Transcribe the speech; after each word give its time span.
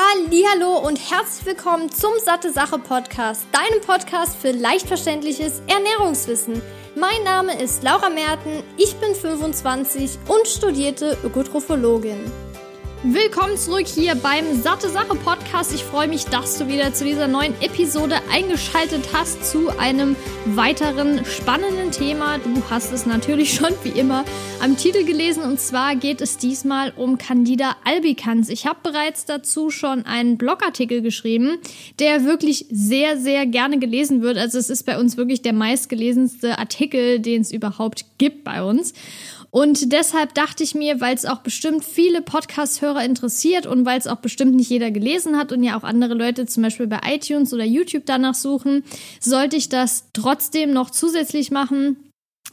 Hallo 0.00 0.78
und 0.78 0.98
herzlich 1.10 1.44
willkommen 1.44 1.90
zum 1.90 2.12
Satte 2.24 2.52
Sache 2.52 2.78
Podcast, 2.78 3.46
deinem 3.52 3.80
Podcast 3.84 4.36
für 4.36 4.52
leicht 4.52 4.86
verständliches 4.86 5.60
Ernährungswissen. 5.66 6.62
Mein 6.94 7.24
Name 7.24 7.60
ist 7.60 7.82
Laura 7.82 8.08
Merten, 8.08 8.62
ich 8.76 8.94
bin 8.96 9.14
25 9.14 10.18
und 10.28 10.46
studierte 10.46 11.18
Ökotrophologin. 11.24 12.18
Willkommen 13.04 13.56
zurück 13.56 13.86
hier 13.86 14.16
beim 14.16 14.60
Satte 14.60 14.88
Sache 14.88 15.14
Podcast. 15.14 15.72
Ich 15.72 15.84
freue 15.84 16.08
mich, 16.08 16.24
dass 16.24 16.58
du 16.58 16.66
wieder 16.66 16.92
zu 16.92 17.04
dieser 17.04 17.28
neuen 17.28 17.54
Episode 17.62 18.16
eingeschaltet 18.28 19.10
hast 19.12 19.44
zu 19.44 19.68
einem 19.78 20.16
weiteren 20.46 21.24
spannenden 21.24 21.92
Thema. 21.92 22.38
Du 22.38 22.60
hast 22.68 22.92
es 22.92 23.06
natürlich 23.06 23.54
schon 23.54 23.72
wie 23.84 23.96
immer 23.96 24.24
am 24.60 24.76
Titel 24.76 25.04
gelesen 25.04 25.44
und 25.44 25.60
zwar 25.60 25.94
geht 25.94 26.20
es 26.20 26.38
diesmal 26.38 26.92
um 26.96 27.18
Candida 27.18 27.76
albicans. 27.84 28.48
Ich 28.48 28.66
habe 28.66 28.80
bereits 28.82 29.24
dazu 29.24 29.70
schon 29.70 30.04
einen 30.04 30.36
Blogartikel 30.36 31.00
geschrieben, 31.00 31.58
der 32.00 32.24
wirklich 32.24 32.66
sehr, 32.68 33.16
sehr 33.16 33.46
gerne 33.46 33.78
gelesen 33.78 34.22
wird. 34.22 34.38
Also 34.38 34.58
es 34.58 34.70
ist 34.70 34.82
bei 34.82 34.98
uns 34.98 35.16
wirklich 35.16 35.40
der 35.42 35.52
meistgelesenste 35.52 36.58
Artikel, 36.58 37.20
den 37.20 37.42
es 37.42 37.52
überhaupt 37.52 38.06
gibt 38.18 38.42
bei 38.42 38.60
uns. 38.64 38.92
Und 39.50 39.92
deshalb 39.92 40.34
dachte 40.34 40.62
ich 40.62 40.74
mir, 40.74 41.00
weil 41.00 41.14
es 41.14 41.24
auch 41.24 41.38
bestimmt 41.38 41.84
viele 41.84 42.20
Podcast-Hörer 42.20 43.04
interessiert 43.04 43.66
und 43.66 43.86
weil 43.86 43.98
es 43.98 44.06
auch 44.06 44.18
bestimmt 44.18 44.54
nicht 44.54 44.68
jeder 44.68 44.90
gelesen 44.90 45.38
hat 45.38 45.52
und 45.52 45.62
ja 45.62 45.78
auch 45.78 45.84
andere 45.84 46.14
Leute 46.14 46.46
zum 46.46 46.62
Beispiel 46.62 46.86
bei 46.86 47.00
iTunes 47.06 47.54
oder 47.54 47.64
YouTube 47.64 48.04
danach 48.04 48.34
suchen, 48.34 48.84
sollte 49.20 49.56
ich 49.56 49.68
das 49.68 50.04
trotzdem 50.12 50.72
noch 50.72 50.90
zusätzlich 50.90 51.50
machen 51.50 51.96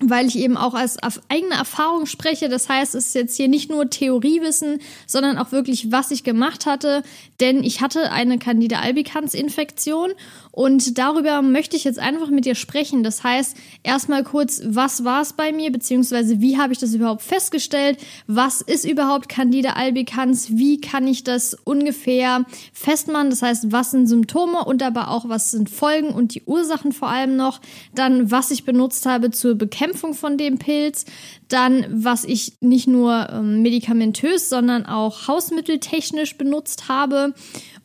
weil 0.02 0.27
ich 0.27 0.38
eben 0.38 0.58
auch 0.58 0.73
als 0.73 0.98
eigene 1.30 1.55
Erfahrung 1.55 2.05
spreche. 2.05 2.49
Das 2.49 2.68
heißt, 2.68 2.96
es 2.96 3.07
ist 3.07 3.16
jetzt 3.16 3.38
hier 3.38 3.48
nicht 3.48 3.70
nur 3.70 3.90
Theoriewissen, 3.90 4.80
sondern 5.07 5.38
auch 5.38 5.52
wirklich, 5.52 5.91
was 5.91 6.12
ich 6.12 6.23
gemacht 6.23 6.66
hatte. 6.66 7.04
Denn 7.40 7.63
ich 7.63 7.82
hatte 7.82 8.12
eine 8.12 8.37
Candida 8.37 8.80
albicans 8.80 9.34
Infektion 9.34 10.12
und 10.56 10.98
darüber 10.98 11.42
möchte 11.42 11.76
ich 11.76 11.84
jetzt 11.84 12.00
einfach 12.00 12.30
mit 12.30 12.46
dir 12.46 12.56
sprechen. 12.56 13.04
Das 13.04 13.26
heißt, 13.26 13.58
erstmal 13.84 14.24
kurz, 14.24 14.62
was 14.64 15.04
war 15.04 15.22
es 15.22 15.34
bei 15.34 15.52
mir, 15.52 15.70
beziehungsweise 15.70 16.40
wie 16.40 16.58
habe 16.58 16.72
ich 16.72 16.80
das 16.80 16.94
überhaupt 16.94 17.24
festgestellt? 17.24 17.98
Was 18.26 18.62
ist 18.62 18.86
überhaupt 18.86 19.28
Candida 19.28 19.74
albicans? 19.74 20.56
Wie 20.56 20.80
kann 20.80 21.08
ich 21.08 21.26
das 21.26 21.56
ungefähr 21.66 22.46
festmachen? 22.72 23.32
Das 23.32 23.42
heißt, 23.42 23.74
was 23.74 23.92
sind 23.92 24.08
Symptome 24.08 24.64
und 24.64 24.82
aber 24.82 25.10
auch, 25.10 25.28
was 25.28 25.52
sind 25.52 25.70
Folgen 25.70 26.08
und 26.08 26.36
die 26.36 26.44
Ursachen 26.46 26.94
vor 26.94 27.10
allem 27.10 27.36
noch? 27.36 27.60
Dann, 27.94 28.32
was 28.32 28.50
ich 28.50 28.64
benutzt 28.64 29.06
habe 29.06 29.32
zur 29.32 29.56
Bekämpfung 29.56 30.14
von 30.14 30.38
dem 30.38 30.58
Pilz. 30.58 31.04
Dann, 31.50 31.86
was 31.90 32.24
ich 32.24 32.54
nicht 32.62 32.88
nur 32.88 33.28
ähm, 33.30 33.62
medikamentös, 33.62 34.48
sondern 34.48 34.86
auch 34.86 35.28
hausmitteltechnisch 35.28 36.38
benutzt 36.38 36.88
habe 36.88 37.34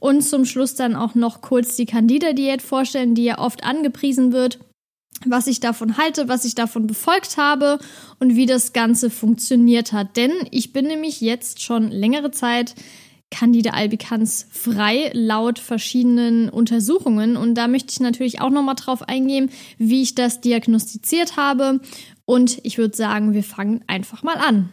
und 0.01 0.23
zum 0.23 0.45
Schluss 0.45 0.75
dann 0.75 0.97
auch 0.97 1.15
noch 1.15 1.41
kurz 1.41 1.77
die 1.77 1.87
Candida-Diät 1.87 2.63
vorstellen, 2.63 3.15
die 3.15 3.25
ja 3.25 3.39
oft 3.39 3.63
angepriesen 3.63 4.33
wird 4.33 4.59
was 5.27 5.47
ich 5.47 5.61
davon 5.61 5.97
halte, 5.99 6.29
was 6.29 6.45
ich 6.45 6.55
davon 6.55 6.87
befolgt 6.87 7.37
habe 7.37 7.79
und 8.19 8.37
wie 8.37 8.47
das 8.47 8.73
Ganze 8.73 9.11
funktioniert 9.11 9.93
hat. 9.93 10.17
Denn 10.17 10.33
ich 10.51 10.73
bin 10.73 10.87
nämlich 10.87 11.21
jetzt 11.21 11.61
schon 11.63 11.91
längere 11.91 12.31
Zeit 12.31 12.75
Candida 13.31 13.71
albicans 13.71 14.47
frei 14.51 15.11
laut 15.13 15.59
verschiedenen 15.59 16.49
Untersuchungen. 16.49 17.37
Und 17.37 17.55
da 17.55 17.69
möchte 17.69 17.93
ich 17.93 18.01
natürlich 18.01 18.41
auch 18.41 18.51
nochmal 18.51 18.75
drauf 18.75 19.03
eingehen, 19.03 19.51
wie 19.79 20.03
ich 20.03 20.15
das 20.15 20.41
diagnostiziert 20.41 21.37
habe. 21.37 21.81
Und 22.25 22.59
ich 22.65 22.79
würde 22.79 22.97
sagen, 22.97 23.33
wir 23.33 23.45
fangen 23.45 23.85
einfach 23.87 24.23
mal 24.23 24.37
an 24.37 24.71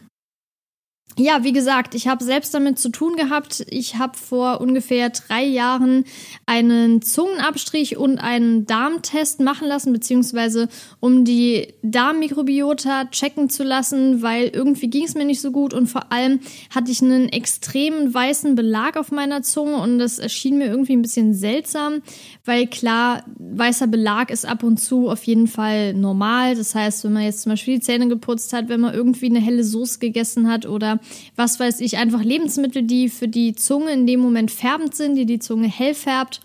ja, 1.16 1.42
wie 1.42 1.52
gesagt, 1.52 1.96
ich 1.96 2.06
habe 2.06 2.22
selbst 2.22 2.54
damit 2.54 2.78
zu 2.78 2.90
tun 2.90 3.16
gehabt. 3.16 3.66
Ich 3.70 3.96
habe 3.96 4.16
vor 4.16 4.60
ungefähr 4.60 5.10
drei 5.10 5.44
Jahren 5.44 6.04
einen 6.46 7.02
Zungenabstrich 7.02 7.96
und 7.96 8.18
einen 8.18 8.66
Darmtest 8.66 9.40
machen 9.40 9.66
lassen, 9.66 9.92
beziehungsweise 9.92 10.68
um 11.00 11.24
die 11.24 11.74
Darmmikrobiota 11.82 13.06
checken 13.06 13.50
zu 13.50 13.64
lassen, 13.64 14.22
weil 14.22 14.46
irgendwie 14.48 14.88
ging 14.90 15.04
es 15.04 15.16
mir 15.16 15.24
nicht 15.24 15.40
so 15.40 15.50
gut 15.50 15.74
und 15.74 15.88
vor 15.88 16.12
allem 16.12 16.38
hatte 16.72 16.92
ich 16.92 17.02
einen 17.02 17.28
extremen 17.28 18.14
weißen 18.14 18.54
Belag 18.54 18.96
auf 18.96 19.10
meiner 19.10 19.42
Zunge 19.42 19.76
und 19.78 19.98
das 19.98 20.20
erschien 20.20 20.58
mir 20.58 20.66
irgendwie 20.66 20.96
ein 20.96 21.02
bisschen 21.02 21.34
seltsam, 21.34 22.02
weil 22.44 22.68
klar, 22.68 23.24
weißer 23.38 23.88
Belag 23.88 24.30
ist 24.30 24.46
ab 24.46 24.62
und 24.62 24.78
zu 24.78 25.08
auf 25.08 25.24
jeden 25.24 25.48
Fall 25.48 25.94
normal. 25.94 26.54
Das 26.54 26.76
heißt, 26.76 27.02
wenn 27.02 27.12
man 27.12 27.24
jetzt 27.24 27.42
zum 27.42 27.50
Beispiel 27.50 27.74
die 27.74 27.80
Zähne 27.80 28.06
geputzt 28.06 28.52
hat, 28.52 28.68
wenn 28.68 28.80
man 28.80 28.94
irgendwie 28.94 29.26
eine 29.26 29.40
helle 29.40 29.64
Soße 29.64 29.98
gegessen 29.98 30.48
hat 30.48 30.64
oder 30.64 30.97
was 31.36 31.60
weiß 31.60 31.80
ich, 31.80 31.96
einfach 31.96 32.22
Lebensmittel, 32.22 32.82
die 32.82 33.08
für 33.08 33.28
die 33.28 33.54
Zunge 33.54 33.92
in 33.92 34.06
dem 34.06 34.20
Moment 34.20 34.50
färbend 34.50 34.94
sind, 34.94 35.14
die 35.16 35.26
die 35.26 35.38
Zunge 35.38 35.68
hell 35.68 35.94
färbt, 35.94 36.40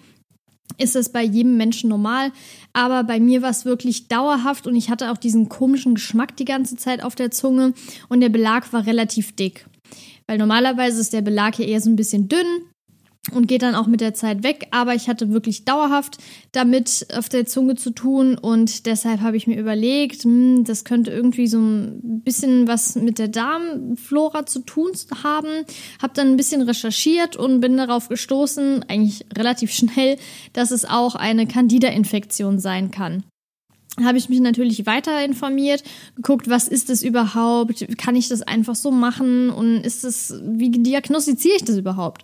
ist 0.77 0.95
das 0.95 1.09
bei 1.09 1.23
jedem 1.23 1.57
Menschen 1.57 1.89
normal. 1.89 2.31
Aber 2.73 3.03
bei 3.03 3.19
mir 3.19 3.41
war 3.41 3.51
es 3.51 3.65
wirklich 3.65 4.07
dauerhaft 4.07 4.67
und 4.67 4.75
ich 4.75 4.89
hatte 4.89 5.11
auch 5.11 5.17
diesen 5.17 5.49
komischen 5.49 5.95
Geschmack 5.95 6.35
die 6.37 6.45
ganze 6.45 6.75
Zeit 6.75 7.03
auf 7.03 7.15
der 7.15 7.31
Zunge 7.31 7.73
und 8.09 8.21
der 8.21 8.29
Belag 8.29 8.71
war 8.73 8.85
relativ 8.85 9.35
dick. 9.35 9.65
Weil 10.25 10.37
normalerweise 10.37 10.99
ist 10.99 11.13
der 11.13 11.21
Belag 11.21 11.55
hier 11.55 11.67
eher 11.67 11.81
so 11.81 11.89
ein 11.89 11.95
bisschen 11.95 12.27
dünn 12.27 12.47
und 13.31 13.47
geht 13.47 13.61
dann 13.61 13.75
auch 13.75 13.87
mit 13.87 14.01
der 14.01 14.13
Zeit 14.13 14.43
weg. 14.43 14.67
Aber 14.71 14.95
ich 14.95 15.07
hatte 15.07 15.31
wirklich 15.31 15.63
dauerhaft 15.63 16.17
damit 16.51 17.07
auf 17.15 17.29
der 17.29 17.45
Zunge 17.45 17.75
zu 17.75 17.91
tun 17.91 18.37
und 18.37 18.85
deshalb 18.85 19.21
habe 19.21 19.37
ich 19.37 19.47
mir 19.47 19.59
überlegt, 19.59 20.23
hm, 20.23 20.65
das 20.65 20.83
könnte 20.83 21.11
irgendwie 21.11 21.47
so 21.47 21.57
ein 21.57 22.21
bisschen 22.23 22.67
was 22.67 22.95
mit 22.95 23.19
der 23.19 23.29
Darmflora 23.29 24.45
zu 24.45 24.59
tun 24.59 24.91
haben. 25.23 25.65
Habe 26.01 26.13
dann 26.13 26.27
ein 26.27 26.37
bisschen 26.37 26.61
recherchiert 26.61 27.35
und 27.35 27.61
bin 27.61 27.77
darauf 27.77 28.09
gestoßen, 28.09 28.83
eigentlich 28.89 29.25
relativ 29.35 29.71
schnell, 29.73 30.17
dass 30.51 30.71
es 30.71 30.85
auch 30.85 31.15
eine 31.15 31.47
Candida-Infektion 31.47 32.59
sein 32.59 32.91
kann 32.91 33.23
habe 34.03 34.17
ich 34.17 34.27
mich 34.27 34.39
natürlich 34.39 34.87
weiter 34.87 35.23
informiert, 35.23 35.83
geguckt, 36.15 36.49
was 36.49 36.67
ist 36.67 36.89
das 36.89 37.03
überhaupt? 37.03 37.85
Kann 37.97 38.15
ich 38.15 38.27
das 38.27 38.41
einfach 38.41 38.73
so 38.73 38.89
machen? 38.89 39.51
Und 39.51 39.81
ist 39.81 40.03
es, 40.03 40.33
wie 40.43 40.71
diagnostiziere 40.71 41.57
ich 41.57 41.63
das 41.63 41.77
überhaupt? 41.77 42.23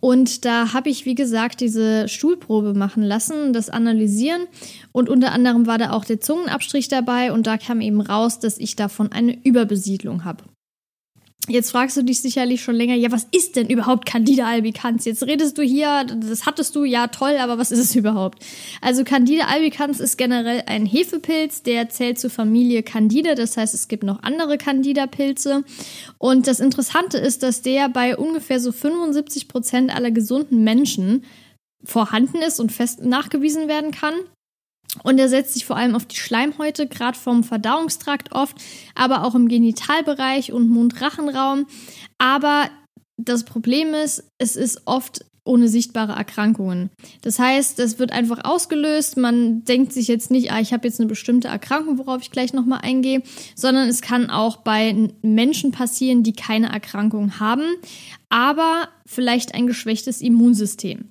Und 0.00 0.44
da 0.44 0.72
habe 0.72 0.90
ich, 0.90 1.06
wie 1.06 1.14
gesagt, 1.14 1.60
diese 1.60 2.08
Stuhlprobe 2.08 2.74
machen 2.74 3.02
lassen, 3.02 3.52
das 3.52 3.70
analysieren. 3.70 4.46
Und 4.92 5.08
unter 5.08 5.32
anderem 5.32 5.66
war 5.66 5.78
da 5.78 5.90
auch 5.90 6.04
der 6.04 6.20
Zungenabstrich 6.20 6.88
dabei 6.88 7.32
und 7.32 7.46
da 7.46 7.58
kam 7.58 7.80
eben 7.80 8.00
raus, 8.00 8.38
dass 8.38 8.58
ich 8.58 8.76
davon 8.76 9.12
eine 9.12 9.36
Überbesiedlung 9.44 10.24
habe. 10.24 10.44
Jetzt 11.48 11.70
fragst 11.70 11.96
du 11.96 12.02
dich 12.02 12.20
sicherlich 12.20 12.62
schon 12.62 12.74
länger, 12.74 12.94
ja, 12.94 13.10
was 13.10 13.26
ist 13.30 13.56
denn 13.56 13.68
überhaupt 13.68 14.04
Candida 14.04 14.46
albicans? 14.46 15.06
Jetzt 15.06 15.22
redest 15.22 15.56
du 15.56 15.62
hier, 15.62 16.04
das 16.04 16.44
hattest 16.44 16.76
du, 16.76 16.84
ja 16.84 17.06
toll, 17.06 17.36
aber 17.38 17.56
was 17.56 17.70
ist 17.70 17.78
es 17.78 17.96
überhaupt? 17.96 18.44
Also 18.82 19.02
Candida 19.02 19.46
albicans 19.46 19.98
ist 19.98 20.18
generell 20.18 20.62
ein 20.66 20.84
Hefepilz, 20.84 21.62
der 21.62 21.88
zählt 21.88 22.18
zur 22.18 22.30
Familie 22.30 22.82
Candida, 22.82 23.34
das 23.34 23.56
heißt, 23.56 23.74
es 23.74 23.88
gibt 23.88 24.02
noch 24.02 24.22
andere 24.22 24.58
Candida-Pilze. 24.58 25.64
Und 26.18 26.46
das 26.46 26.60
Interessante 26.60 27.16
ist, 27.16 27.42
dass 27.42 27.62
der 27.62 27.88
bei 27.88 28.16
ungefähr 28.16 28.60
so 28.60 28.70
75 28.70 29.48
Prozent 29.48 29.94
aller 29.94 30.10
gesunden 30.10 30.62
Menschen 30.64 31.24
vorhanden 31.82 32.38
ist 32.38 32.60
und 32.60 32.72
fest 32.72 33.02
nachgewiesen 33.04 33.68
werden 33.68 33.92
kann. 33.92 34.14
Und 35.02 35.18
er 35.18 35.28
setzt 35.28 35.54
sich 35.54 35.66
vor 35.66 35.76
allem 35.76 35.94
auf 35.94 36.06
die 36.06 36.16
Schleimhäute, 36.16 36.86
gerade 36.86 37.18
vom 37.18 37.44
Verdauungstrakt 37.44 38.32
oft, 38.32 38.56
aber 38.94 39.24
auch 39.24 39.34
im 39.34 39.48
Genitalbereich 39.48 40.52
und 40.52 40.68
Mund-Rachenraum. 40.68 41.66
Aber 42.16 42.70
das 43.16 43.44
Problem 43.44 43.94
ist, 43.94 44.24
es 44.38 44.56
ist 44.56 44.82
oft 44.86 45.24
ohne 45.48 45.68
sichtbare 45.68 46.12
Erkrankungen. 46.12 46.90
Das 47.22 47.38
heißt, 47.38 47.78
es 47.80 47.98
wird 47.98 48.12
einfach 48.12 48.44
ausgelöst. 48.44 49.16
Man 49.16 49.64
denkt 49.64 49.94
sich 49.94 50.06
jetzt 50.06 50.30
nicht, 50.30 50.52
ah, 50.52 50.60
ich 50.60 50.72
habe 50.72 50.86
jetzt 50.86 51.00
eine 51.00 51.08
bestimmte 51.08 51.48
Erkrankung, 51.48 51.98
worauf 51.98 52.20
ich 52.20 52.30
gleich 52.30 52.52
nochmal 52.52 52.80
eingehe, 52.82 53.22
sondern 53.54 53.88
es 53.88 54.02
kann 54.02 54.28
auch 54.28 54.58
bei 54.58 55.10
Menschen 55.22 55.72
passieren, 55.72 56.22
die 56.22 56.34
keine 56.34 56.70
Erkrankung 56.70 57.40
haben, 57.40 57.64
aber 58.28 58.88
vielleicht 59.06 59.54
ein 59.54 59.66
geschwächtes 59.66 60.20
Immunsystem. 60.20 61.10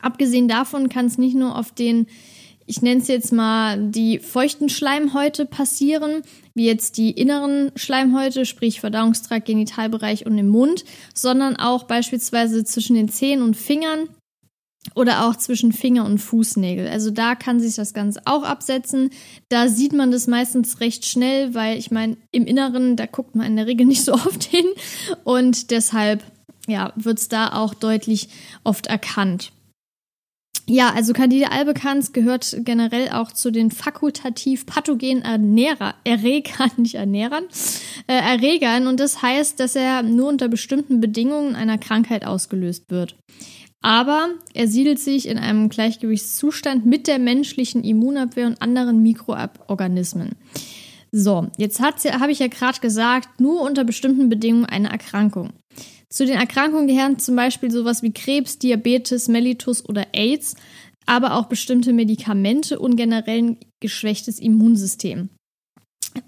Abgesehen 0.00 0.46
davon 0.46 0.90
kann 0.90 1.06
es 1.06 1.16
nicht 1.16 1.34
nur 1.34 1.56
auf 1.56 1.72
den 1.72 2.06
ich 2.68 2.82
nenne 2.82 3.00
es 3.00 3.08
jetzt 3.08 3.32
mal, 3.32 3.78
die 3.90 4.18
feuchten 4.18 4.68
Schleimhäute 4.68 5.46
passieren, 5.46 6.22
wie 6.54 6.66
jetzt 6.66 6.98
die 6.98 7.10
inneren 7.10 7.72
Schleimhäute, 7.76 8.44
sprich 8.44 8.80
Verdauungstrakt, 8.80 9.46
Genitalbereich 9.46 10.26
und 10.26 10.36
im 10.36 10.48
Mund, 10.48 10.84
sondern 11.14 11.56
auch 11.56 11.84
beispielsweise 11.84 12.64
zwischen 12.64 12.94
den 12.94 13.08
Zehen 13.08 13.40
und 13.40 13.56
Fingern 13.56 14.10
oder 14.94 15.26
auch 15.26 15.36
zwischen 15.36 15.72
Finger 15.72 16.04
und 16.04 16.18
Fußnägel. 16.18 16.88
Also 16.88 17.10
da 17.10 17.34
kann 17.34 17.58
sich 17.58 17.74
das 17.74 17.94
Ganze 17.94 18.20
auch 18.26 18.42
absetzen. 18.42 19.10
Da 19.48 19.68
sieht 19.68 19.94
man 19.94 20.10
das 20.10 20.26
meistens 20.26 20.80
recht 20.80 21.06
schnell, 21.06 21.54
weil 21.54 21.78
ich 21.78 21.90
meine, 21.90 22.18
im 22.32 22.46
Inneren, 22.46 22.96
da 22.96 23.06
guckt 23.06 23.34
man 23.34 23.46
in 23.46 23.56
der 23.56 23.66
Regel 23.66 23.86
nicht 23.86 24.04
so 24.04 24.12
oft 24.12 24.44
hin 24.44 24.66
und 25.24 25.70
deshalb 25.70 26.22
ja, 26.66 26.92
wird 26.96 27.18
es 27.18 27.28
da 27.28 27.54
auch 27.54 27.72
deutlich 27.72 28.28
oft 28.62 28.88
erkannt. 28.88 29.52
Ja, 30.70 30.92
also 30.92 31.14
Candida 31.14 31.48
albicans 31.48 32.12
gehört 32.12 32.54
generell 32.60 33.08
auch 33.08 33.32
zu 33.32 33.50
den 33.50 33.70
fakultativ 33.70 34.66
pathogenen 34.66 35.22
Ernährer, 35.22 35.94
Erregern, 36.04 36.70
nicht 36.76 36.96
Ernährern, 36.96 37.44
äh, 38.06 38.12
Erregern. 38.12 38.86
Und 38.86 39.00
das 39.00 39.22
heißt, 39.22 39.58
dass 39.60 39.76
er 39.76 40.02
nur 40.02 40.28
unter 40.28 40.48
bestimmten 40.48 41.00
Bedingungen 41.00 41.56
einer 41.56 41.78
Krankheit 41.78 42.26
ausgelöst 42.26 42.90
wird. 42.90 43.16
Aber 43.80 44.28
er 44.52 44.68
siedelt 44.68 44.98
sich 44.98 45.26
in 45.26 45.38
einem 45.38 45.70
Gleichgewichtszustand 45.70 46.84
mit 46.84 47.06
der 47.06 47.18
menschlichen 47.18 47.82
Immunabwehr 47.82 48.46
und 48.46 48.60
anderen 48.60 49.02
Mikroorganismen. 49.02 50.32
So, 51.12 51.46
jetzt 51.56 51.80
habe 51.80 52.32
ich 52.32 52.40
ja 52.40 52.48
gerade 52.48 52.80
gesagt, 52.80 53.40
nur 53.40 53.62
unter 53.62 53.84
bestimmten 53.84 54.28
Bedingungen 54.28 54.66
eine 54.66 54.90
Erkrankung. 54.90 55.52
Zu 56.10 56.24
den 56.24 56.38
Erkrankungen 56.38 56.86
gehören 56.86 57.18
zum 57.18 57.36
Beispiel 57.36 57.70
sowas 57.70 58.02
wie 58.02 58.12
Krebs, 58.12 58.58
Diabetes, 58.58 59.28
Mellitus 59.28 59.86
oder 59.86 60.06
AIDS, 60.12 60.56
aber 61.06 61.34
auch 61.34 61.46
bestimmte 61.46 61.92
Medikamente 61.92 62.78
und 62.78 62.96
generell 62.96 63.38
ein 63.38 63.56
geschwächtes 63.80 64.38
Immunsystem. 64.38 65.30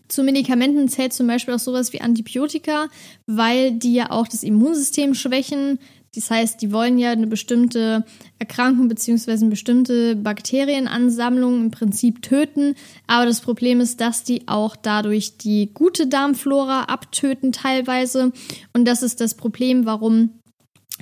Zu 0.08 0.22
Medikamenten 0.22 0.88
zählt 0.88 1.12
zum 1.12 1.26
Beispiel 1.26 1.54
auch 1.54 1.60
sowas 1.60 1.92
wie 1.92 2.00
Antibiotika, 2.00 2.88
weil 3.26 3.72
die 3.72 3.94
ja 3.94 4.10
auch 4.10 4.28
das 4.28 4.42
Immunsystem 4.42 5.14
schwächen, 5.14 5.78
das 6.14 6.28
heißt, 6.28 6.60
die 6.60 6.72
wollen 6.72 6.98
ja 6.98 7.12
eine 7.12 7.28
bestimmte 7.28 8.04
Erkrankung 8.40 8.88
bzw. 8.88 9.30
eine 9.32 9.48
bestimmte 9.50 10.16
Bakterienansammlung 10.16 11.60
im 11.60 11.70
Prinzip 11.70 12.22
töten. 12.22 12.74
Aber 13.06 13.26
das 13.26 13.40
Problem 13.40 13.80
ist, 13.80 14.00
dass 14.00 14.24
die 14.24 14.48
auch 14.48 14.74
dadurch 14.74 15.38
die 15.38 15.72
gute 15.72 16.08
Darmflora 16.08 16.84
abtöten 16.84 17.52
teilweise. 17.52 18.32
Und 18.72 18.88
das 18.88 19.04
ist 19.04 19.20
das 19.20 19.34
Problem, 19.34 19.86
warum 19.86 20.30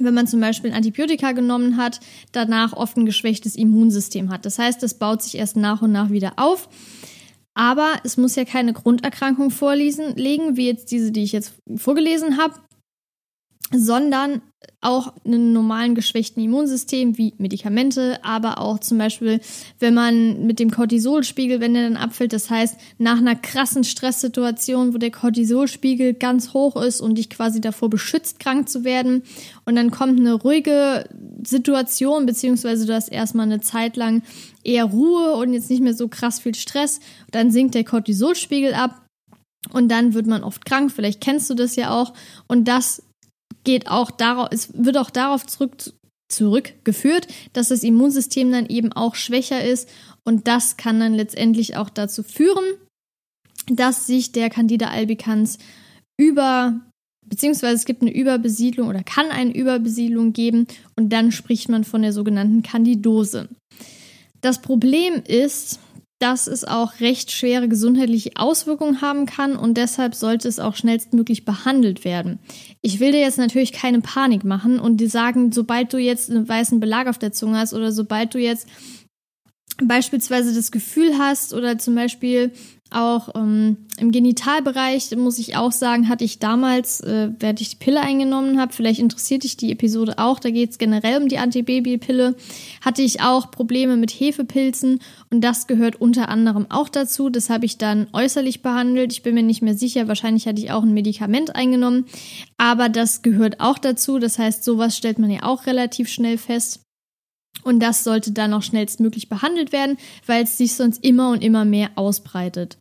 wenn 0.00 0.14
man 0.14 0.28
zum 0.28 0.40
Beispiel 0.40 0.70
ein 0.70 0.76
Antibiotika 0.76 1.32
genommen 1.32 1.76
hat, 1.76 1.98
danach 2.30 2.72
oft 2.72 2.96
ein 2.96 3.06
geschwächtes 3.06 3.56
Immunsystem 3.56 4.30
hat. 4.30 4.46
Das 4.46 4.56
heißt, 4.56 4.80
das 4.80 4.94
baut 4.94 5.22
sich 5.22 5.36
erst 5.36 5.56
nach 5.56 5.82
und 5.82 5.90
nach 5.90 6.10
wieder 6.10 6.34
auf. 6.36 6.68
Aber 7.54 7.94
es 8.04 8.16
muss 8.16 8.36
ja 8.36 8.44
keine 8.44 8.74
Grunderkrankung 8.74 9.50
vorlegen, 9.50 10.56
wie 10.56 10.66
jetzt 10.68 10.92
diese, 10.92 11.10
die 11.10 11.24
ich 11.24 11.32
jetzt 11.32 11.54
vorgelesen 11.74 12.36
habe, 12.36 12.54
sondern 13.70 14.40
auch 14.80 15.12
einen 15.24 15.52
normalen 15.52 15.94
geschwächten 15.94 16.42
Immunsystem 16.42 17.18
wie 17.18 17.34
Medikamente, 17.38 18.18
aber 18.24 18.58
auch 18.58 18.78
zum 18.78 18.98
Beispiel, 18.98 19.40
wenn 19.78 19.94
man 19.94 20.46
mit 20.46 20.58
dem 20.58 20.70
Cortisolspiegel, 20.70 21.60
wenn 21.60 21.74
der 21.74 21.82
dann 21.82 21.96
abfällt, 21.96 22.32
das 22.32 22.48
heißt 22.48 22.76
nach 22.98 23.18
einer 23.18 23.34
krassen 23.34 23.84
Stresssituation, 23.84 24.94
wo 24.94 24.98
der 24.98 25.10
Cortisolspiegel 25.10 26.14
ganz 26.14 26.54
hoch 26.54 26.80
ist 26.80 27.00
und 27.00 27.16
dich 27.16 27.28
quasi 27.28 27.60
davor 27.60 27.90
beschützt, 27.90 28.38
krank 28.40 28.68
zu 28.68 28.84
werden 28.84 29.22
und 29.64 29.76
dann 29.76 29.90
kommt 29.90 30.18
eine 30.18 30.34
ruhige 30.34 31.08
Situation, 31.44 32.24
beziehungsweise 32.24 32.86
du 32.86 32.94
hast 32.94 33.08
erstmal 33.08 33.46
eine 33.46 33.60
Zeit 33.60 33.96
lang 33.96 34.22
eher 34.62 34.84
Ruhe 34.84 35.34
und 35.34 35.52
jetzt 35.52 35.70
nicht 35.70 35.82
mehr 35.82 35.94
so 35.94 36.08
krass 36.08 36.40
viel 36.40 36.54
Stress, 36.54 37.00
dann 37.32 37.50
sinkt 37.50 37.74
der 37.74 37.84
Cortisolspiegel 37.84 38.74
ab 38.74 39.04
und 39.72 39.88
dann 39.88 40.14
wird 40.14 40.26
man 40.26 40.44
oft 40.44 40.64
krank, 40.64 40.92
vielleicht 40.92 41.20
kennst 41.20 41.50
du 41.50 41.54
das 41.54 41.76
ja 41.76 41.90
auch. 41.90 42.14
Und 42.46 42.68
das 42.68 43.02
geht 43.64 43.88
auch 43.88 44.10
darauf, 44.10 44.48
es 44.50 44.70
wird 44.74 44.96
auch 44.96 45.10
darauf 45.10 45.46
zurück, 45.46 45.76
zurückgeführt, 46.28 47.26
dass 47.52 47.68
das 47.68 47.82
Immunsystem 47.82 48.50
dann 48.52 48.66
eben 48.66 48.92
auch 48.92 49.14
schwächer 49.14 49.64
ist 49.64 49.88
und 50.24 50.46
das 50.46 50.76
kann 50.76 51.00
dann 51.00 51.14
letztendlich 51.14 51.76
auch 51.76 51.90
dazu 51.90 52.22
führen, 52.22 52.64
dass 53.66 54.06
sich 54.06 54.32
der 54.32 54.50
Candida 54.50 54.88
albicans 54.88 55.58
über 56.18 56.80
beziehungsweise 57.28 57.74
es 57.74 57.84
gibt 57.84 58.02
eine 58.02 58.14
Überbesiedlung 58.14 58.88
oder 58.88 59.02
kann 59.02 59.30
eine 59.30 59.54
Überbesiedlung 59.54 60.32
geben 60.32 60.66
und 60.96 61.12
dann 61.12 61.30
spricht 61.30 61.68
man 61.68 61.84
von 61.84 62.02
der 62.02 62.12
sogenannten 62.12 62.62
Candidose. 62.62 63.48
Das 64.40 64.62
Problem 64.62 65.22
ist, 65.26 65.80
dass 66.18 66.48
es 66.48 66.64
auch 66.64 67.00
recht 67.00 67.30
schwere 67.30 67.68
gesundheitliche 67.68 68.32
Auswirkungen 68.36 69.00
haben 69.00 69.26
kann 69.26 69.56
und 69.56 69.76
deshalb 69.76 70.14
sollte 70.14 70.48
es 70.48 70.58
auch 70.58 70.74
schnellstmöglich 70.74 71.44
behandelt 71.44 72.04
werden. 72.04 72.40
Ich 72.82 72.98
will 72.98 73.12
dir 73.12 73.20
jetzt 73.20 73.38
natürlich 73.38 73.72
keine 73.72 74.00
Panik 74.00 74.44
machen 74.44 74.80
und 74.80 74.96
dir 74.96 75.08
sagen, 75.08 75.52
sobald 75.52 75.92
du 75.92 75.98
jetzt 75.98 76.30
einen 76.30 76.48
weißen 76.48 76.80
Belag 76.80 77.06
auf 77.06 77.18
der 77.18 77.32
Zunge 77.32 77.58
hast 77.58 77.72
oder 77.72 77.92
sobald 77.92 78.34
du 78.34 78.38
jetzt 78.38 78.66
beispielsweise 79.82 80.54
das 80.54 80.72
Gefühl 80.72 81.18
hast 81.18 81.54
oder 81.54 81.78
zum 81.78 81.94
Beispiel 81.94 82.52
auch 82.90 83.34
ähm, 83.34 83.78
im 83.98 84.12
Genitalbereich, 84.12 85.14
muss 85.16 85.38
ich 85.38 85.56
auch 85.56 85.72
sagen, 85.72 86.08
hatte 86.08 86.24
ich 86.24 86.38
damals, 86.38 87.00
äh, 87.00 87.30
während 87.38 87.60
ich 87.60 87.70
die 87.70 87.76
Pille 87.76 88.00
eingenommen 88.00 88.60
habe, 88.60 88.72
vielleicht 88.72 89.00
interessiert 89.00 89.44
dich 89.44 89.56
die 89.56 89.72
Episode 89.72 90.18
auch, 90.18 90.38
da 90.38 90.50
geht 90.50 90.70
es 90.70 90.78
generell 90.78 91.20
um 91.20 91.28
die 91.28 91.38
Antibabypille, 91.38 92.34
hatte 92.80 93.02
ich 93.02 93.20
auch 93.20 93.50
Probleme 93.50 93.96
mit 93.96 94.10
Hefepilzen 94.10 95.00
und 95.30 95.42
das 95.42 95.66
gehört 95.66 96.00
unter 96.00 96.28
anderem 96.28 96.66
auch 96.70 96.88
dazu. 96.88 97.30
Das 97.30 97.50
habe 97.50 97.66
ich 97.66 97.78
dann 97.78 98.06
äußerlich 98.12 98.62
behandelt. 98.62 99.12
Ich 99.12 99.22
bin 99.22 99.34
mir 99.34 99.42
nicht 99.42 99.62
mehr 99.62 99.74
sicher, 99.74 100.08
wahrscheinlich 100.08 100.46
hatte 100.46 100.60
ich 100.60 100.70
auch 100.70 100.82
ein 100.82 100.94
Medikament 100.94 101.54
eingenommen, 101.54 102.06
aber 102.56 102.88
das 102.88 103.22
gehört 103.22 103.60
auch 103.60 103.78
dazu. 103.78 104.18
Das 104.18 104.38
heißt, 104.38 104.64
sowas 104.64 104.96
stellt 104.96 105.18
man 105.18 105.30
ja 105.30 105.42
auch 105.42 105.66
relativ 105.66 106.08
schnell 106.08 106.38
fest. 106.38 106.87
Und 107.62 107.80
das 107.80 108.04
sollte 108.04 108.32
dann 108.32 108.54
auch 108.54 108.62
schnellstmöglich 108.62 109.28
behandelt 109.28 109.72
werden, 109.72 109.98
weil 110.26 110.44
es 110.44 110.58
sich 110.58 110.74
sonst 110.74 111.04
immer 111.04 111.30
und 111.30 111.42
immer 111.42 111.64
mehr 111.64 111.90
ausbreitet. 111.96 112.78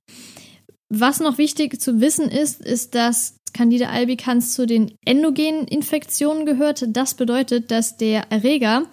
Was 0.90 1.20
noch 1.20 1.38
wichtig 1.38 1.82
zu 1.82 2.00
wissen 2.00 2.30
ist, 2.30 2.62
ist, 2.62 2.96
dass 2.96 3.36
Candida 3.54 3.90
albicans 3.90 4.54
zu 4.54 4.66
den 4.66 4.94
endogenen 5.04 5.68
Infektionen 5.68 6.46
gehört. 6.46 6.86
Das 6.88 7.16
bedeutet, 7.16 7.72
dass 7.72 7.98
der 7.98 8.32
Erreger 8.32 8.84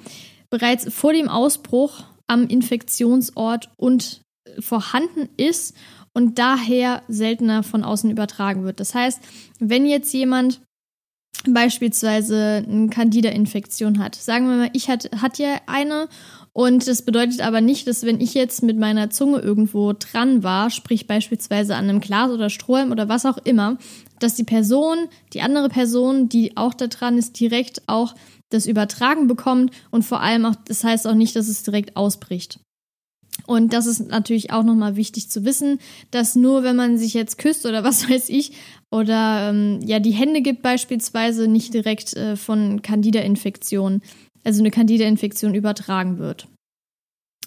bereits 0.50 0.92
vor 0.92 1.12
dem 1.12 1.28
Ausbruch 1.28 2.04
am 2.26 2.46
Infektionsort 2.46 3.70
und 3.76 4.22
vorhanden 4.58 5.28
ist 5.36 5.74
und 6.14 6.38
daher 6.38 7.02
seltener 7.08 7.62
von 7.62 7.84
außen 7.84 8.10
übertragen 8.10 8.64
wird. 8.64 8.80
Das 8.80 8.94
heißt, 8.94 9.20
wenn 9.58 9.84
jetzt 9.86 10.12
jemand 10.14 10.60
beispielsweise 11.46 12.64
eine 12.68 12.88
Candida-Infektion 12.88 13.98
hat. 13.98 14.14
Sagen 14.14 14.48
wir 14.48 14.56
mal, 14.56 14.70
ich 14.72 14.88
hat, 14.88 15.10
hat 15.20 15.38
ja 15.38 15.60
eine 15.66 16.08
und 16.56 16.86
das 16.86 17.02
bedeutet 17.02 17.40
aber 17.40 17.60
nicht, 17.60 17.88
dass 17.88 18.04
wenn 18.04 18.20
ich 18.20 18.32
jetzt 18.32 18.62
mit 18.62 18.78
meiner 18.78 19.10
Zunge 19.10 19.40
irgendwo 19.40 19.92
dran 19.92 20.44
war, 20.44 20.70
sprich 20.70 21.08
beispielsweise 21.08 21.74
an 21.74 21.88
einem 21.88 22.00
Glas 22.00 22.30
oder 22.30 22.48
Strohhalm 22.48 22.92
oder 22.92 23.08
was 23.08 23.26
auch 23.26 23.38
immer, 23.38 23.76
dass 24.20 24.36
die 24.36 24.44
Person, 24.44 25.08
die 25.32 25.42
andere 25.42 25.68
Person, 25.68 26.28
die 26.28 26.56
auch 26.56 26.72
da 26.72 26.86
dran 26.86 27.18
ist, 27.18 27.38
direkt 27.40 27.82
auch 27.88 28.14
das 28.50 28.66
Übertragen 28.66 29.26
bekommt 29.26 29.72
und 29.90 30.04
vor 30.04 30.20
allem 30.20 30.44
auch, 30.44 30.54
das 30.54 30.84
heißt 30.84 31.08
auch 31.08 31.14
nicht, 31.14 31.34
dass 31.34 31.48
es 31.48 31.64
direkt 31.64 31.96
ausbricht. 31.96 32.60
Und 33.46 33.72
das 33.72 33.86
ist 33.86 34.08
natürlich 34.08 34.52
auch 34.52 34.62
nochmal 34.62 34.96
wichtig 34.96 35.28
zu 35.28 35.44
wissen, 35.44 35.78
dass 36.10 36.34
nur 36.34 36.62
wenn 36.62 36.76
man 36.76 36.96
sich 36.96 37.14
jetzt 37.14 37.38
küsst 37.38 37.66
oder 37.66 37.84
was 37.84 38.08
weiß 38.08 38.28
ich, 38.28 38.52
oder 38.90 39.50
ähm, 39.50 39.80
ja 39.84 39.98
die 39.98 40.12
Hände 40.12 40.40
gibt 40.40 40.62
beispielsweise, 40.62 41.48
nicht 41.48 41.74
direkt 41.74 42.14
äh, 42.14 42.36
von 42.36 42.82
Candida-Infektion, 42.82 44.02
also 44.44 44.60
eine 44.60 44.70
Candida-Infektion 44.70 45.54
übertragen 45.54 46.18
wird. 46.18 46.46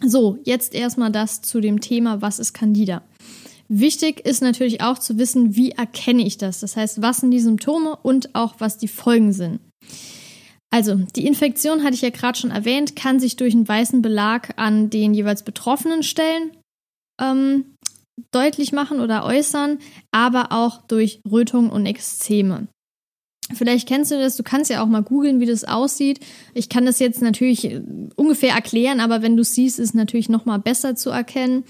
So, 0.05 0.37
jetzt 0.43 0.75
erstmal 0.75 1.11
das 1.11 1.41
zu 1.41 1.59
dem 1.59 1.81
Thema, 1.81 2.21
was 2.21 2.37
ist 2.37 2.53
Candida? 2.53 3.01
Wichtig 3.69 4.25
ist 4.25 4.41
natürlich 4.41 4.81
auch 4.81 4.97
zu 4.97 5.17
wissen, 5.17 5.55
wie 5.55 5.71
erkenne 5.71 6.25
ich 6.25 6.37
das? 6.37 6.59
Das 6.59 6.77
heißt, 6.77 7.01
was 7.01 7.17
sind 7.17 7.31
die 7.31 7.39
Symptome 7.39 7.97
und 8.01 8.33
auch 8.35 8.55
was 8.59 8.77
die 8.77 8.87
Folgen 8.87 9.33
sind. 9.33 9.59
Also, 10.69 10.95
die 10.95 11.25
Infektion 11.25 11.83
hatte 11.83 11.95
ich 11.95 12.01
ja 12.01 12.09
gerade 12.09 12.37
schon 12.37 12.51
erwähnt, 12.51 12.95
kann 12.95 13.19
sich 13.19 13.35
durch 13.37 13.53
einen 13.53 13.67
weißen 13.67 14.01
Belag 14.01 14.53
an 14.57 14.89
den 14.89 15.13
jeweils 15.13 15.43
betroffenen 15.43 16.03
Stellen 16.03 16.51
ähm, 17.21 17.75
deutlich 18.31 18.73
machen 18.73 18.99
oder 18.99 19.23
äußern, 19.23 19.79
aber 20.11 20.51
auch 20.51 20.81
durch 20.87 21.21
Rötungen 21.29 21.69
und 21.69 21.85
Exzeme. 21.85 22.67
Vielleicht 23.53 23.87
kennst 23.87 24.11
du 24.11 24.15
das, 24.19 24.35
du 24.35 24.43
kannst 24.43 24.69
ja 24.69 24.83
auch 24.83 24.87
mal 24.87 25.03
googeln, 25.03 25.39
wie 25.39 25.45
das 25.45 25.63
aussieht. 25.63 26.19
Ich 26.53 26.67
kann 26.67 26.85
das 26.85 26.99
jetzt 26.99 27.21
natürlich 27.21 27.63
äh, 27.65 27.81
ungefähr 28.15 28.53
erklären, 28.53 28.99
aber 28.99 29.21
wenn 29.21 29.37
du 29.37 29.43
siehst, 29.43 29.79
ist 29.79 29.89
es 29.89 29.93
natürlich 29.93 30.27
noch 30.27 30.45
mal 30.45 30.57
besser 30.57 30.95
zu 30.95 31.11
erkennen. 31.11 31.63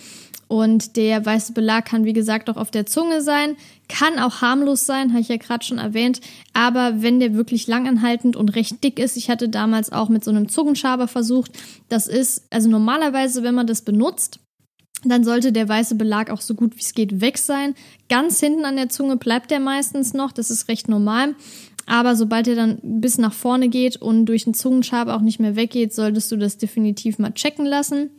Und 0.47 0.95
der 0.95 1.25
weiße 1.25 1.51
Belag 1.51 1.85
kann, 1.85 2.05
wie 2.05 2.13
gesagt, 2.13 2.49
auch 2.49 2.55
auf 2.55 2.71
der 2.71 2.85
Zunge 2.85 3.21
sein, 3.21 3.57
kann 3.89 4.17
auch 4.17 4.41
harmlos 4.41 4.85
sein, 4.85 5.09
habe 5.09 5.19
ich 5.19 5.27
ja 5.27 5.37
gerade 5.37 5.65
schon 5.65 5.77
erwähnt. 5.77 6.21
Aber 6.53 7.01
wenn 7.01 7.19
der 7.19 7.33
wirklich 7.33 7.67
langanhaltend 7.67 8.35
und 8.35 8.55
recht 8.55 8.81
dick 8.83 8.97
ist, 8.97 9.17
ich 9.17 9.29
hatte 9.29 9.49
damals 9.49 9.91
auch 9.91 10.07
mit 10.07 10.23
so 10.23 10.31
einem 10.31 10.47
Zungenschaber 10.47 11.07
versucht, 11.07 11.51
das 11.89 12.07
ist, 12.07 12.47
also 12.49 12.69
normalerweise, 12.69 13.43
wenn 13.43 13.55
man 13.55 13.67
das 13.67 13.81
benutzt, 13.81 14.39
dann 15.03 15.23
sollte 15.23 15.51
der 15.51 15.69
weiße 15.69 15.95
Belag 15.95 16.29
auch 16.31 16.41
so 16.41 16.55
gut 16.55 16.75
wie 16.75 16.81
es 16.81 16.93
geht 16.93 17.21
weg 17.21 17.37
sein. 17.37 17.75
Ganz 18.09 18.39
hinten 18.39 18.65
an 18.65 18.77
der 18.77 18.89
Zunge 18.89 19.17
bleibt 19.17 19.51
der 19.51 19.59
meistens 19.59 20.13
noch, 20.13 20.31
das 20.31 20.49
ist 20.49 20.69
recht 20.69 20.87
normal. 20.87 21.35
Aber 21.85 22.15
sobald 22.15 22.47
er 22.47 22.55
dann 22.55 22.79
bis 22.81 23.17
nach 23.17 23.33
vorne 23.33 23.69
geht 23.69 23.95
und 23.97 24.25
durch 24.25 24.43
den 24.43 24.53
Zungenschaber 24.53 25.15
auch 25.15 25.21
nicht 25.21 25.39
mehr 25.39 25.55
weggeht, 25.55 25.93
solltest 25.93 26.31
du 26.31 26.35
das 26.35 26.57
definitiv 26.57 27.17
mal 27.17 27.31
checken 27.31 27.65
lassen. 27.65 28.09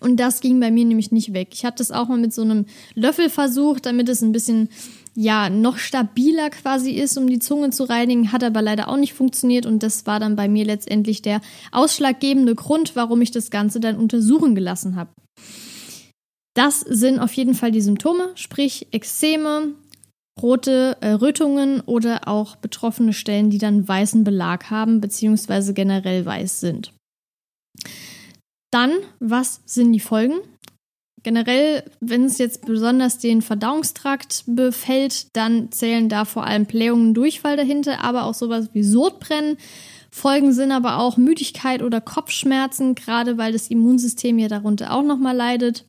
Und 0.00 0.16
das 0.18 0.40
ging 0.40 0.58
bei 0.60 0.70
mir 0.70 0.84
nämlich 0.84 1.12
nicht 1.12 1.34
weg. 1.34 1.50
Ich 1.52 1.64
habe 1.64 1.76
das 1.76 1.90
auch 1.90 2.08
mal 2.08 2.18
mit 2.18 2.32
so 2.32 2.42
einem 2.42 2.66
Löffel 2.94 3.28
versucht, 3.28 3.86
damit 3.86 4.08
es 4.08 4.22
ein 4.22 4.32
bisschen 4.32 4.70
ja 5.14 5.50
noch 5.50 5.76
stabiler 5.78 6.50
quasi 6.50 6.92
ist, 6.92 7.18
um 7.18 7.26
die 7.26 7.38
Zunge 7.38 7.70
zu 7.70 7.84
reinigen, 7.84 8.32
hat 8.32 8.42
aber 8.42 8.62
leider 8.62 8.88
auch 8.88 8.96
nicht 8.96 9.12
funktioniert 9.12 9.66
und 9.66 9.82
das 9.82 10.06
war 10.06 10.20
dann 10.20 10.36
bei 10.36 10.48
mir 10.48 10.64
letztendlich 10.64 11.20
der 11.20 11.40
ausschlaggebende 11.72 12.54
Grund, 12.54 12.96
warum 12.96 13.20
ich 13.20 13.30
das 13.30 13.50
Ganze 13.50 13.80
dann 13.80 13.96
untersuchen 13.96 14.54
gelassen 14.54 14.96
habe. 14.96 15.10
Das 16.54 16.80
sind 16.80 17.18
auf 17.18 17.32
jeden 17.34 17.54
Fall 17.54 17.70
die 17.70 17.80
Symptome, 17.80 18.30
sprich 18.34 18.88
Ekzeme, 18.92 19.74
rote 20.40 20.96
äh, 21.00 21.10
Rötungen 21.10 21.80
oder 21.80 22.26
auch 22.28 22.56
betroffene 22.56 23.12
Stellen, 23.12 23.50
die 23.50 23.58
dann 23.58 23.86
weißen 23.86 24.24
Belag 24.24 24.70
haben, 24.70 25.00
beziehungsweise 25.00 25.74
generell 25.74 26.24
weiß 26.24 26.60
sind. 26.60 26.92
Dann, 28.70 28.92
was 29.18 29.62
sind 29.66 29.92
die 29.92 30.00
Folgen? 30.00 30.40
Generell, 31.22 31.84
wenn 32.00 32.24
es 32.24 32.38
jetzt 32.38 32.64
besonders 32.64 33.18
den 33.18 33.42
Verdauungstrakt 33.42 34.44
befällt, 34.46 35.36
dann 35.36 35.70
zählen 35.70 36.08
da 36.08 36.24
vor 36.24 36.44
allem 36.46 36.64
Blähungen, 36.64 37.12
Durchfall 37.12 37.56
dahinter, 37.56 38.02
aber 38.02 38.24
auch 38.24 38.34
sowas 38.34 38.70
wie 38.72 38.82
Sodbrennen. 38.82 39.58
Folgen 40.10 40.52
sind 40.52 40.72
aber 40.72 40.98
auch 40.98 41.18
Müdigkeit 41.18 41.82
oder 41.82 42.00
Kopfschmerzen, 42.00 42.94
gerade 42.94 43.36
weil 43.36 43.52
das 43.52 43.68
Immunsystem 43.68 44.38
ja 44.38 44.48
darunter 44.48 44.92
auch 44.92 45.02
nochmal 45.02 45.36
leidet. 45.36 45.84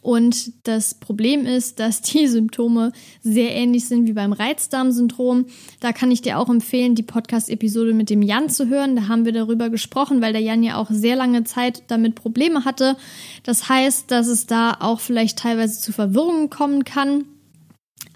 Und 0.00 0.66
das 0.66 0.94
Problem 0.94 1.46
ist, 1.46 1.78
dass 1.78 2.02
die 2.02 2.26
Symptome 2.28 2.92
sehr 3.22 3.54
ähnlich 3.54 3.86
sind 3.86 4.06
wie 4.06 4.12
beim 4.12 4.32
Reizdarmsyndrom. 4.32 5.46
Da 5.80 5.92
kann 5.92 6.10
ich 6.10 6.22
dir 6.22 6.38
auch 6.38 6.48
empfehlen, 6.48 6.94
die 6.94 7.02
Podcast-Episode 7.02 7.92
mit 7.92 8.10
dem 8.10 8.22
Jan 8.22 8.48
zu 8.48 8.68
hören. 8.68 8.96
Da 8.96 9.08
haben 9.08 9.24
wir 9.24 9.32
darüber 9.32 9.70
gesprochen, 9.70 10.20
weil 10.22 10.32
der 10.32 10.42
Jan 10.42 10.62
ja 10.62 10.76
auch 10.76 10.88
sehr 10.90 11.16
lange 11.16 11.44
Zeit 11.44 11.84
damit 11.88 12.14
Probleme 12.14 12.64
hatte. 12.64 12.96
Das 13.42 13.68
heißt, 13.68 14.10
dass 14.10 14.26
es 14.26 14.46
da 14.46 14.76
auch 14.80 15.00
vielleicht 15.00 15.38
teilweise 15.38 15.80
zu 15.80 15.92
Verwirrungen 15.92 16.50
kommen 16.50 16.84
kann. 16.84 17.24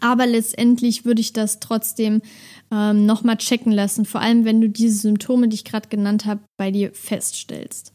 Aber 0.00 0.26
letztendlich 0.26 1.04
würde 1.04 1.20
ich 1.20 1.32
das 1.32 1.58
trotzdem 1.60 2.20
ähm, 2.70 3.06
nochmal 3.06 3.36
checken 3.36 3.72
lassen, 3.72 4.04
vor 4.04 4.20
allem 4.20 4.44
wenn 4.44 4.60
du 4.60 4.68
diese 4.68 4.98
Symptome, 4.98 5.48
die 5.48 5.54
ich 5.54 5.64
gerade 5.64 5.88
genannt 5.88 6.26
habe, 6.26 6.40
bei 6.56 6.70
dir 6.70 6.92
feststellst. 6.92 7.92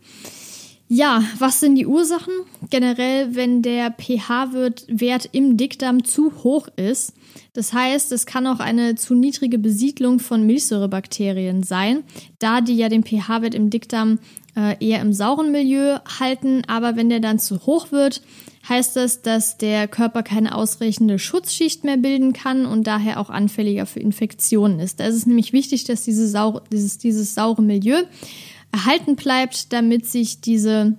Ja, 0.93 1.23
was 1.39 1.61
sind 1.61 1.75
die 1.75 1.87
Ursachen? 1.87 2.33
Generell, 2.69 3.33
wenn 3.33 3.61
der 3.61 3.91
pH-Wert 3.91 5.29
im 5.31 5.55
Dickdarm 5.55 6.03
zu 6.03 6.43
hoch 6.43 6.67
ist. 6.75 7.13
Das 7.53 7.71
heißt, 7.71 8.11
es 8.11 8.25
kann 8.25 8.45
auch 8.45 8.59
eine 8.59 8.95
zu 8.95 9.15
niedrige 9.15 9.57
Besiedlung 9.57 10.19
von 10.19 10.45
Milchsäurebakterien 10.45 11.63
sein, 11.63 12.03
da 12.39 12.59
die 12.59 12.75
ja 12.75 12.89
den 12.89 13.05
pH-Wert 13.05 13.55
im 13.55 13.69
Dickdarm 13.69 14.19
äh, 14.57 14.75
eher 14.85 14.99
im 14.99 15.13
sauren 15.13 15.53
Milieu 15.53 15.99
halten. 16.19 16.63
Aber 16.67 16.97
wenn 16.97 17.07
der 17.07 17.21
dann 17.21 17.39
zu 17.39 17.65
hoch 17.65 17.93
wird, 17.93 18.21
heißt 18.67 18.97
das, 18.97 19.21
dass 19.21 19.57
der 19.57 19.87
Körper 19.87 20.23
keine 20.23 20.53
ausreichende 20.53 21.19
Schutzschicht 21.19 21.85
mehr 21.85 21.95
bilden 21.95 22.33
kann 22.33 22.65
und 22.65 22.85
daher 22.85 23.17
auch 23.21 23.29
anfälliger 23.29 23.85
für 23.85 24.01
Infektionen 24.01 24.81
ist. 24.81 24.99
Da 24.99 25.05
ist 25.05 25.15
es 25.15 25.25
nämlich 25.25 25.53
wichtig, 25.53 25.85
dass 25.85 26.03
diese 26.03 26.27
saure, 26.27 26.63
dieses, 26.69 26.97
dieses 26.97 27.33
saure 27.33 27.61
Milieu 27.61 28.03
erhalten 28.71 29.15
bleibt, 29.15 29.73
damit 29.73 30.05
sich 30.05 30.41
diese 30.41 30.97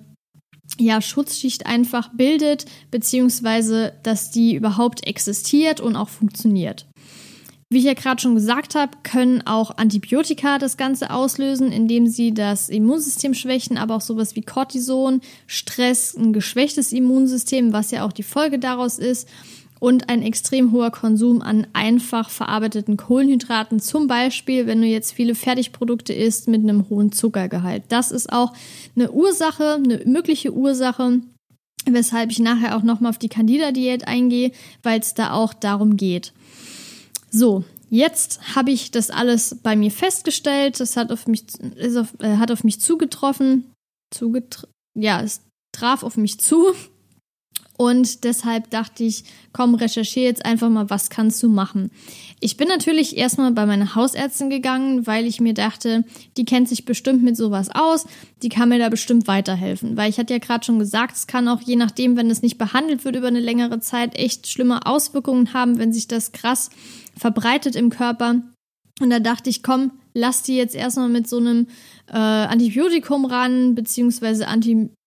ja, 0.79 1.01
Schutzschicht 1.01 1.67
einfach 1.67 2.11
bildet, 2.15 2.67
beziehungsweise 2.91 3.95
dass 4.03 4.31
die 4.31 4.55
überhaupt 4.55 5.07
existiert 5.07 5.81
und 5.81 5.97
auch 5.97 6.09
funktioniert. 6.09 6.87
Wie 7.69 7.79
ich 7.79 7.85
ja 7.85 7.95
gerade 7.95 8.21
schon 8.21 8.35
gesagt 8.35 8.75
habe, 8.75 8.99
können 9.03 9.47
auch 9.47 9.79
Antibiotika 9.79 10.59
das 10.59 10.77
Ganze 10.77 11.11
auslösen, 11.11 11.73
indem 11.73 12.07
sie 12.07 12.35
das 12.35 12.69
Immunsystem 12.69 13.33
schwächen, 13.33 13.79
aber 13.79 13.97
auch 13.97 14.03
sowas 14.03 14.37
wie 14.37 14.43
Cortison, 14.43 15.23
Stress, 15.47 16.15
ein 16.15 16.35
geschwächtes 16.35 16.93
Immunsystem, 16.93 17.73
was 17.73 17.91
ja 17.91 18.05
auch 18.05 18.13
die 18.13 18.25
Folge 18.25 18.59
daraus 18.59 18.99
ist 18.99 19.27
und 19.83 20.09
ein 20.09 20.23
extrem 20.23 20.71
hoher 20.71 20.93
Konsum 20.93 21.43
an 21.43 21.67
einfach 21.73 22.31
verarbeiteten 22.31 22.97
Kohlenhydraten, 22.97 23.81
zum 23.81 24.07
Beispiel, 24.07 24.69
wenn 24.69 24.81
du 24.81 24.87
jetzt 24.87 25.11
viele 25.11 25.35
Fertigprodukte 25.35 26.13
isst 26.13 26.47
mit 26.47 26.63
einem 26.63 26.89
hohen 26.89 27.11
Zuckergehalt. 27.11 27.83
Das 27.89 28.13
ist 28.13 28.33
auch 28.33 28.53
eine 28.95 29.11
Ursache, 29.11 29.75
eine 29.85 30.01
mögliche 30.05 30.55
Ursache, 30.55 31.19
weshalb 31.85 32.31
ich 32.31 32.39
nachher 32.39 32.77
auch 32.77 32.85
nochmal 32.85 33.11
auf 33.11 33.19
die 33.19 33.29
Candida-Diät 33.29 34.07
eingehe, 34.07 34.53
weil 34.85 35.01
es 35.01 35.15
da 35.15 35.33
auch 35.33 35.53
darum 35.53 35.97
geht. 35.97 36.33
So, 37.33 37.65
jetzt 37.91 38.55
habe 38.55 38.71
ich 38.71 38.93
das 38.93 39.11
alles 39.11 39.57
bei 39.65 39.75
mir 39.75 39.91
festgestellt. 39.91 40.79
Es 40.79 40.97
hat 40.97 41.11
auf 41.11 41.27
mich, 41.27 41.43
auf, 41.99 42.15
äh, 42.21 42.37
hat 42.37 42.53
auf 42.53 42.63
mich 42.63 42.81
zugetroffen. 42.81 43.65
Zugetr 44.15 44.69
ja, 44.95 45.21
es 45.23 45.41
traf 45.75 46.05
auf 46.05 46.17
mich 46.17 46.39
zu. 46.39 46.73
Und 47.79 48.25
deshalb 48.25 48.71
dachte 48.71 49.03
ich, 49.03 49.25
komm, 49.53 49.75
recherchiere 49.75 50.27
jetzt 50.27 50.45
einfach 50.45 50.69
mal, 50.69 50.91
was 50.91 51.11
kannst 51.11 51.43
du 51.43 51.49
machen. 51.49 51.91
Ich 52.39 52.57
bin 52.57 52.69
natürlich 52.69 53.17
erstmal 53.17 53.51
bei 53.53 53.67
meiner 53.67 53.95
Hausärztin 53.95 54.51
gegangen, 54.51 55.07
weil 55.07 55.27
ich 55.27 55.41
mir 55.41 55.55
dachte, 55.55 56.05
die 56.37 56.45
kennt 56.45 56.69
sich 56.69 56.85
bestimmt 56.85 57.23
mit 57.23 57.37
sowas 57.37 57.71
aus, 57.73 58.07
die 58.43 58.51
kann 58.51 58.69
mir 58.69 58.79
da 58.79 58.89
bestimmt 58.89 59.27
weiterhelfen. 59.27 59.97
Weil 59.97 60.11
ich 60.11 60.19
hatte 60.19 60.35
ja 60.35 60.39
gerade 60.39 60.65
schon 60.65 60.79
gesagt, 60.79 61.17
es 61.17 61.27
kann 61.27 61.49
auch 61.49 61.61
je 61.61 61.77
nachdem, 61.77 62.17
wenn 62.17 62.31
es 62.31 62.43
nicht 62.43 62.59
behandelt 62.59 63.05
wird 63.05 63.17
über 63.17 63.29
eine 63.29 63.41
längere 63.41 63.81
Zeit, 63.81 64.17
echt 64.17 64.47
schlimme 64.47 64.87
Auswirkungen 64.87 65.55
haben, 65.55 65.79
wenn 65.79 65.93
sich 65.93 66.09
das 66.09 66.33
krass 66.33 66.71
verbreitet 67.17 67.75
im 67.75 67.91
Körper. 67.91 68.43
Und 69.01 69.11
da 69.11 69.19
dachte 69.19 69.51
ich, 69.51 69.63
komm, 69.63 69.93
lass 70.15 70.43
die 70.43 70.57
jetzt 70.57 70.75
erstmal 70.75 71.09
mit 71.09 71.29
so 71.29 71.39
einem 71.39 71.67
äh, 72.09 72.17
Antibiotikum 72.17 73.25
ran, 73.25 73.75
beziehungsweise 73.75 74.47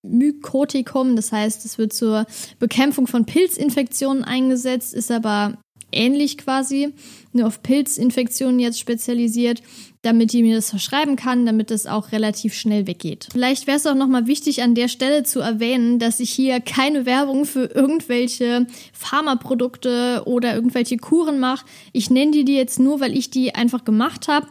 Antimykotikum. 0.06 1.16
Das 1.16 1.32
heißt, 1.32 1.66
es 1.66 1.78
wird 1.78 1.94
zur 1.94 2.26
Bekämpfung 2.60 3.08
von 3.08 3.26
Pilzinfektionen 3.26 4.24
eingesetzt, 4.24 4.94
ist 4.94 5.12
aber 5.12 5.58
ähnlich 5.92 6.38
quasi, 6.38 6.94
nur 7.32 7.48
auf 7.48 7.62
Pilzinfektionen 7.64 8.60
jetzt 8.60 8.80
spezialisiert, 8.80 9.62
damit 10.02 10.34
die 10.34 10.44
mir 10.44 10.56
das 10.56 10.70
verschreiben 10.70 11.16
kann, 11.16 11.46
damit 11.46 11.72
das 11.72 11.88
auch 11.88 12.12
relativ 12.12 12.54
schnell 12.54 12.86
weggeht. 12.86 13.28
Vielleicht 13.32 13.66
wäre 13.66 13.78
es 13.78 13.88
auch 13.88 13.96
nochmal 13.96 14.28
wichtig 14.28 14.62
an 14.62 14.76
der 14.76 14.88
Stelle 14.88 15.24
zu 15.24 15.40
erwähnen, 15.40 15.98
dass 15.98 16.20
ich 16.20 16.32
hier 16.32 16.60
keine 16.60 17.06
Werbung 17.06 17.46
für 17.46 17.66
irgendwelche 17.66 18.68
Pharmaprodukte 18.94 20.24
oder 20.26 20.54
irgendwelche 20.54 20.98
Kuren 20.98 21.40
mache. 21.40 21.66
Ich 21.94 22.10
nenne 22.10 22.32
die 22.32 22.46
die 22.46 22.56
jetzt 22.56 22.80
nur, 22.80 23.00
weil 23.00 23.18
ich 23.18 23.30
die 23.30 23.56
einfach 23.56 23.86
gemacht 23.86 24.28
habe 24.28 24.48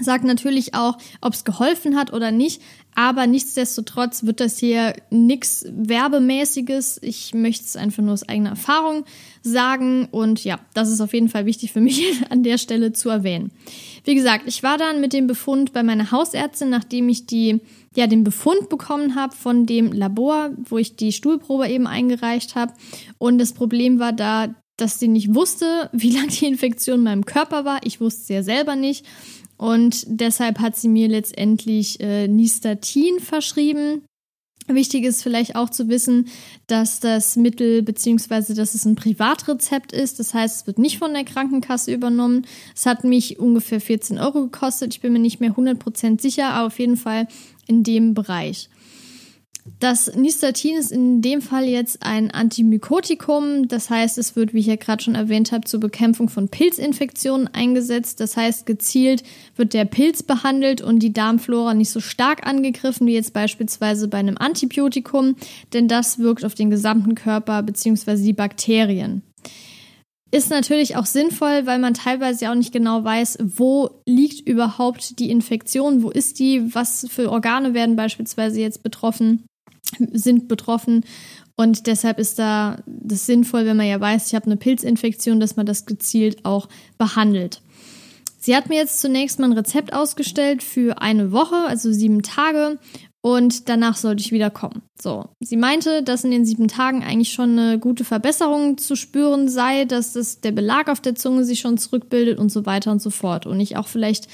sagt 0.00 0.24
natürlich 0.24 0.74
auch, 0.74 0.98
ob 1.20 1.34
es 1.34 1.44
geholfen 1.44 1.96
hat 1.96 2.12
oder 2.12 2.30
nicht. 2.30 2.62
Aber 2.94 3.26
nichtsdestotrotz 3.26 4.24
wird 4.24 4.40
das 4.40 4.58
hier 4.58 4.94
nichts 5.10 5.64
Werbemäßiges. 5.70 6.98
Ich 7.02 7.32
möchte 7.32 7.64
es 7.64 7.76
einfach 7.76 8.02
nur 8.02 8.12
aus 8.12 8.28
eigener 8.28 8.50
Erfahrung 8.50 9.04
sagen. 9.42 10.08
Und 10.10 10.44
ja, 10.44 10.60
das 10.74 10.90
ist 10.90 11.00
auf 11.00 11.14
jeden 11.14 11.30
Fall 11.30 11.46
wichtig 11.46 11.72
für 11.72 11.80
mich 11.80 12.02
an 12.30 12.42
der 12.42 12.58
Stelle 12.58 12.92
zu 12.92 13.08
erwähnen. 13.08 13.50
Wie 14.04 14.14
gesagt, 14.14 14.44
ich 14.46 14.62
war 14.62 14.76
dann 14.76 15.00
mit 15.00 15.12
dem 15.12 15.26
Befund 15.26 15.72
bei 15.72 15.82
meiner 15.82 16.10
Hausärztin, 16.10 16.68
nachdem 16.68 17.08
ich 17.08 17.26
die, 17.26 17.60
ja, 17.94 18.06
den 18.06 18.24
Befund 18.24 18.68
bekommen 18.68 19.14
habe 19.14 19.34
von 19.34 19.64
dem 19.64 19.92
Labor, 19.92 20.50
wo 20.68 20.76
ich 20.76 20.96
die 20.96 21.12
Stuhlprobe 21.12 21.68
eben 21.68 21.86
eingereicht 21.86 22.56
habe. 22.56 22.74
Und 23.18 23.38
das 23.38 23.52
Problem 23.52 24.00
war 24.00 24.12
da, 24.12 24.54
dass 24.76 24.98
sie 24.98 25.08
nicht 25.08 25.34
wusste, 25.34 25.88
wie 25.92 26.10
lange 26.10 26.28
die 26.28 26.46
Infektion 26.46 26.98
in 26.98 27.04
meinem 27.04 27.24
Körper 27.24 27.64
war. 27.64 27.80
Ich 27.84 28.00
wusste 28.00 28.22
es 28.22 28.28
ja 28.28 28.42
selber 28.42 28.76
nicht. 28.76 29.06
Und 29.62 30.02
deshalb 30.08 30.58
hat 30.58 30.74
sie 30.74 30.88
mir 30.88 31.06
letztendlich 31.06 32.00
äh, 32.00 32.26
Nistatin 32.26 33.20
verschrieben. 33.20 34.02
Wichtig 34.66 35.04
ist 35.04 35.22
vielleicht 35.22 35.54
auch 35.54 35.70
zu 35.70 35.88
wissen, 35.88 36.26
dass 36.66 36.98
das 36.98 37.36
Mittel 37.36 37.82
beziehungsweise 37.82 38.54
dass 38.54 38.74
es 38.74 38.84
ein 38.84 38.96
Privatrezept 38.96 39.92
ist. 39.92 40.18
Das 40.18 40.34
heißt, 40.34 40.62
es 40.62 40.66
wird 40.66 40.80
nicht 40.80 40.98
von 40.98 41.12
der 41.12 41.22
Krankenkasse 41.22 41.94
übernommen. 41.94 42.44
Es 42.74 42.86
hat 42.86 43.04
mich 43.04 43.38
ungefähr 43.38 43.80
14 43.80 44.18
Euro 44.18 44.42
gekostet. 44.42 44.94
Ich 44.94 45.00
bin 45.00 45.12
mir 45.12 45.20
nicht 45.20 45.38
mehr 45.38 45.52
100% 45.52 46.20
sicher, 46.20 46.48
aber 46.48 46.66
auf 46.66 46.80
jeden 46.80 46.96
Fall 46.96 47.28
in 47.68 47.84
dem 47.84 48.14
Bereich. 48.14 48.68
Das 49.78 50.12
Nystatin 50.16 50.76
ist 50.76 50.90
in 50.90 51.22
dem 51.22 51.40
Fall 51.40 51.64
jetzt 51.64 52.02
ein 52.02 52.32
Antimykotikum. 52.32 53.68
Das 53.68 53.90
heißt, 53.90 54.18
es 54.18 54.34
wird, 54.34 54.54
wie 54.54 54.58
ich 54.58 54.66
ja 54.66 54.74
gerade 54.74 55.02
schon 55.02 55.14
erwähnt 55.14 55.52
habe, 55.52 55.64
zur 55.64 55.78
Bekämpfung 55.78 56.28
von 56.28 56.48
Pilzinfektionen 56.48 57.46
eingesetzt. 57.46 58.18
Das 58.18 58.36
heißt, 58.36 58.66
gezielt 58.66 59.22
wird 59.54 59.72
der 59.72 59.84
Pilz 59.84 60.24
behandelt 60.24 60.82
und 60.82 60.98
die 60.98 61.12
Darmflora 61.12 61.74
nicht 61.74 61.90
so 61.90 62.00
stark 62.00 62.44
angegriffen 62.44 63.06
wie 63.06 63.14
jetzt 63.14 63.34
beispielsweise 63.34 64.08
bei 64.08 64.18
einem 64.18 64.36
Antibiotikum, 64.36 65.36
denn 65.72 65.86
das 65.86 66.18
wirkt 66.18 66.44
auf 66.44 66.54
den 66.54 66.70
gesamten 66.70 67.14
Körper 67.14 67.62
bzw. 67.62 68.16
die 68.16 68.32
Bakterien. 68.32 69.22
Ist 70.32 70.50
natürlich 70.50 70.96
auch 70.96 71.06
sinnvoll, 71.06 71.66
weil 71.66 71.78
man 71.78 71.94
teilweise 71.94 72.46
ja 72.46 72.50
auch 72.50 72.56
nicht 72.56 72.72
genau 72.72 73.04
weiß, 73.04 73.38
wo 73.42 73.90
liegt 74.06 74.48
überhaupt 74.48 75.20
die 75.20 75.30
Infektion, 75.30 76.02
wo 76.02 76.10
ist 76.10 76.38
die, 76.40 76.74
was 76.74 77.06
für 77.10 77.30
Organe 77.30 77.74
werden 77.74 77.94
beispielsweise 77.94 78.60
jetzt 78.60 78.82
betroffen 78.82 79.44
sind 80.12 80.48
betroffen. 80.48 81.04
Und 81.56 81.86
deshalb 81.86 82.18
ist 82.18 82.38
da 82.38 82.82
das 82.86 83.26
sinnvoll, 83.26 83.66
wenn 83.66 83.76
man 83.76 83.86
ja 83.86 84.00
weiß, 84.00 84.28
ich 84.28 84.34
habe 84.34 84.46
eine 84.46 84.56
Pilzinfektion, 84.56 85.40
dass 85.40 85.56
man 85.56 85.66
das 85.66 85.86
gezielt 85.86 86.44
auch 86.44 86.68
behandelt. 86.98 87.60
Sie 88.38 88.56
hat 88.56 88.68
mir 88.68 88.76
jetzt 88.76 89.00
zunächst 89.00 89.38
mal 89.38 89.46
ein 89.46 89.52
Rezept 89.52 89.92
ausgestellt 89.92 90.62
für 90.62 91.00
eine 91.00 91.30
Woche, 91.30 91.56
also 91.68 91.92
sieben 91.92 92.22
Tage. 92.22 92.78
Und 93.24 93.68
danach 93.68 93.96
sollte 93.96 94.20
ich 94.20 94.32
wieder 94.32 94.50
kommen. 94.50 94.82
So, 95.00 95.26
sie 95.38 95.56
meinte, 95.56 96.02
dass 96.02 96.24
in 96.24 96.32
den 96.32 96.44
sieben 96.44 96.66
Tagen 96.66 97.04
eigentlich 97.04 97.32
schon 97.32 97.56
eine 97.56 97.78
gute 97.78 98.02
Verbesserung 98.04 98.78
zu 98.78 98.96
spüren 98.96 99.48
sei, 99.48 99.84
dass 99.84 100.12
das, 100.12 100.40
der 100.40 100.50
Belag 100.50 100.88
auf 100.88 101.00
der 101.00 101.14
Zunge 101.14 101.44
sich 101.44 101.60
schon 101.60 101.78
zurückbildet 101.78 102.40
und 102.40 102.50
so 102.50 102.66
weiter 102.66 102.90
und 102.90 103.00
so 103.00 103.10
fort. 103.10 103.46
Und 103.46 103.60
ich 103.60 103.76
auch 103.76 103.86
vielleicht 103.86 104.26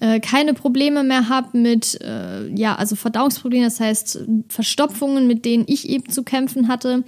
äh, 0.00 0.20
keine 0.20 0.54
Probleme 0.54 1.04
mehr 1.04 1.28
habe 1.28 1.58
mit, 1.58 2.00
äh, 2.00 2.48
ja, 2.54 2.76
also 2.76 2.96
Verdauungsproblemen, 2.96 3.66
das 3.66 3.78
heißt 3.78 4.24
Verstopfungen, 4.48 5.26
mit 5.26 5.44
denen 5.44 5.64
ich 5.66 5.90
eben 5.90 6.08
zu 6.08 6.22
kämpfen 6.22 6.68
hatte. 6.68 7.04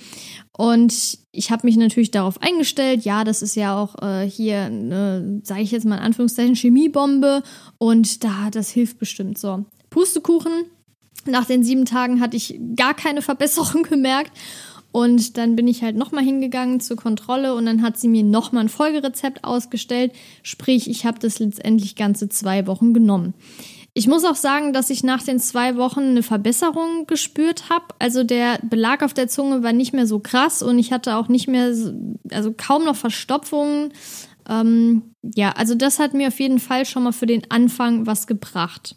Und 0.55 1.19
ich 1.33 1.51
habe 1.51 1.67
mich 1.67 1.79
natürlich 1.79 2.11
darauf 2.11 2.43
eingestellt, 2.43 3.07
ja, 3.07 3.25
das 3.25 3.41
ist 3.41 3.55
ja 3.55 3.75
auch 3.75 4.03
äh, 4.03 4.29
hier, 4.29 4.71
sage 5.45 5.63
ich 5.63 5.71
jetzt 5.71 5.87
mal 5.87 5.97
in 5.97 6.03
Anführungszeichen, 6.03 6.57
Chemiebombe 6.57 7.43
und 7.79 8.23
da, 8.23 8.51
das 8.51 8.69
hilft 8.69 8.99
bestimmt 8.99 9.39
so. 9.39 9.65
Pustekuchen, 9.89 10.53
nach 11.27 11.45
den 11.45 11.65
sieben 11.65 11.85
Tagen 11.85 12.21
hatte 12.21 12.37
ich 12.37 12.59
gar 12.77 12.95
keine 12.95 13.23
Verbesserung 13.23 13.83
gemerkt. 13.89 14.33
Und 14.93 15.39
dann 15.39 15.57
bin 15.57 15.69
ich 15.69 15.83
halt 15.83 15.97
nochmal 15.97 16.23
hingegangen 16.23 16.79
zur 16.81 16.99
Kontrolle 16.99 17.55
und 17.55 17.65
dann 17.65 17.81
hat 17.81 17.99
sie 17.99 18.09
mir 18.09 18.23
nochmal 18.23 18.65
ein 18.65 18.69
Folgerezept 18.69 19.43
ausgestellt. 19.43 20.13
Sprich, 20.43 20.89
ich 20.91 21.07
habe 21.07 21.19
das 21.19 21.39
letztendlich 21.39 21.97
ganze 21.97 22.29
zwei 22.29 22.67
Wochen 22.67 22.93
genommen. 22.93 23.33
Ich 23.95 24.07
muss 24.07 24.25
auch 24.25 24.37
sagen, 24.37 24.73
dass 24.73 24.91
ich 24.91 25.03
nach 25.03 25.23
den 25.23 25.39
zwei 25.39 25.77
Wochen 25.77 26.01
eine 26.01 26.23
Verbesserung 26.23 27.07
gespürt 27.07 27.69
habe. 27.71 27.87
Also 27.99 28.23
der 28.23 28.59
Belag 28.63 29.03
auf 29.03 29.15
der 29.15 29.29
Zunge 29.29 29.63
war 29.63 29.73
nicht 29.73 29.93
mehr 29.93 30.07
so 30.07 30.19
krass 30.19 30.63
und 30.63 30.79
ich 30.79 30.93
hatte 30.93 31.17
auch 31.17 31.29
nicht 31.29 31.49
mehr, 31.49 31.75
so, 31.75 31.93
also 32.31 32.55
kaum 32.57 32.85
noch 32.85 32.97
Verstopfungen. 32.97 33.93
Ähm, 34.49 35.15
ja, 35.23 35.51
also 35.53 35.75
das 35.75 35.99
hat 35.99 36.15
mir 36.15 36.29
auf 36.29 36.41
jeden 36.41 36.59
Fall 36.59 36.87
schon 36.87 37.03
mal 37.03 37.13
für 37.13 37.27
den 37.27 37.51
Anfang 37.51 38.07
was 38.07 38.27
gebracht. 38.27 38.97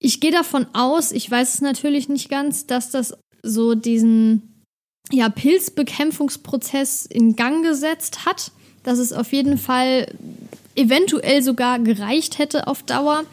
Ich 0.00 0.20
gehe 0.20 0.30
davon 0.30 0.66
aus, 0.74 1.12
ich 1.12 1.30
weiß 1.30 1.54
es 1.54 1.60
natürlich 1.60 2.08
nicht 2.08 2.28
ganz, 2.28 2.66
dass 2.66 2.90
das 2.90 3.14
so 3.42 3.74
diesen 3.74 4.64
ja, 5.10 5.28
Pilzbekämpfungsprozess 5.28 7.06
in 7.06 7.34
Gang 7.34 7.64
gesetzt 7.64 8.24
hat, 8.24 8.52
dass 8.84 8.98
es 8.98 9.12
auf 9.12 9.32
jeden 9.32 9.58
Fall 9.58 10.06
eventuell 10.76 11.42
sogar 11.42 11.78
gereicht 11.78 12.38
hätte 12.38 12.66
auf 12.66 12.82
Dauer. 12.82 13.24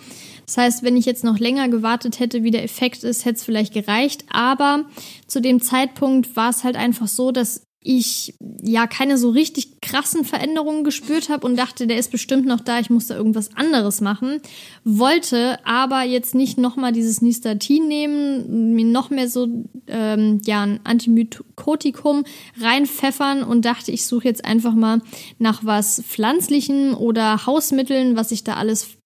Das 0.45 0.57
heißt, 0.57 0.83
wenn 0.83 0.97
ich 0.97 1.05
jetzt 1.05 1.23
noch 1.23 1.39
länger 1.39 1.69
gewartet 1.69 2.19
hätte, 2.19 2.43
wie 2.43 2.51
der 2.51 2.63
Effekt 2.63 3.03
ist, 3.03 3.25
hätte 3.25 3.37
es 3.37 3.43
vielleicht 3.43 3.73
gereicht. 3.73 4.25
Aber 4.29 4.85
zu 5.27 5.41
dem 5.41 5.61
Zeitpunkt 5.61 6.35
war 6.35 6.49
es 6.49 6.63
halt 6.63 6.75
einfach 6.75 7.07
so, 7.07 7.31
dass 7.31 7.64
ich 7.85 8.33
ja 8.63 8.87
keine 8.87 9.19
so 9.19 9.29
richtig 9.29 9.79
krassen 9.79 10.25
Veränderungen 10.25 10.83
gespürt 10.83 11.29
habe 11.29 11.45
und 11.45 11.55
dachte, 11.55 11.85
der 11.85 11.99
ist 11.99 12.11
bestimmt 12.11 12.47
noch 12.47 12.59
da, 12.59 12.79
ich 12.79 12.89
muss 12.89 13.07
da 13.07 13.15
irgendwas 13.15 13.55
anderes 13.55 14.01
machen. 14.01 14.41
Wollte 14.83 15.63
aber 15.65 16.01
jetzt 16.01 16.33
nicht 16.33 16.57
nochmal 16.57 16.91
dieses 16.91 17.21
Nistatin 17.21 17.87
nehmen, 17.87 18.73
mir 18.73 18.85
noch 18.85 19.11
mehr 19.11 19.29
so 19.29 19.47
ähm, 19.85 20.41
ja, 20.45 20.63
ein 20.63 20.79
Antimykotikum 20.83 22.23
reinpfeffern 22.59 23.43
und 23.43 23.65
dachte, 23.65 23.91
ich 23.91 24.07
suche 24.07 24.25
jetzt 24.25 24.43
einfach 24.43 24.73
mal 24.73 25.01
nach 25.37 25.63
was 25.63 26.01
Pflanzlichen 26.07 26.95
oder 26.95 27.45
Hausmitteln, 27.45 28.15
was 28.15 28.31
ich 28.31 28.43
da 28.43 28.55
alles 28.55 28.97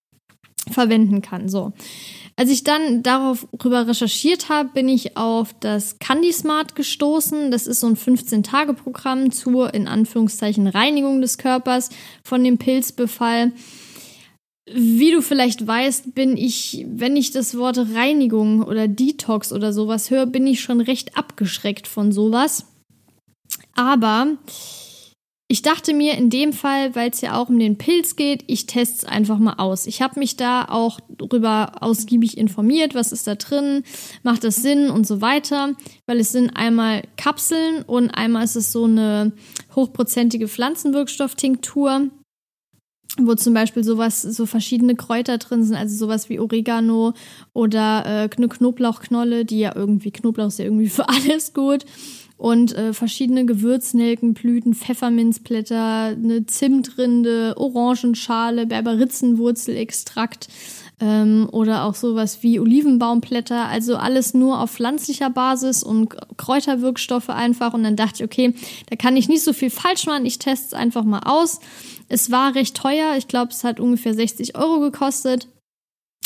verwenden 0.71 1.21
kann. 1.21 1.49
So. 1.49 1.73
Als 2.39 2.49
ich 2.49 2.63
dann 2.63 3.03
darüber 3.03 3.85
recherchiert 3.85 4.47
habe, 4.47 4.69
bin 4.69 4.87
ich 4.87 5.17
auf 5.17 5.53
das 5.59 5.99
Candy 5.99 6.31
Smart 6.31 6.73
gestoßen. 6.73 7.51
Das 7.51 7.67
ist 7.67 7.81
so 7.81 7.87
ein 7.87 7.97
15-Tage-Programm 7.97 9.33
zur, 9.33 9.73
in 9.73 9.89
Anführungszeichen, 9.89 10.67
Reinigung 10.67 11.19
des 11.19 11.37
Körpers 11.37 11.89
von 12.23 12.41
dem 12.41 12.57
Pilzbefall. 12.57 13.51
Wie 14.73 15.11
du 15.11 15.21
vielleicht 15.21 15.67
weißt, 15.67 16.15
bin 16.15 16.37
ich, 16.37 16.85
wenn 16.87 17.17
ich 17.17 17.31
das 17.31 17.57
Wort 17.57 17.77
Reinigung 17.93 18.63
oder 18.63 18.87
Detox 18.87 19.51
oder 19.51 19.73
sowas 19.73 20.09
höre, 20.09 20.25
bin 20.25 20.47
ich 20.47 20.61
schon 20.61 20.79
recht 20.79 21.17
abgeschreckt 21.17 21.89
von 21.89 22.13
sowas. 22.13 22.67
Aber 23.75 24.37
ich 25.51 25.63
dachte 25.63 25.95
mir 25.95 26.13
in 26.13 26.29
dem 26.29 26.53
Fall, 26.53 26.95
weil 26.95 27.09
es 27.09 27.21
ja 27.21 27.35
auch 27.35 27.49
um 27.49 27.57
den 27.57 27.79
Pilz 27.79 28.15
geht, 28.15 28.43
ich 28.45 28.67
teste 28.67 28.97
es 28.97 29.05
einfach 29.05 29.39
mal 29.39 29.55
aus. 29.57 29.87
Ich 29.87 29.99
habe 29.99 30.19
mich 30.19 30.37
da 30.37 30.65
auch 30.65 30.99
darüber 31.09 31.81
ausgiebig 31.81 32.37
informiert, 32.37 32.93
was 32.93 33.11
ist 33.11 33.25
da 33.25 33.33
drin, 33.33 33.83
macht 34.21 34.43
das 34.43 34.57
Sinn 34.57 34.91
und 34.91 35.07
so 35.07 35.21
weiter, 35.21 35.73
weil 36.05 36.19
es 36.19 36.31
sind 36.31 36.51
einmal 36.51 37.01
Kapseln 37.17 37.81
und 37.81 38.11
einmal 38.11 38.43
ist 38.43 38.57
es 38.57 38.71
so 38.71 38.83
eine 38.83 39.31
hochprozentige 39.75 40.47
Pflanzenwirkstofftinktur, 40.47 42.09
wo 43.17 43.33
zum 43.33 43.55
Beispiel 43.55 43.83
sowas, 43.83 44.21
so 44.21 44.45
verschiedene 44.45 44.95
Kräuter 44.95 45.39
drin 45.39 45.63
sind, 45.63 45.77
also 45.77 45.97
sowas 45.97 46.29
wie 46.29 46.39
Oregano 46.39 47.15
oder 47.53 48.25
äh, 48.25 48.29
Knoblauchknolle, 48.29 49.45
die 49.45 49.61
ja 49.61 49.75
irgendwie, 49.75 50.11
Knoblauch 50.11 50.49
ist 50.49 50.59
ja 50.59 50.65
irgendwie 50.65 50.89
für 50.89 51.09
alles 51.09 51.55
gut 51.55 51.85
und 52.39 52.73
äh, 52.73 52.93
verschiedene 52.93 53.45
Gewürznelkenblüten, 53.45 54.73
Pfefferminzblätter, 54.73 56.15
eine 56.15 56.45
Zimtrinde, 56.45 57.55
Orangenschale, 57.57 58.65
Berberitzenwurzelextrakt 58.65 60.47
ähm, 61.01 61.49
oder 61.51 61.83
auch 61.83 61.95
sowas 61.95 62.41
wie 62.41 62.61
Olivenbaumblätter, 62.61 63.65
also 63.65 63.97
alles 63.97 64.33
nur 64.33 64.61
auf 64.61 64.71
pflanzlicher 64.71 65.29
Basis 65.29 65.83
und 65.83 66.15
Kräuterwirkstoffe 66.37 67.27
einfach. 67.27 67.73
Und 67.73 67.83
dann 67.83 67.97
dachte 67.97 68.23
ich, 68.23 68.23
okay, 68.23 68.53
da 68.89 68.95
kann 68.95 69.17
ich 69.17 69.27
nicht 69.27 69.43
so 69.43 69.51
viel 69.51 69.69
falsch 69.69 70.05
machen, 70.05 70.25
ich 70.25 70.39
teste 70.39 70.67
es 70.67 70.73
einfach 70.73 71.03
mal 71.03 71.23
aus. 71.25 71.59
Es 72.07 72.31
war 72.31 72.55
recht 72.55 72.73
teuer, 72.73 73.15
ich 73.17 73.27
glaube, 73.27 73.51
es 73.51 73.65
hat 73.65 73.81
ungefähr 73.81 74.13
60 74.13 74.55
Euro 74.57 74.79
gekostet. 74.79 75.49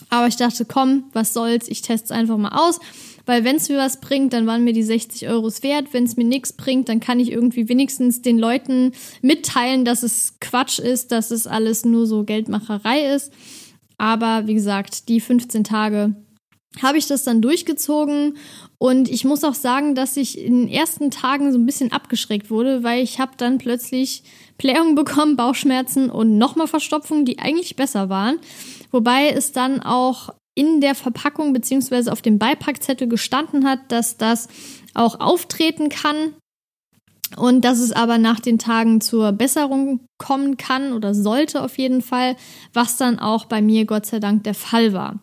Aber 0.10 0.28
ich 0.28 0.36
dachte, 0.36 0.66
komm, 0.66 1.06
was 1.14 1.34
soll's, 1.34 1.68
ich 1.68 1.82
teste 1.82 2.06
es 2.06 2.12
einfach 2.12 2.38
mal 2.38 2.50
aus. 2.50 2.80
Weil 3.26 3.44
wenn 3.44 3.56
es 3.56 3.70
mir 3.70 3.78
was 3.78 4.02
bringt, 4.02 4.34
dann 4.34 4.48
waren 4.48 4.64
mir 4.64 4.74
die 4.74 4.84
60 4.84 5.28
Euros 5.30 5.64
wert. 5.64 5.94
Wenn 5.94 6.04
es 6.04 6.18
mir 6.18 6.26
nichts 6.26 6.54
bringt, 6.54 6.90
dann 6.90 7.00
kann 7.00 7.20
ich 7.20 7.32
irgendwie 7.32 7.70
wenigstens 7.70 8.22
den 8.22 8.38
Leuten 8.38 8.92
mitteilen, 9.22 9.86
dass 9.86 10.04
es 10.04 10.36
Quatsch 10.42 10.80
ist, 10.80 11.12
dass 11.12 11.32
es 11.32 11.48
alles 11.48 11.86
nur 11.86 12.06
so 12.06 12.24
Geldmacherei 12.24 13.14
ist. 13.16 13.32
Aber 13.98 14.48
wie 14.48 14.54
gesagt, 14.54 15.08
die 15.08 15.22
15 15.22 15.64
Tage 15.64 16.16
habe 16.82 16.98
ich 16.98 17.08
das 17.08 17.24
dann 17.24 17.42
durchgezogen 17.42 18.38
und 18.80 19.08
ich 19.08 19.26
muss 19.26 19.44
auch 19.44 19.54
sagen, 19.54 19.96
dass 19.96 20.18
ich 20.18 20.40
in 20.40 20.62
den 20.62 20.68
ersten 20.68 21.12
Tagen 21.12 21.52
so 21.52 21.60
ein 21.60 21.66
bisschen 21.66 21.92
abgeschreckt 21.92 22.50
wurde, 22.50 22.84
weil 22.84 23.04
ich 23.04 23.20
habe 23.20 23.34
dann 23.38 23.60
plötzlich 23.60 24.24
Blähungen 24.58 24.96
bekommen, 24.96 25.36
Bauchschmerzen 25.36 26.10
und 26.10 26.38
nochmal 26.38 26.68
Verstopfungen, 26.68 27.26
die 27.26 27.40
eigentlich 27.40 27.76
besser 27.76 28.10
waren. 28.10 28.40
Wobei 28.92 29.30
es 29.30 29.52
dann 29.52 29.82
auch 29.82 30.30
in 30.56 30.82
der 30.82 30.96
Verpackung 30.96 31.54
beziehungsweise 31.54 32.12
auf 32.12 32.22
dem 32.22 32.40
Beipackzettel 32.40 33.08
gestanden 33.08 33.66
hat, 33.66 33.80
dass 33.90 34.18
das 34.18 34.48
auch 34.94 35.20
auftreten 35.20 35.90
kann 35.90 36.36
und 37.36 37.66
dass 37.66 37.80
es 37.80 37.92
aber 37.92 38.18
nach 38.18 38.40
den 38.40 38.60
Tagen 38.60 39.02
zur 39.02 39.32
Besserung 39.32 40.02
kommen 40.18 40.58
kann 40.58 40.94
oder 40.94 41.16
sollte 41.16 41.62
auf 41.62 41.78
jeden 41.78 42.02
Fall, 42.02 42.36
was 42.74 42.98
dann 42.98 43.20
auch 43.20 43.46
bei 43.46 43.62
mir 43.62 43.86
Gott 43.86 44.06
sei 44.06 44.20
Dank 44.20 44.44
der 44.44 44.54
Fall 44.54 44.94
war. 44.94 45.20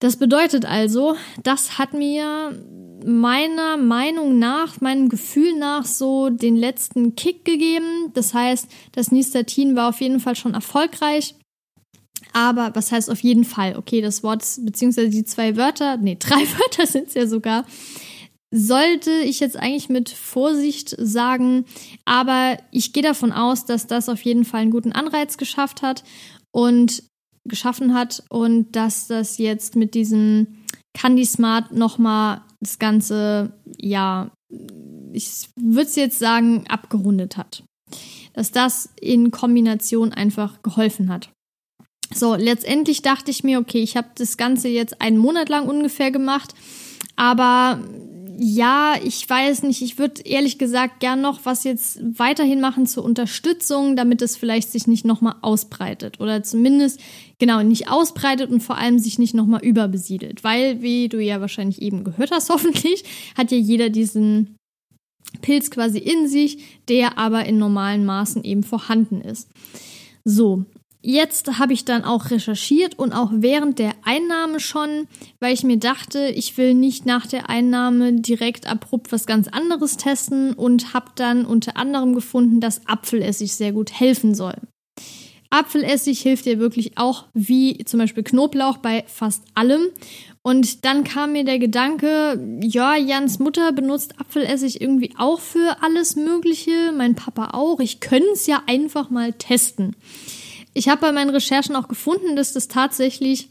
Das 0.00 0.16
bedeutet 0.16 0.64
also, 0.64 1.16
das 1.42 1.78
hat 1.78 1.94
mir 1.94 2.62
meiner 3.04 3.76
Meinung 3.76 4.38
nach, 4.38 4.80
meinem 4.80 5.08
Gefühl 5.08 5.56
nach 5.56 5.84
so 5.84 6.30
den 6.30 6.56
letzten 6.56 7.16
Kick 7.16 7.44
gegeben. 7.44 8.10
Das 8.14 8.34
heißt, 8.34 8.68
das 8.92 9.12
Nistatin 9.12 9.76
war 9.76 9.88
auf 9.88 10.00
jeden 10.00 10.20
Fall 10.20 10.36
schon 10.36 10.54
erfolgreich. 10.54 11.34
Aber 12.34 12.74
was 12.74 12.90
heißt 12.90 13.10
auf 13.10 13.20
jeden 13.20 13.44
Fall? 13.44 13.76
Okay, 13.76 14.00
das 14.00 14.22
Wort, 14.24 14.44
beziehungsweise 14.60 15.08
die 15.08 15.24
zwei 15.24 15.56
Wörter, 15.56 15.96
nee, 15.96 16.16
drei 16.18 16.40
Wörter 16.58 16.86
sind 16.86 17.08
es 17.08 17.14
ja 17.14 17.26
sogar, 17.26 17.64
sollte 18.50 19.10
ich 19.10 19.40
jetzt 19.40 19.56
eigentlich 19.56 19.88
mit 19.88 20.10
Vorsicht 20.10 20.94
sagen. 20.98 21.64
Aber 22.04 22.58
ich 22.72 22.92
gehe 22.92 23.02
davon 23.02 23.32
aus, 23.32 23.64
dass 23.64 23.86
das 23.86 24.08
auf 24.08 24.22
jeden 24.22 24.44
Fall 24.44 24.62
einen 24.62 24.70
guten 24.72 24.92
Anreiz 24.92 25.38
geschafft 25.38 25.82
hat 25.82 26.04
und 26.50 27.04
geschaffen 27.46 27.94
hat 27.94 28.24
und 28.30 28.74
dass 28.74 29.06
das 29.06 29.38
jetzt 29.38 29.76
mit 29.76 29.94
diesem 29.94 30.64
Candy 30.92 31.26
Smart 31.26 31.72
nochmal 31.72 32.42
das 32.60 32.78
Ganze, 32.78 33.52
ja, 33.78 34.30
ich 35.12 35.48
würde 35.56 35.88
es 35.88 35.96
jetzt 35.96 36.18
sagen, 36.18 36.64
abgerundet 36.68 37.36
hat. 37.36 37.62
Dass 38.32 38.50
das 38.50 38.88
in 39.00 39.30
Kombination 39.30 40.12
einfach 40.12 40.62
geholfen 40.62 41.10
hat. 41.10 41.30
So, 42.14 42.34
letztendlich 42.34 43.02
dachte 43.02 43.30
ich 43.30 43.44
mir, 43.44 43.58
okay, 43.58 43.82
ich 43.82 43.96
habe 43.96 44.08
das 44.14 44.36
Ganze 44.36 44.68
jetzt 44.68 45.00
einen 45.00 45.18
Monat 45.18 45.48
lang 45.48 45.68
ungefähr 45.68 46.10
gemacht, 46.10 46.54
aber 47.16 47.80
ja, 48.38 48.94
ich 49.02 49.28
weiß 49.28 49.62
nicht, 49.62 49.82
ich 49.82 49.98
würde 49.98 50.22
ehrlich 50.22 50.58
gesagt 50.58 51.00
gern 51.00 51.20
noch 51.20 51.40
was 51.44 51.64
jetzt 51.64 52.00
weiterhin 52.18 52.60
machen 52.60 52.86
zur 52.86 53.04
Unterstützung, 53.04 53.96
damit 53.96 54.22
es 54.22 54.36
vielleicht 54.36 54.72
sich 54.72 54.86
nicht 54.86 55.04
nochmal 55.04 55.36
ausbreitet 55.42 56.20
oder 56.20 56.42
zumindest 56.42 57.00
genau 57.38 57.62
nicht 57.62 57.88
ausbreitet 57.88 58.50
und 58.50 58.60
vor 58.60 58.76
allem 58.76 58.98
sich 58.98 59.18
nicht 59.18 59.34
nochmal 59.34 59.64
überbesiedelt, 59.64 60.42
weil, 60.42 60.82
wie 60.82 61.08
du 61.08 61.20
ja 61.20 61.40
wahrscheinlich 61.40 61.80
eben 61.80 62.04
gehört 62.04 62.30
hast, 62.32 62.50
hoffentlich, 62.50 63.04
hat 63.36 63.52
ja 63.52 63.58
jeder 63.58 63.90
diesen 63.90 64.56
Pilz 65.40 65.70
quasi 65.70 65.98
in 65.98 66.28
sich, 66.28 66.58
der 66.88 67.18
aber 67.18 67.44
in 67.44 67.58
normalen 67.58 68.04
Maßen 68.04 68.44
eben 68.44 68.62
vorhanden 68.62 69.20
ist. 69.20 69.48
So, 70.24 70.64
jetzt 71.04 71.58
habe 71.58 71.74
ich 71.74 71.84
dann 71.84 72.02
auch 72.02 72.30
recherchiert 72.30 72.98
und 72.98 73.12
auch 73.12 73.30
während 73.32 73.78
der 73.78 73.92
Einnahme 74.04 74.58
schon, 74.58 75.06
weil 75.38 75.52
ich 75.52 75.62
mir 75.62 75.76
dachte, 75.76 76.28
ich 76.28 76.56
will 76.56 76.74
nicht 76.74 77.04
nach 77.04 77.26
der 77.26 77.50
Einnahme 77.50 78.14
direkt 78.14 78.66
abrupt 78.66 79.12
was 79.12 79.26
ganz 79.26 79.46
anderes 79.48 79.98
testen 79.98 80.54
und 80.54 80.94
habe 80.94 81.10
dann 81.14 81.44
unter 81.44 81.76
anderem 81.76 82.14
gefunden, 82.14 82.60
dass 82.60 82.86
Apfelessig 82.86 83.54
sehr 83.54 83.72
gut 83.72 83.92
helfen 83.92 84.34
soll. 84.34 84.54
Apfelessig 85.50 86.20
hilft 86.20 86.46
dir 86.46 86.58
wirklich 86.58 86.98
auch 86.98 87.26
wie 87.34 87.84
zum 87.84 88.00
Beispiel 88.00 88.24
Knoblauch 88.24 88.78
bei 88.78 89.04
fast 89.06 89.44
allem. 89.54 89.82
Und 90.42 90.84
dann 90.84 91.04
kam 91.04 91.32
mir 91.32 91.44
der 91.44 91.58
Gedanke, 91.58 92.58
ja, 92.60 92.96
Jans 92.96 93.38
Mutter 93.38 93.72
benutzt 93.72 94.18
Apfelessig 94.18 94.80
irgendwie 94.80 95.12
auch 95.16 95.40
für 95.40 95.76
alles 95.80 96.16
Mögliche, 96.16 96.92
mein 96.96 97.14
Papa 97.14 97.50
auch. 97.52 97.78
Ich 97.78 98.00
könnte 98.00 98.30
es 98.32 98.46
ja 98.46 98.62
einfach 98.66 99.10
mal 99.10 99.32
testen. 99.32 99.94
Ich 100.74 100.88
habe 100.88 101.00
bei 101.00 101.12
meinen 101.12 101.30
Recherchen 101.30 101.76
auch 101.76 101.88
gefunden, 101.88 102.36
dass 102.36 102.52
das 102.52 102.68
tatsächlich 102.68 103.48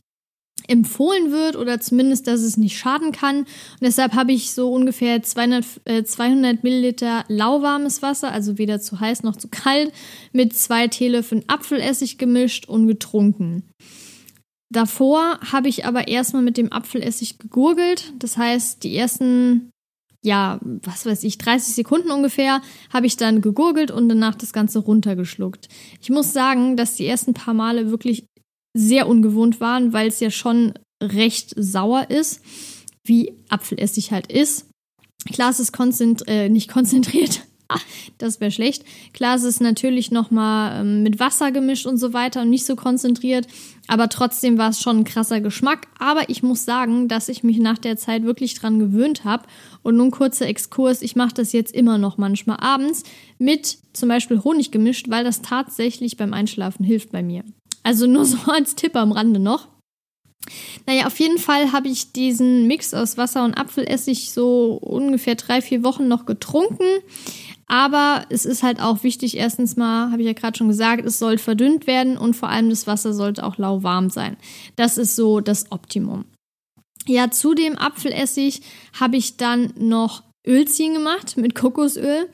empfohlen 0.67 1.31
wird 1.31 1.55
oder 1.55 1.79
zumindest, 1.79 2.27
dass 2.27 2.41
es 2.41 2.57
nicht 2.57 2.77
schaden 2.77 3.11
kann. 3.11 3.39
Und 3.39 3.47
deshalb 3.81 4.13
habe 4.13 4.31
ich 4.31 4.51
so 4.51 4.71
ungefähr 4.71 5.21
200, 5.21 5.65
äh, 5.85 6.03
200 6.03 6.63
Milliliter 6.63 7.25
lauwarmes 7.27 8.01
Wasser, 8.01 8.31
also 8.31 8.57
weder 8.57 8.79
zu 8.79 8.99
heiß 8.99 9.23
noch 9.23 9.35
zu 9.35 9.47
kalt, 9.49 9.91
mit 10.31 10.55
zwei 10.55 10.87
Teelöffeln 10.87 11.43
Apfelessig 11.47 12.17
gemischt 12.17 12.67
und 12.67 12.87
getrunken. 12.87 13.63
Davor 14.71 15.39
habe 15.51 15.69
ich 15.69 15.85
aber 15.85 16.07
erstmal 16.07 16.41
mit 16.41 16.57
dem 16.57 16.71
Apfelessig 16.71 17.37
gegurgelt. 17.37 18.13
Das 18.17 18.37
heißt, 18.37 18.83
die 18.83 18.95
ersten 18.95 19.69
ja, 20.23 20.59
was 20.63 21.05
weiß 21.05 21.23
ich, 21.23 21.37
30 21.37 21.75
Sekunden 21.75 22.09
ungefähr, 22.09 22.61
habe 22.91 23.05
ich 23.05 23.17
dann 23.17 23.41
gegurgelt 23.41 23.91
und 23.91 24.07
danach 24.09 24.35
das 24.35 24.53
Ganze 24.53 24.79
runtergeschluckt. 24.79 25.67
Ich 26.01 26.09
muss 26.09 26.33
sagen, 26.33 26.77
dass 26.77 26.95
die 26.95 27.05
ersten 27.05 27.33
paar 27.33 27.53
Male 27.53 27.91
wirklich 27.91 28.25
sehr 28.75 29.07
ungewohnt 29.07 29.59
waren, 29.59 29.93
weil 29.93 30.07
es 30.07 30.19
ja 30.19 30.31
schon 30.31 30.73
recht 31.01 31.53
sauer 31.57 32.09
ist, 32.09 32.41
wie 33.05 33.33
Apfelessig 33.49 34.11
halt 34.11 34.31
ist. 34.31 34.69
Klar, 35.31 35.51
es 35.51 35.59
ist 35.59 35.73
konzentri 35.73 36.31
äh, 36.31 36.49
nicht 36.49 36.69
konzentriert, 36.69 37.41
das 38.17 38.39
wäre 38.39 38.51
schlecht. 38.51 38.83
Klar, 39.13 39.35
es 39.35 39.43
ist 39.43 39.61
natürlich 39.61 40.11
nochmal 40.11 40.81
ähm, 40.81 41.03
mit 41.03 41.19
Wasser 41.19 41.51
gemischt 41.51 41.85
und 41.85 41.97
so 41.97 42.13
weiter 42.13 42.41
und 42.41 42.49
nicht 42.49 42.65
so 42.65 42.75
konzentriert, 42.75 43.47
aber 43.87 44.09
trotzdem 44.09 44.57
war 44.57 44.69
es 44.69 44.79
schon 44.79 44.99
ein 44.99 45.03
krasser 45.03 45.41
Geschmack. 45.41 45.87
Aber 45.99 46.29
ich 46.29 46.43
muss 46.43 46.65
sagen, 46.65 47.07
dass 47.07 47.29
ich 47.29 47.43
mich 47.43 47.59
nach 47.59 47.77
der 47.77 47.97
Zeit 47.97 48.23
wirklich 48.23 48.53
dran 48.55 48.79
gewöhnt 48.79 49.25
habe. 49.25 49.43
Und 49.81 49.97
nun 49.97 50.11
kurzer 50.11 50.47
Exkurs, 50.47 51.01
ich 51.01 51.15
mache 51.15 51.33
das 51.33 51.51
jetzt 51.51 51.73
immer 51.73 51.97
noch 51.97 52.17
manchmal 52.17 52.57
abends 52.59 53.03
mit 53.37 53.77
zum 53.93 54.09
Beispiel 54.09 54.43
Honig 54.43 54.71
gemischt, 54.71 55.09
weil 55.09 55.23
das 55.23 55.41
tatsächlich 55.41 56.17
beim 56.17 56.33
Einschlafen 56.33 56.85
hilft 56.85 57.11
bei 57.11 57.21
mir. 57.21 57.43
Also 57.83 58.07
nur 58.07 58.25
so 58.25 58.37
als 58.47 58.75
Tipp 58.75 58.95
am 58.95 59.11
Rande 59.11 59.39
noch. 59.39 59.67
Naja, 60.85 61.07
auf 61.07 61.19
jeden 61.19 61.37
Fall 61.37 61.71
habe 61.71 61.87
ich 61.87 62.11
diesen 62.11 62.67
Mix 62.67 62.93
aus 62.93 63.17
Wasser 63.17 63.45
und 63.45 63.53
Apfelessig 63.53 64.31
so 64.31 64.73
ungefähr 64.81 65.35
drei, 65.35 65.61
vier 65.61 65.83
Wochen 65.83 66.07
noch 66.07 66.25
getrunken. 66.25 66.83
Aber 67.67 68.25
es 68.29 68.45
ist 68.45 68.63
halt 68.63 68.81
auch 68.81 69.03
wichtig, 69.03 69.37
erstens 69.37 69.77
mal, 69.77 70.11
habe 70.11 70.21
ich 70.21 70.27
ja 70.27 70.33
gerade 70.33 70.57
schon 70.57 70.67
gesagt, 70.67 71.05
es 71.05 71.19
soll 71.19 71.37
verdünnt 71.37 71.87
werden 71.87 72.17
und 72.17 72.35
vor 72.35 72.49
allem 72.49 72.69
das 72.69 72.87
Wasser 72.87 73.13
sollte 73.13 73.43
auch 73.43 73.57
lauwarm 73.57 74.09
sein. 74.09 74.37
Das 74.75 74.97
ist 74.97 75.15
so 75.15 75.39
das 75.39 75.71
Optimum. 75.71 76.25
Ja, 77.07 77.31
zu 77.31 77.53
dem 77.53 77.77
Apfelessig 77.77 78.61
habe 78.99 79.17
ich 79.17 79.37
dann 79.37 79.73
noch 79.77 80.23
Ölziehen 80.45 80.93
gemacht 80.93 81.37
mit 81.37 81.55
Kokosöl. 81.55 82.29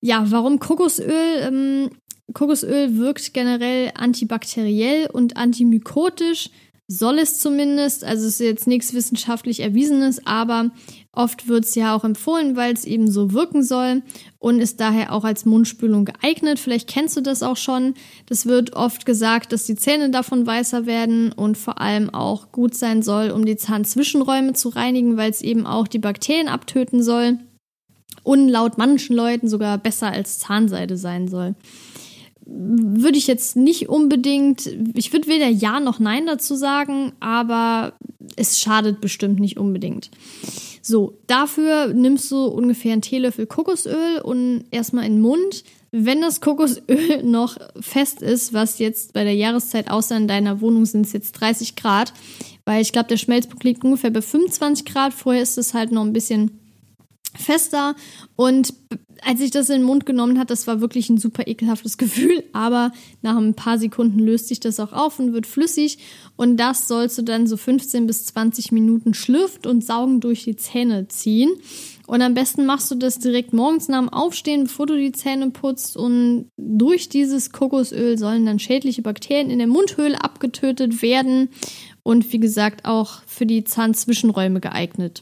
Ja, 0.00 0.30
warum 0.30 0.58
Kokosöl? 0.58 1.42
Ähm, 1.42 1.90
Kokosöl 2.34 2.98
wirkt 2.98 3.32
generell 3.32 3.92
antibakteriell 3.94 5.08
und 5.10 5.36
antimykotisch 5.36 6.50
soll 6.88 7.18
es 7.18 7.38
zumindest. 7.38 8.02
Also 8.02 8.26
es 8.26 8.34
ist 8.34 8.40
jetzt 8.40 8.66
nichts 8.66 8.94
wissenschaftlich 8.94 9.60
Erwiesenes, 9.60 10.26
aber 10.26 10.70
oft 11.12 11.46
wird 11.46 11.64
es 11.64 11.74
ja 11.74 11.94
auch 11.94 12.02
empfohlen, 12.02 12.56
weil 12.56 12.72
es 12.72 12.86
eben 12.86 13.10
so 13.10 13.32
wirken 13.32 13.62
soll 13.62 14.02
und 14.38 14.60
ist 14.60 14.80
daher 14.80 15.12
auch 15.12 15.24
als 15.24 15.44
Mundspülung 15.44 16.06
geeignet. 16.06 16.58
Vielleicht 16.58 16.88
kennst 16.88 17.16
du 17.16 17.20
das 17.20 17.42
auch 17.42 17.58
schon. 17.58 17.94
Das 18.26 18.46
wird 18.46 18.72
oft 18.72 19.04
gesagt, 19.04 19.52
dass 19.52 19.66
die 19.66 19.76
Zähne 19.76 20.08
davon 20.08 20.46
weißer 20.46 20.86
werden 20.86 21.32
und 21.32 21.58
vor 21.58 21.78
allem 21.78 22.08
auch 22.08 22.52
gut 22.52 22.74
sein 22.74 23.02
soll, 23.02 23.30
um 23.30 23.44
die 23.44 23.56
Zahnzwischenräume 23.56 24.54
zu 24.54 24.70
reinigen, 24.70 25.18
weil 25.18 25.30
es 25.30 25.42
eben 25.42 25.66
auch 25.66 25.88
die 25.88 25.98
Bakterien 25.98 26.48
abtöten 26.48 27.02
soll 27.02 27.38
und 28.22 28.48
laut 28.48 28.78
manchen 28.78 29.14
Leuten 29.14 29.48
sogar 29.48 29.76
besser 29.76 30.10
als 30.10 30.38
Zahnseide 30.38 30.96
sein 30.96 31.28
soll 31.28 31.54
würde 32.50 33.18
ich 33.18 33.26
jetzt 33.26 33.56
nicht 33.56 33.88
unbedingt, 33.88 34.66
ich 34.94 35.12
würde 35.12 35.28
weder 35.28 35.48
Ja 35.48 35.80
noch 35.80 35.98
Nein 35.98 36.26
dazu 36.26 36.54
sagen, 36.54 37.12
aber 37.20 37.92
es 38.36 38.58
schadet 38.58 39.00
bestimmt 39.00 39.38
nicht 39.38 39.58
unbedingt. 39.58 40.10
So, 40.80 41.18
dafür 41.26 41.92
nimmst 41.92 42.30
du 42.30 42.46
ungefähr 42.46 42.92
einen 42.92 43.02
Teelöffel 43.02 43.46
Kokosöl 43.46 44.20
und 44.22 44.64
erstmal 44.70 45.04
in 45.04 45.16
den 45.16 45.20
Mund. 45.20 45.64
Wenn 45.90 46.22
das 46.22 46.40
Kokosöl 46.40 47.22
noch 47.22 47.58
fest 47.78 48.22
ist, 48.22 48.54
was 48.54 48.78
jetzt 48.78 49.12
bei 49.12 49.24
der 49.24 49.34
Jahreszeit 49.34 49.90
außer 49.90 50.16
in 50.16 50.28
deiner 50.28 50.62
Wohnung 50.62 50.86
sind 50.86 51.04
es 51.04 51.12
jetzt 51.12 51.32
30 51.32 51.76
Grad, 51.76 52.14
weil 52.64 52.80
ich 52.80 52.92
glaube, 52.92 53.08
der 53.08 53.18
Schmelzpunkt 53.18 53.64
liegt 53.64 53.84
ungefähr 53.84 54.10
bei 54.10 54.22
25 54.22 54.86
Grad. 54.86 55.12
Vorher 55.12 55.42
ist 55.42 55.58
es 55.58 55.74
halt 55.74 55.92
noch 55.92 56.04
ein 56.04 56.14
bisschen 56.14 56.58
fester. 57.36 57.94
Und 58.36 58.74
als 59.24 59.40
ich 59.40 59.50
das 59.50 59.68
in 59.68 59.78
den 59.78 59.84
Mund 59.84 60.06
genommen 60.06 60.38
hat, 60.38 60.50
das 60.50 60.66
war 60.66 60.80
wirklich 60.80 61.10
ein 61.10 61.18
super 61.18 61.46
ekelhaftes 61.46 61.98
Gefühl, 61.98 62.44
aber 62.52 62.92
nach 63.22 63.36
ein 63.36 63.54
paar 63.54 63.78
Sekunden 63.78 64.18
löst 64.18 64.48
sich 64.48 64.60
das 64.60 64.80
auch 64.80 64.92
auf 64.92 65.18
und 65.18 65.32
wird 65.32 65.46
flüssig. 65.46 65.98
Und 66.36 66.56
das 66.56 66.88
sollst 66.88 67.18
du 67.18 67.22
dann 67.22 67.46
so 67.46 67.56
15 67.56 68.06
bis 68.06 68.26
20 68.26 68.72
Minuten 68.72 69.14
schlürft 69.14 69.66
und 69.66 69.84
saugen 69.84 70.20
durch 70.20 70.44
die 70.44 70.56
Zähne 70.56 71.08
ziehen. 71.08 71.50
Und 72.06 72.22
am 72.22 72.32
besten 72.32 72.64
machst 72.64 72.90
du 72.90 72.94
das 72.94 73.18
direkt 73.18 73.52
morgens 73.52 73.88
nach 73.88 74.00
dem 74.00 74.08
Aufstehen, 74.08 74.64
bevor 74.64 74.86
du 74.86 74.96
die 74.96 75.12
Zähne 75.12 75.50
putzt. 75.50 75.94
Und 75.94 76.48
durch 76.56 77.10
dieses 77.10 77.52
Kokosöl 77.52 78.16
sollen 78.16 78.46
dann 78.46 78.58
schädliche 78.58 79.02
Bakterien 79.02 79.50
in 79.50 79.58
der 79.58 79.66
Mundhöhle 79.68 80.22
abgetötet 80.22 81.02
werden. 81.02 81.50
Und 82.02 82.32
wie 82.32 82.40
gesagt 82.40 82.86
auch 82.86 83.20
für 83.26 83.44
die 83.44 83.64
Zahnzwischenräume 83.64 84.60
geeignet. 84.60 85.20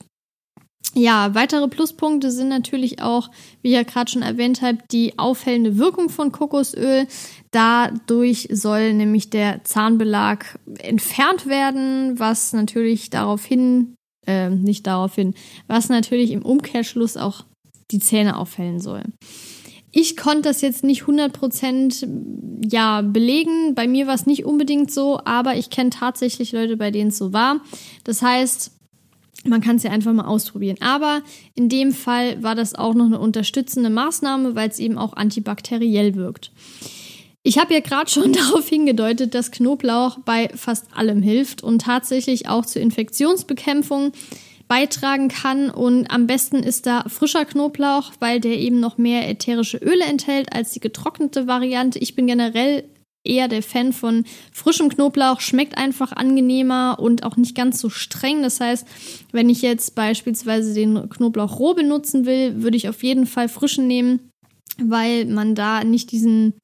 Ja, 0.99 1.35
weitere 1.35 1.69
Pluspunkte 1.69 2.31
sind 2.31 2.49
natürlich 2.49 3.03
auch, 3.03 3.29
wie 3.61 3.69
ich 3.69 3.75
ja 3.75 3.83
gerade 3.83 4.11
schon 4.11 4.23
erwähnt 4.23 4.63
habe, 4.63 4.79
die 4.91 5.19
aufhellende 5.19 5.77
Wirkung 5.77 6.09
von 6.09 6.33
Kokosöl. 6.33 7.07
Dadurch 7.51 8.49
soll 8.51 8.95
nämlich 8.95 9.29
der 9.29 9.63
Zahnbelag 9.65 10.59
entfernt 10.79 11.47
werden, 11.47 12.19
was 12.19 12.55
natürlich 12.55 13.11
darauf 13.11 13.45
hin, 13.45 13.95
äh, 14.27 14.49
nicht 14.49 14.87
darauf 14.87 15.17
hin, 15.17 15.35
was 15.67 15.91
natürlich 15.91 16.31
im 16.31 16.41
Umkehrschluss 16.41 17.19
auch 17.19 17.45
die 17.91 18.01
Zähne 18.01 18.39
aufhellen 18.39 18.81
soll. 18.81 19.03
Ich 19.93 20.17
konnte 20.17 20.43
das 20.43 20.63
jetzt 20.63 20.83
nicht 20.83 21.03
100% 21.03 22.07
ja, 22.71 23.03
belegen. 23.03 23.75
Bei 23.75 23.87
mir 23.87 24.07
war 24.07 24.15
es 24.15 24.25
nicht 24.25 24.47
unbedingt 24.47 24.91
so, 24.91 25.21
aber 25.27 25.57
ich 25.57 25.69
kenne 25.69 25.91
tatsächlich 25.91 26.53
Leute, 26.53 26.79
bei 26.79 26.91
denen 26.91 27.09
es 27.09 27.19
so 27.19 27.35
war. 27.35 27.61
Das 28.05 28.23
heißt, 28.23 28.76
man 29.49 29.61
kann 29.61 29.77
es 29.77 29.83
ja 29.83 29.91
einfach 29.91 30.13
mal 30.13 30.27
ausprobieren. 30.27 30.77
Aber 30.81 31.23
in 31.55 31.69
dem 31.69 31.93
Fall 31.93 32.43
war 32.43 32.55
das 32.55 32.75
auch 32.75 32.95
noch 32.95 33.07
eine 33.07 33.19
unterstützende 33.19 33.91
Maßnahme, 33.91 34.55
weil 34.55 34.69
es 34.69 34.79
eben 34.79 34.99
auch 34.99 35.15
antibakteriell 35.15 36.15
wirkt. 36.15 36.51
Ich 37.43 37.59
habe 37.59 37.75
ja 37.75 37.81
gerade 37.81 38.11
schon 38.11 38.33
darauf 38.33 38.69
hingedeutet, 38.69 39.35
dass 39.35 39.51
Knoblauch 39.51 40.19
bei 40.25 40.49
fast 40.55 40.87
allem 40.97 41.23
hilft 41.23 41.63
und 41.63 41.83
tatsächlich 41.83 42.49
auch 42.49 42.67
zur 42.67 42.83
Infektionsbekämpfung 42.83 44.13
beitragen 44.69 45.29
kann. 45.29 45.71
Und 45.71 46.11
am 46.11 46.27
besten 46.27 46.57
ist 46.57 46.87
da 46.87 47.05
frischer 47.09 47.45
Knoblauch, 47.45 48.13
weil 48.19 48.41
der 48.41 48.59
eben 48.59 48.81
noch 48.81 48.99
mehr 48.99 49.29
ätherische 49.29 49.79
Öle 49.79 50.05
enthält 50.05 50.53
als 50.53 50.73
die 50.73 50.81
getrocknete 50.81 51.47
Variante. 51.47 51.99
Ich 51.99 52.17
bin 52.17 52.27
generell 52.27 52.85
eher 53.27 53.49
der 53.49 53.63
Fan 53.63 53.93
von 53.93 54.25
frischem 54.53 54.89
Knoblauch, 54.89 55.41
schmeckt 55.41 55.77
einfach 55.77 56.13
angenehmer 56.13 56.99
und 56.99 57.23
auch 57.23 57.37
nicht 57.37 57.55
ganz 57.55 57.81
so 57.81 57.91
streng. 57.91 58.43
Das 58.43 58.61
heißt, 58.61 58.87
wenn 59.33 59.49
ich 59.49 59.63
jetzt 59.63 59.95
beispielsweise 59.95 60.75
den 60.75 61.09
Knoblauch 61.09 61.59
roh 61.59 61.75
benutzen 61.75 62.27
will, 62.27 62.63
würde 62.63 62.77
ich 62.77 62.89
auf 62.89 63.03
jeden 63.03 63.27
Fall 63.27 63.49
frischen 63.49 63.87
nehmen, 63.87 64.31
weil 64.79 65.27
man 65.27 65.55
da 65.55 65.85
nicht 65.85 66.13
diesen 66.13 66.55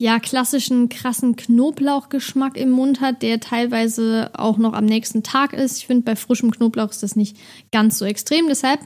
ja, 0.00 0.18
klassischen 0.18 0.88
krassen 0.88 1.36
Knoblauchgeschmack 1.36 2.56
im 2.56 2.70
Mund 2.70 3.02
hat, 3.02 3.20
der 3.20 3.38
teilweise 3.38 4.30
auch 4.32 4.56
noch 4.56 4.72
am 4.72 4.86
nächsten 4.86 5.22
Tag 5.22 5.52
ist. 5.52 5.76
Ich 5.76 5.86
finde, 5.86 6.04
bei 6.04 6.16
frischem 6.16 6.50
Knoblauch 6.50 6.88
ist 6.88 7.02
das 7.02 7.16
nicht 7.16 7.36
ganz 7.70 7.98
so 7.98 8.06
extrem. 8.06 8.46
Deshalb 8.48 8.80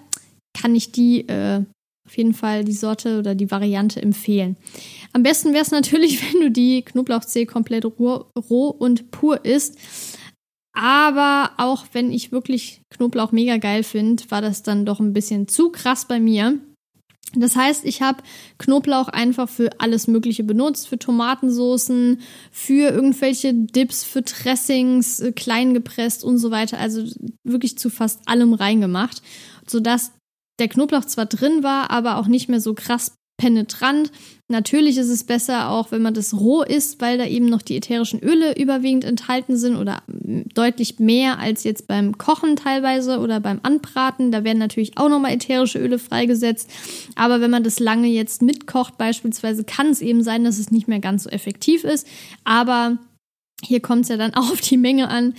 kann 0.55 0.75
ich 0.75 0.91
die 0.91 1.29
äh, 1.29 1.63
auf 2.07 2.17
jeden 2.17 2.35
Fall 2.35 2.65
die 2.65 2.73
Sorte 2.73 3.19
oder 3.19 3.35
die 3.35 3.51
Variante 3.51 4.01
empfehlen. 4.03 4.57
Am 5.13 5.23
besten 5.23 5.53
wäre 5.53 5.65
es 5.65 5.71
natürlich, 5.71 6.23
wenn 6.33 6.41
du 6.41 6.51
die 6.51 6.83
Knoblauchzehe 6.83 7.47
komplett 7.47 7.85
roh, 7.85 8.27
roh 8.51 8.69
und 8.69 9.11
pur 9.11 9.45
isst. 9.45 9.79
Aber 10.73 11.53
auch 11.57 11.87
wenn 11.93 12.11
ich 12.11 12.33
wirklich 12.33 12.83
Knoblauch 12.91 13.31
mega 13.31 13.59
geil 13.59 13.85
finde, 13.85 14.25
war 14.31 14.43
das 14.43 14.63
dann 14.65 14.85
doch 14.85 14.99
ein 14.99 15.13
bisschen 15.13 15.47
zu 15.47 15.71
krass 15.71 16.07
bei 16.07 16.19
mir. 16.19 16.59
Das 17.37 17.57
heißt, 17.57 17.85
ich 17.85 18.03
habe 18.03 18.23
Knoblauch 18.59 19.09
einfach 19.09 19.49
für 19.49 19.81
alles 19.81 20.07
Mögliche 20.07 20.45
benutzt, 20.45 20.89
für 20.89 20.99
Tomatensoßen, 20.99 22.21
für 22.51 22.91
irgendwelche 22.91 23.55
Dips, 23.55 24.05
für 24.05 24.23
Dressings, 24.23 25.21
äh, 25.21 25.33
klein 25.33 25.75
gepresst 25.75 26.23
und 26.23 26.39
so 26.39 26.51
weiter. 26.51 26.79
Also 26.79 27.05
wirklich 27.43 27.79
zu 27.79 27.91
fast 27.91 28.29
allem 28.29 28.55
reingemacht, 28.55 29.23
sodass 29.67 30.13
der 30.59 30.69
Knoblauch 30.69 31.05
zwar 31.05 31.27
drin 31.27 31.63
war, 31.63 31.91
aber 31.91 32.19
auch 32.19 32.27
nicht 32.27 32.49
mehr 32.49 32.61
so 32.61 32.75
krass 32.75 33.13
penetrant. 33.37 34.13
Natürlich 34.49 34.97
ist 34.97 35.09
es 35.09 35.25
besser 35.25 35.71
auch, 35.71 35.91
wenn 35.91 36.03
man 36.03 36.15
das 36.15 36.35
roh 36.35 36.63
isst, 36.63 37.01
weil 37.01 37.19
da 37.19 37.27
eben 37.27 37.47
noch 37.47 37.63
die 37.63 37.77
ätherischen 37.77 38.21
Öle 38.21 38.57
überwiegend 38.57 39.05
enthalten 39.05 39.57
sind 39.57 39.77
oder 39.77 40.03
deutlich 40.07 41.01
mehr 41.01 41.39
als 41.39 41.65
jetzt 41.65 41.89
beim 41.89 42.17
Kochen 42.17 42.55
teilweise 42.55 43.19
oder 43.19 43.41
beim 43.41 43.59
Anbraten. 43.63 44.31
Da 44.31 44.45
werden 44.45 44.59
natürlich 44.59 44.97
auch 44.99 45.09
nochmal 45.09 45.33
ätherische 45.33 45.79
Öle 45.81 45.99
freigesetzt. 45.99 46.71
Aber 47.17 47.41
wenn 47.41 47.51
man 47.51 47.65
das 47.65 47.81
lange 47.81 48.09
jetzt 48.09 48.43
mitkocht 48.43 48.99
beispielsweise, 48.99 49.65
kann 49.65 49.89
es 49.89 50.01
eben 50.01 50.23
sein, 50.23 50.45
dass 50.45 50.59
es 50.59 50.71
nicht 50.71 50.87
mehr 50.87 51.01
ganz 51.01 51.25
so 51.25 51.31
effektiv 51.31 51.83
ist. 51.83 52.07
Aber 52.45 52.99
hier 53.63 53.81
kommt 53.81 54.03
es 54.03 54.09
ja 54.11 54.17
dann 54.17 54.35
auch 54.35 54.51
auf 54.53 54.61
die 54.61 54.77
Menge 54.77 55.09
an. 55.09 55.35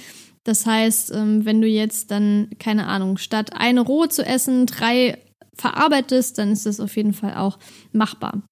Das 0.46 0.66
heißt, 0.66 1.12
ähm, 1.14 1.44
wenn 1.44 1.60
du 1.60 1.68
jetzt 1.68 2.12
dann, 2.12 2.50
keine 2.60 2.88
Ahnung, 2.88 3.18
statt 3.18 3.54
eine 3.54 3.82
roh 3.82 4.06
zu 4.06 4.24
essen, 4.24 4.68
drei 4.68 5.18
verarbeitest, 5.56 6.38
dann 6.38 6.52
ist 6.52 6.66
das 6.66 6.80
auf 6.80 6.96
jeden 6.96 7.14
Fall 7.14 7.36
auch 7.36 7.58
machbar. 7.92 8.44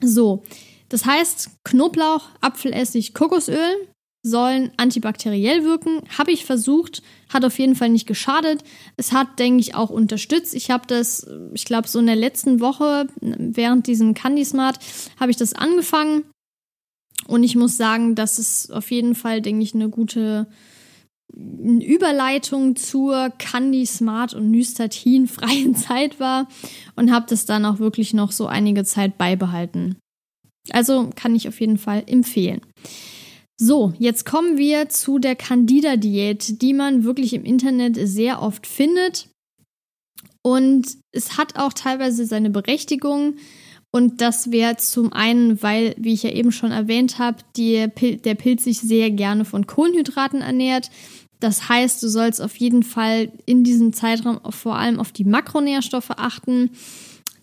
So, 0.00 0.42
das 0.88 1.06
heißt, 1.06 1.50
Knoblauch, 1.64 2.28
Apfelessig, 2.40 3.14
Kokosöl 3.14 3.88
sollen 4.26 4.72
antibakteriell 4.76 5.64
wirken. 5.64 6.02
Habe 6.18 6.32
ich 6.32 6.44
versucht, 6.44 7.02
hat 7.32 7.44
auf 7.44 7.58
jeden 7.58 7.76
Fall 7.76 7.90
nicht 7.90 8.06
geschadet. 8.06 8.64
Es 8.96 9.12
hat, 9.12 9.38
denke 9.38 9.60
ich, 9.60 9.74
auch 9.74 9.90
unterstützt. 9.90 10.54
Ich 10.54 10.70
habe 10.70 10.86
das, 10.86 11.26
ich 11.52 11.64
glaube, 11.64 11.88
so 11.88 12.00
in 12.00 12.06
der 12.06 12.16
letzten 12.16 12.60
Woche 12.60 13.06
während 13.20 13.86
diesem 13.86 14.14
Candy 14.14 14.44
Smart 14.44 14.78
habe 15.20 15.30
ich 15.30 15.36
das 15.36 15.52
angefangen. 15.52 16.24
Und 17.28 17.44
ich 17.44 17.54
muss 17.54 17.76
sagen, 17.76 18.14
dass 18.14 18.38
es 18.38 18.70
auf 18.70 18.90
jeden 18.90 19.14
Fall, 19.14 19.42
denke 19.42 19.62
ich, 19.62 19.74
eine 19.74 19.90
gute 19.90 20.46
eine 21.36 21.84
Überleitung 21.84 22.76
zur 22.76 23.30
Candy 23.38 23.86
Smart 23.86 24.34
und 24.34 24.50
Nystatin 24.50 25.26
freien 25.28 25.74
Zeit 25.74 26.20
war 26.20 26.48
und 26.96 27.12
habe 27.12 27.26
das 27.28 27.46
dann 27.46 27.64
auch 27.64 27.78
wirklich 27.78 28.14
noch 28.14 28.32
so 28.32 28.46
einige 28.46 28.84
Zeit 28.84 29.18
beibehalten. 29.18 29.96
Also 30.70 31.10
kann 31.14 31.34
ich 31.34 31.48
auf 31.48 31.60
jeden 31.60 31.78
Fall 31.78 32.04
empfehlen. 32.06 32.60
So, 33.56 33.92
jetzt 33.98 34.26
kommen 34.26 34.58
wir 34.58 34.88
zu 34.88 35.18
der 35.18 35.36
Candida-Diät, 35.36 36.60
die 36.60 36.74
man 36.74 37.04
wirklich 37.04 37.34
im 37.34 37.44
Internet 37.44 37.96
sehr 37.96 38.42
oft 38.42 38.66
findet. 38.66 39.28
Und 40.42 40.98
es 41.12 41.38
hat 41.38 41.56
auch 41.56 41.72
teilweise 41.72 42.26
seine 42.26 42.50
Berechtigung. 42.50 43.36
Und 43.92 44.20
das 44.20 44.50
wäre 44.50 44.76
zum 44.76 45.12
einen, 45.12 45.62
weil, 45.62 45.94
wie 45.96 46.14
ich 46.14 46.24
ja 46.24 46.30
eben 46.30 46.50
schon 46.50 46.72
erwähnt 46.72 47.20
habe, 47.20 47.38
der 47.56 47.86
Pilz 47.86 48.64
sich 48.64 48.80
sehr 48.80 49.12
gerne 49.12 49.44
von 49.44 49.68
Kohlenhydraten 49.68 50.40
ernährt. 50.40 50.90
Das 51.44 51.68
heißt, 51.68 52.02
du 52.02 52.08
sollst 52.08 52.40
auf 52.40 52.56
jeden 52.56 52.82
Fall 52.82 53.30
in 53.44 53.64
diesem 53.64 53.92
Zeitraum 53.92 54.40
vor 54.48 54.76
allem 54.76 54.98
auf 54.98 55.12
die 55.12 55.24
Makronährstoffe 55.24 56.12
achten. 56.16 56.70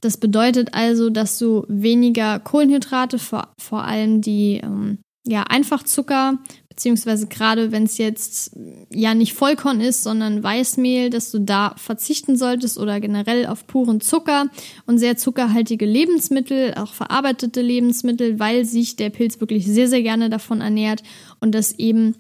Das 0.02 0.18
bedeutet 0.18 0.74
also, 0.74 1.12
dass 1.12 1.38
du 1.38 1.66
weniger 1.68 2.40
Kohlenhydrate, 2.40 3.20
vor, 3.20 3.54
vor 3.60 3.84
allem 3.84 4.22
die 4.22 4.60
ähm, 4.64 4.98
ja, 5.24 5.44
Einfachzucker, 5.44 6.40
beziehungsweise 6.68 7.28
gerade 7.28 7.72
wenn 7.72 7.84
es 7.84 8.00
jetzt 8.00 8.58
ja 8.92 9.14
nicht 9.14 9.36
Vollkorn 9.36 9.82
ist, 9.82 10.02
sondern 10.02 10.42
Weißmehl, 10.42 11.12
dass 11.12 11.30
du 11.30 11.38
da 11.38 11.76
verzichten 11.78 12.38
solltest 12.38 12.80
oder 12.80 13.00
generell 13.00 13.46
auf 13.46 13.68
puren 13.68 14.02
Zucker 14.02 14.48
und 14.88 14.98
sehr 14.98 15.16
zuckerhaltige 15.16 15.86
Lebensmittel, 15.86 16.74
auch 16.74 16.96
verarbeitete 16.96 17.62
Lebensmittel, 17.62 18.40
weil 18.40 18.66
sich 18.66 18.96
der 18.96 19.12
Pilz 19.12 19.40
wirklich 19.40 19.68
sehr, 19.68 19.88
sehr 19.88 20.02
gerne 20.02 20.32
davon 20.32 20.60
ernährt 20.60 21.04
und 21.40 21.54
das 21.54 21.74
eben 21.78 22.16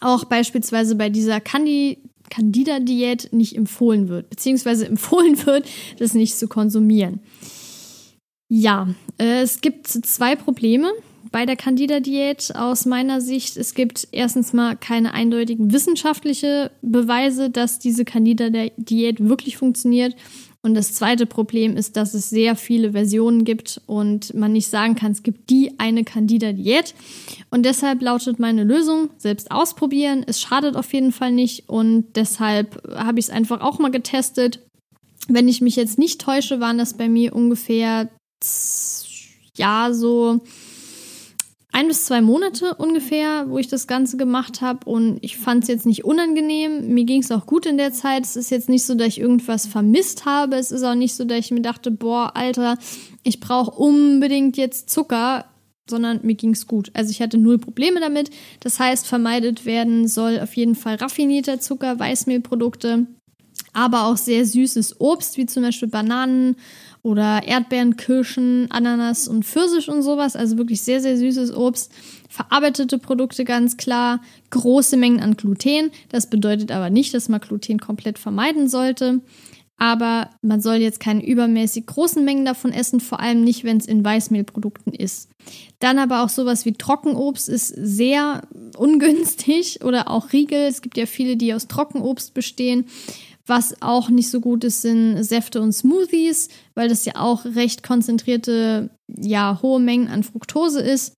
auch 0.00 0.24
beispielsweise 0.24 0.94
bei 0.94 1.10
dieser 1.10 1.40
Candi 1.40 1.98
Candida-Diät 2.30 3.32
nicht 3.32 3.56
empfohlen 3.56 4.08
wird, 4.08 4.30
beziehungsweise 4.30 4.86
empfohlen 4.88 5.44
wird, 5.46 5.68
das 5.98 6.14
nicht 6.14 6.38
zu 6.38 6.48
konsumieren. 6.48 7.20
Ja, 8.48 8.88
äh, 9.18 9.42
es 9.42 9.60
gibt 9.60 9.88
zwei 9.88 10.36
Probleme 10.36 10.90
bei 11.30 11.46
der 11.46 11.56
Candida-Diät 11.56 12.56
aus 12.56 12.86
meiner 12.86 13.20
Sicht. 13.20 13.56
Es 13.56 13.74
gibt 13.74 14.08
erstens 14.12 14.52
mal 14.52 14.76
keine 14.76 15.14
eindeutigen 15.14 15.72
wissenschaftliche 15.72 16.70
Beweise, 16.82 17.50
dass 17.50 17.78
diese 17.78 18.04
Candida-Diät 18.04 19.28
wirklich 19.28 19.56
funktioniert. 19.56 20.16
Und 20.62 20.74
das 20.74 20.92
zweite 20.92 21.24
Problem 21.24 21.76
ist, 21.76 21.96
dass 21.96 22.12
es 22.12 22.28
sehr 22.28 22.54
viele 22.54 22.92
Versionen 22.92 23.44
gibt 23.44 23.80
und 23.86 24.34
man 24.34 24.52
nicht 24.52 24.68
sagen 24.68 24.94
kann, 24.94 25.12
es 25.12 25.22
gibt 25.22 25.48
die 25.48 25.72
eine 25.78 26.04
Candida-Diät. 26.04 26.94
Und 27.50 27.64
deshalb 27.64 28.02
lautet 28.02 28.38
meine 28.38 28.64
Lösung, 28.64 29.08
selbst 29.16 29.50
ausprobieren. 29.50 30.22
Es 30.26 30.38
schadet 30.40 30.76
auf 30.76 30.92
jeden 30.92 31.12
Fall 31.12 31.32
nicht 31.32 31.68
und 31.68 32.14
deshalb 32.14 32.82
habe 32.94 33.18
ich 33.18 33.26
es 33.26 33.30
einfach 33.30 33.62
auch 33.62 33.78
mal 33.78 33.90
getestet. 33.90 34.60
Wenn 35.28 35.48
ich 35.48 35.62
mich 35.62 35.76
jetzt 35.76 35.98
nicht 35.98 36.20
täusche, 36.20 36.60
waren 36.60 36.76
das 36.76 36.94
bei 36.94 37.08
mir 37.08 37.34
ungefähr, 37.34 38.10
ja, 39.56 39.92
so 39.92 40.40
ein 41.72 41.88
bis 41.88 42.04
zwei 42.04 42.20
Monate 42.20 42.74
ungefähr, 42.74 43.48
wo 43.48 43.58
ich 43.58 43.68
das 43.68 43.86
Ganze 43.86 44.16
gemacht 44.16 44.60
habe 44.60 44.88
und 44.90 45.18
ich 45.22 45.36
fand 45.36 45.62
es 45.62 45.68
jetzt 45.68 45.86
nicht 45.86 46.04
unangenehm. 46.04 46.88
Mir 46.92 47.04
ging 47.04 47.22
es 47.22 47.30
auch 47.30 47.46
gut 47.46 47.66
in 47.66 47.78
der 47.78 47.92
Zeit. 47.92 48.24
Es 48.24 48.36
ist 48.36 48.50
jetzt 48.50 48.68
nicht 48.68 48.84
so, 48.84 48.94
dass 48.94 49.08
ich 49.08 49.20
irgendwas 49.20 49.66
vermisst 49.66 50.24
habe. 50.24 50.56
Es 50.56 50.72
ist 50.72 50.82
auch 50.82 50.96
nicht 50.96 51.14
so, 51.14 51.24
dass 51.24 51.38
ich 51.38 51.50
mir 51.52 51.62
dachte, 51.62 51.90
boah, 51.90 52.32
Alter, 52.34 52.76
ich 53.22 53.38
brauche 53.38 53.70
unbedingt 53.70 54.56
jetzt 54.56 54.90
Zucker, 54.90 55.44
sondern 55.88 56.20
mir 56.22 56.34
ging 56.34 56.50
es 56.50 56.66
gut. 56.66 56.90
Also 56.94 57.10
ich 57.10 57.22
hatte 57.22 57.38
null 57.38 57.58
Probleme 57.58 58.00
damit. 58.00 58.30
Das 58.60 58.80
heißt, 58.80 59.06
vermeidet 59.06 59.64
werden 59.64 60.08
soll 60.08 60.40
auf 60.40 60.54
jeden 60.54 60.74
Fall 60.74 60.96
raffinierter 60.96 61.60
Zucker, 61.60 61.98
Weißmehlprodukte, 61.98 63.06
aber 63.72 64.06
auch 64.06 64.16
sehr 64.16 64.44
süßes 64.44 65.00
Obst, 65.00 65.36
wie 65.36 65.46
zum 65.46 65.62
Beispiel 65.62 65.88
Bananen 65.88 66.56
oder 67.02 67.42
Erdbeeren, 67.46 67.96
Kirschen, 67.96 68.70
Ananas 68.70 69.26
und 69.28 69.44
Pfirsich 69.44 69.88
und 69.88 70.02
sowas. 70.02 70.36
Also 70.36 70.58
wirklich 70.58 70.82
sehr, 70.82 71.00
sehr 71.00 71.16
süßes 71.16 71.54
Obst. 71.54 71.92
Verarbeitete 72.28 72.98
Produkte 72.98 73.44
ganz 73.44 73.76
klar. 73.76 74.20
Große 74.50 74.96
Mengen 74.96 75.20
an 75.20 75.36
Gluten. 75.36 75.90
Das 76.10 76.28
bedeutet 76.28 76.70
aber 76.70 76.90
nicht, 76.90 77.14
dass 77.14 77.28
man 77.28 77.40
Gluten 77.40 77.78
komplett 77.78 78.18
vermeiden 78.18 78.68
sollte. 78.68 79.20
Aber 79.82 80.28
man 80.42 80.60
soll 80.60 80.74
jetzt 80.74 81.00
keine 81.00 81.26
übermäßig 81.26 81.86
großen 81.86 82.22
Mengen 82.22 82.44
davon 82.44 82.70
essen, 82.70 83.00
vor 83.00 83.18
allem 83.18 83.42
nicht, 83.42 83.64
wenn 83.64 83.78
es 83.78 83.86
in 83.86 84.04
Weißmehlprodukten 84.04 84.92
ist. 84.92 85.30
Dann 85.78 85.98
aber 85.98 86.22
auch 86.22 86.28
sowas 86.28 86.66
wie 86.66 86.74
Trockenobst 86.74 87.48
ist 87.48 87.68
sehr 87.68 88.42
ungünstig 88.76 89.82
oder 89.82 90.10
auch 90.10 90.34
Riegel. 90.34 90.66
Es 90.68 90.82
gibt 90.82 90.98
ja 90.98 91.06
viele, 91.06 91.38
die 91.38 91.54
aus 91.54 91.66
Trockenobst 91.66 92.34
bestehen. 92.34 92.84
Was 93.50 93.82
auch 93.82 94.10
nicht 94.10 94.30
so 94.30 94.38
gut 94.40 94.62
ist, 94.62 94.80
sind 94.82 95.24
Säfte 95.24 95.60
und 95.60 95.72
Smoothies, 95.72 96.50
weil 96.76 96.88
das 96.88 97.04
ja 97.04 97.14
auch 97.16 97.44
recht 97.44 97.82
konzentrierte, 97.82 98.90
ja, 99.08 99.58
hohe 99.60 99.80
Mengen 99.80 100.06
an 100.06 100.22
Fructose 100.22 100.80
ist. 100.80 101.14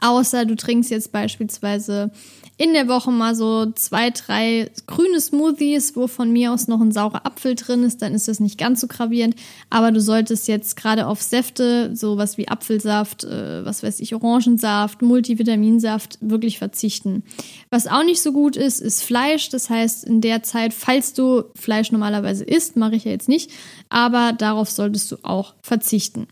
Außer 0.00 0.44
du 0.44 0.56
trinkst 0.56 0.90
jetzt 0.90 1.12
beispielsweise 1.12 2.10
in 2.56 2.72
der 2.72 2.86
Woche 2.86 3.10
mal 3.10 3.34
so 3.34 3.72
zwei, 3.72 4.10
drei 4.10 4.70
grüne 4.86 5.20
Smoothies, 5.20 5.96
wo 5.96 6.06
von 6.06 6.30
mir 6.32 6.52
aus 6.52 6.68
noch 6.68 6.80
ein 6.80 6.92
saurer 6.92 7.26
Apfel 7.26 7.56
drin 7.56 7.82
ist, 7.82 8.00
dann 8.00 8.14
ist 8.14 8.28
das 8.28 8.38
nicht 8.38 8.58
ganz 8.58 8.80
so 8.80 8.86
gravierend. 8.86 9.34
Aber 9.70 9.90
du 9.90 10.00
solltest 10.00 10.46
jetzt 10.46 10.76
gerade 10.76 11.08
auf 11.08 11.20
Säfte, 11.20 11.94
sowas 11.96 12.38
wie 12.38 12.46
Apfelsaft, 12.46 13.24
äh, 13.24 13.64
was 13.64 13.82
weiß 13.82 13.98
ich, 14.00 14.14
Orangensaft, 14.14 15.02
Multivitaminsaft, 15.02 16.18
wirklich 16.20 16.58
verzichten. 16.58 17.24
Was 17.70 17.88
auch 17.88 18.04
nicht 18.04 18.22
so 18.22 18.32
gut 18.32 18.56
ist, 18.56 18.80
ist 18.80 19.02
Fleisch. 19.02 19.48
Das 19.48 19.68
heißt, 19.68 20.04
in 20.04 20.20
der 20.20 20.44
Zeit, 20.44 20.74
falls 20.74 21.12
du 21.12 21.44
Fleisch 21.56 21.90
normalerweise 21.90 22.44
isst, 22.44 22.76
mache 22.76 22.94
ich 22.94 23.04
ja 23.04 23.10
jetzt 23.10 23.28
nicht, 23.28 23.50
aber 23.88 24.32
darauf 24.32 24.70
solltest 24.70 25.10
du 25.10 25.16
auch 25.24 25.54
verzichten. 25.62 26.28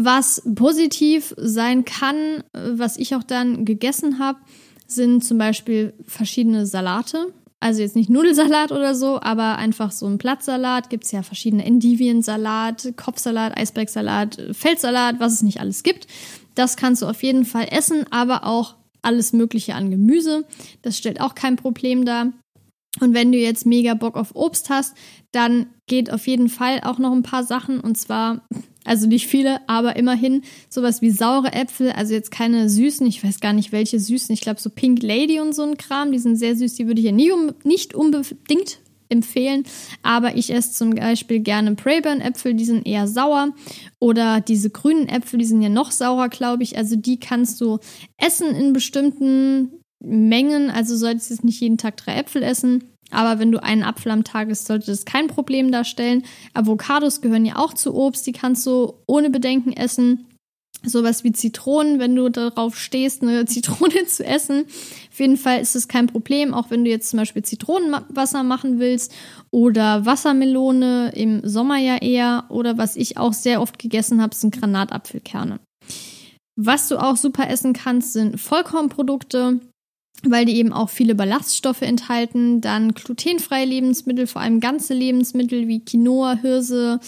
Was 0.00 0.42
positiv 0.54 1.34
sein 1.36 1.84
kann, 1.84 2.44
was 2.52 2.96
ich 2.96 3.16
auch 3.16 3.24
dann 3.24 3.64
gegessen 3.64 4.20
habe, 4.20 4.38
sind 4.86 5.24
zum 5.24 5.38
Beispiel 5.38 5.92
verschiedene 6.06 6.66
Salate. 6.66 7.32
Also 7.58 7.82
jetzt 7.82 7.96
nicht 7.96 8.08
Nudelsalat 8.08 8.70
oder 8.70 8.94
so, 8.94 9.20
aber 9.20 9.56
einfach 9.58 9.90
so 9.90 10.06
ein 10.06 10.16
Blattsalat. 10.16 10.88
Gibt 10.88 11.02
es 11.02 11.10
ja 11.10 11.24
verschiedene 11.24 11.64
Endiviensalat, 11.64 12.92
Kopfsalat, 12.96 13.58
Eisbergsalat, 13.58 14.40
Feldsalat, 14.52 15.18
was 15.18 15.32
es 15.32 15.42
nicht 15.42 15.58
alles 15.58 15.82
gibt. 15.82 16.06
Das 16.54 16.76
kannst 16.76 17.02
du 17.02 17.06
auf 17.06 17.24
jeden 17.24 17.44
Fall 17.44 17.66
essen, 17.68 18.04
aber 18.10 18.46
auch 18.46 18.76
alles 19.02 19.32
Mögliche 19.32 19.74
an 19.74 19.90
Gemüse. 19.90 20.44
Das 20.82 20.96
stellt 20.96 21.20
auch 21.20 21.34
kein 21.34 21.56
Problem 21.56 22.04
dar. 22.04 22.32
Und 23.00 23.14
wenn 23.14 23.32
du 23.32 23.38
jetzt 23.38 23.66
mega 23.66 23.94
Bock 23.94 24.16
auf 24.16 24.36
Obst 24.36 24.70
hast, 24.70 24.96
dann 25.32 25.66
geht 25.88 26.12
auf 26.12 26.28
jeden 26.28 26.48
Fall 26.48 26.82
auch 26.84 26.98
noch 26.98 27.12
ein 27.12 27.24
paar 27.24 27.42
Sachen. 27.42 27.80
Und 27.80 27.98
zwar 27.98 28.46
also 28.88 29.06
nicht 29.06 29.26
viele, 29.26 29.60
aber 29.68 29.96
immerhin 29.96 30.42
sowas 30.68 31.02
wie 31.02 31.10
saure 31.10 31.52
Äpfel, 31.52 31.92
also 31.92 32.14
jetzt 32.14 32.30
keine 32.30 32.68
süßen, 32.68 33.06
ich 33.06 33.22
weiß 33.22 33.40
gar 33.40 33.52
nicht 33.52 33.70
welche 33.70 34.00
süßen, 34.00 34.32
ich 34.32 34.40
glaube 34.40 34.60
so 34.60 34.70
Pink 34.70 35.02
Lady 35.02 35.40
und 35.40 35.54
so 35.54 35.62
ein 35.62 35.76
Kram, 35.76 36.10
die 36.10 36.18
sind 36.18 36.36
sehr 36.36 36.56
süß, 36.56 36.74
die 36.74 36.86
würde 36.86 37.00
ich 37.00 37.06
ja 37.06 37.12
nie 37.12 37.30
um, 37.30 37.52
nicht 37.64 37.94
unbedingt 37.94 38.78
empfehlen. 39.10 39.64
Aber 40.02 40.36
ich 40.36 40.52
esse 40.52 40.72
zum 40.72 40.94
Beispiel 40.94 41.40
gerne 41.40 41.74
Braeburn-Äpfel, 41.74 42.54
die 42.54 42.64
sind 42.64 42.86
eher 42.86 43.06
sauer. 43.06 43.54
Oder 44.00 44.40
diese 44.40 44.70
grünen 44.70 45.08
Äpfel, 45.08 45.38
die 45.38 45.44
sind 45.44 45.62
ja 45.62 45.68
noch 45.68 45.90
saurer, 45.90 46.28
glaube 46.28 46.62
ich. 46.62 46.76
Also 46.76 46.96
die 46.96 47.18
kannst 47.18 47.60
du 47.60 47.78
essen 48.18 48.54
in 48.54 48.72
bestimmten 48.72 49.80
Mengen. 50.00 50.70
Also 50.70 50.96
solltest 50.96 51.30
du 51.30 51.46
nicht 51.46 51.60
jeden 51.60 51.78
Tag 51.78 51.96
drei 51.96 52.16
Äpfel 52.16 52.42
essen. 52.42 52.84
Aber 53.10 53.38
wenn 53.38 53.52
du 53.52 53.62
einen 53.62 53.82
Apfel 53.82 54.12
am 54.12 54.24
Tag 54.24 54.48
isst, 54.48 54.66
sollte 54.66 54.86
das 54.86 55.04
kein 55.04 55.28
Problem 55.28 55.72
darstellen. 55.72 56.24
Avocados 56.54 57.20
gehören 57.20 57.46
ja 57.46 57.56
auch 57.56 57.74
zu 57.74 57.94
Obst, 57.94 58.26
die 58.26 58.32
kannst 58.32 58.66
du 58.66 58.94
ohne 59.06 59.30
Bedenken 59.30 59.72
essen. 59.72 60.26
Sowas 60.84 61.24
wie 61.24 61.32
Zitronen, 61.32 61.98
wenn 61.98 62.14
du 62.14 62.28
darauf 62.28 62.78
stehst, 62.78 63.22
eine 63.22 63.44
Zitrone 63.46 64.06
zu 64.06 64.24
essen. 64.24 64.64
Auf 65.10 65.18
jeden 65.18 65.36
Fall 65.36 65.60
ist 65.60 65.74
es 65.74 65.88
kein 65.88 66.06
Problem, 66.06 66.54
auch 66.54 66.70
wenn 66.70 66.84
du 66.84 66.90
jetzt 66.90 67.10
zum 67.10 67.18
Beispiel 67.18 67.42
Zitronenwasser 67.42 68.42
machen 68.42 68.78
willst 68.78 69.12
oder 69.50 70.06
Wassermelone 70.06 71.12
im 71.14 71.40
Sommer 71.44 71.78
ja 71.78 71.96
eher. 71.96 72.44
Oder 72.50 72.78
was 72.78 72.94
ich 72.96 73.16
auch 73.16 73.32
sehr 73.32 73.60
oft 73.60 73.78
gegessen 73.78 74.22
habe, 74.22 74.34
sind 74.34 74.58
Granatapfelkerne. 74.58 75.58
Was 76.60 76.88
du 76.88 76.98
auch 76.98 77.16
super 77.16 77.48
essen 77.48 77.72
kannst, 77.72 78.12
sind 78.12 78.38
Vollkornprodukte 78.40 79.60
weil 80.24 80.44
die 80.44 80.56
eben 80.56 80.72
auch 80.72 80.88
viele 80.88 81.14
Ballaststoffe 81.14 81.82
enthalten. 81.82 82.60
Dann 82.60 82.92
glutenfreie 82.92 83.64
Lebensmittel, 83.64 84.26
vor 84.26 84.42
allem 84.42 84.60
ganze 84.60 84.94
Lebensmittel 84.94 85.68
wie 85.68 85.84
Quinoa, 85.84 86.38
Hirse, 86.40 87.00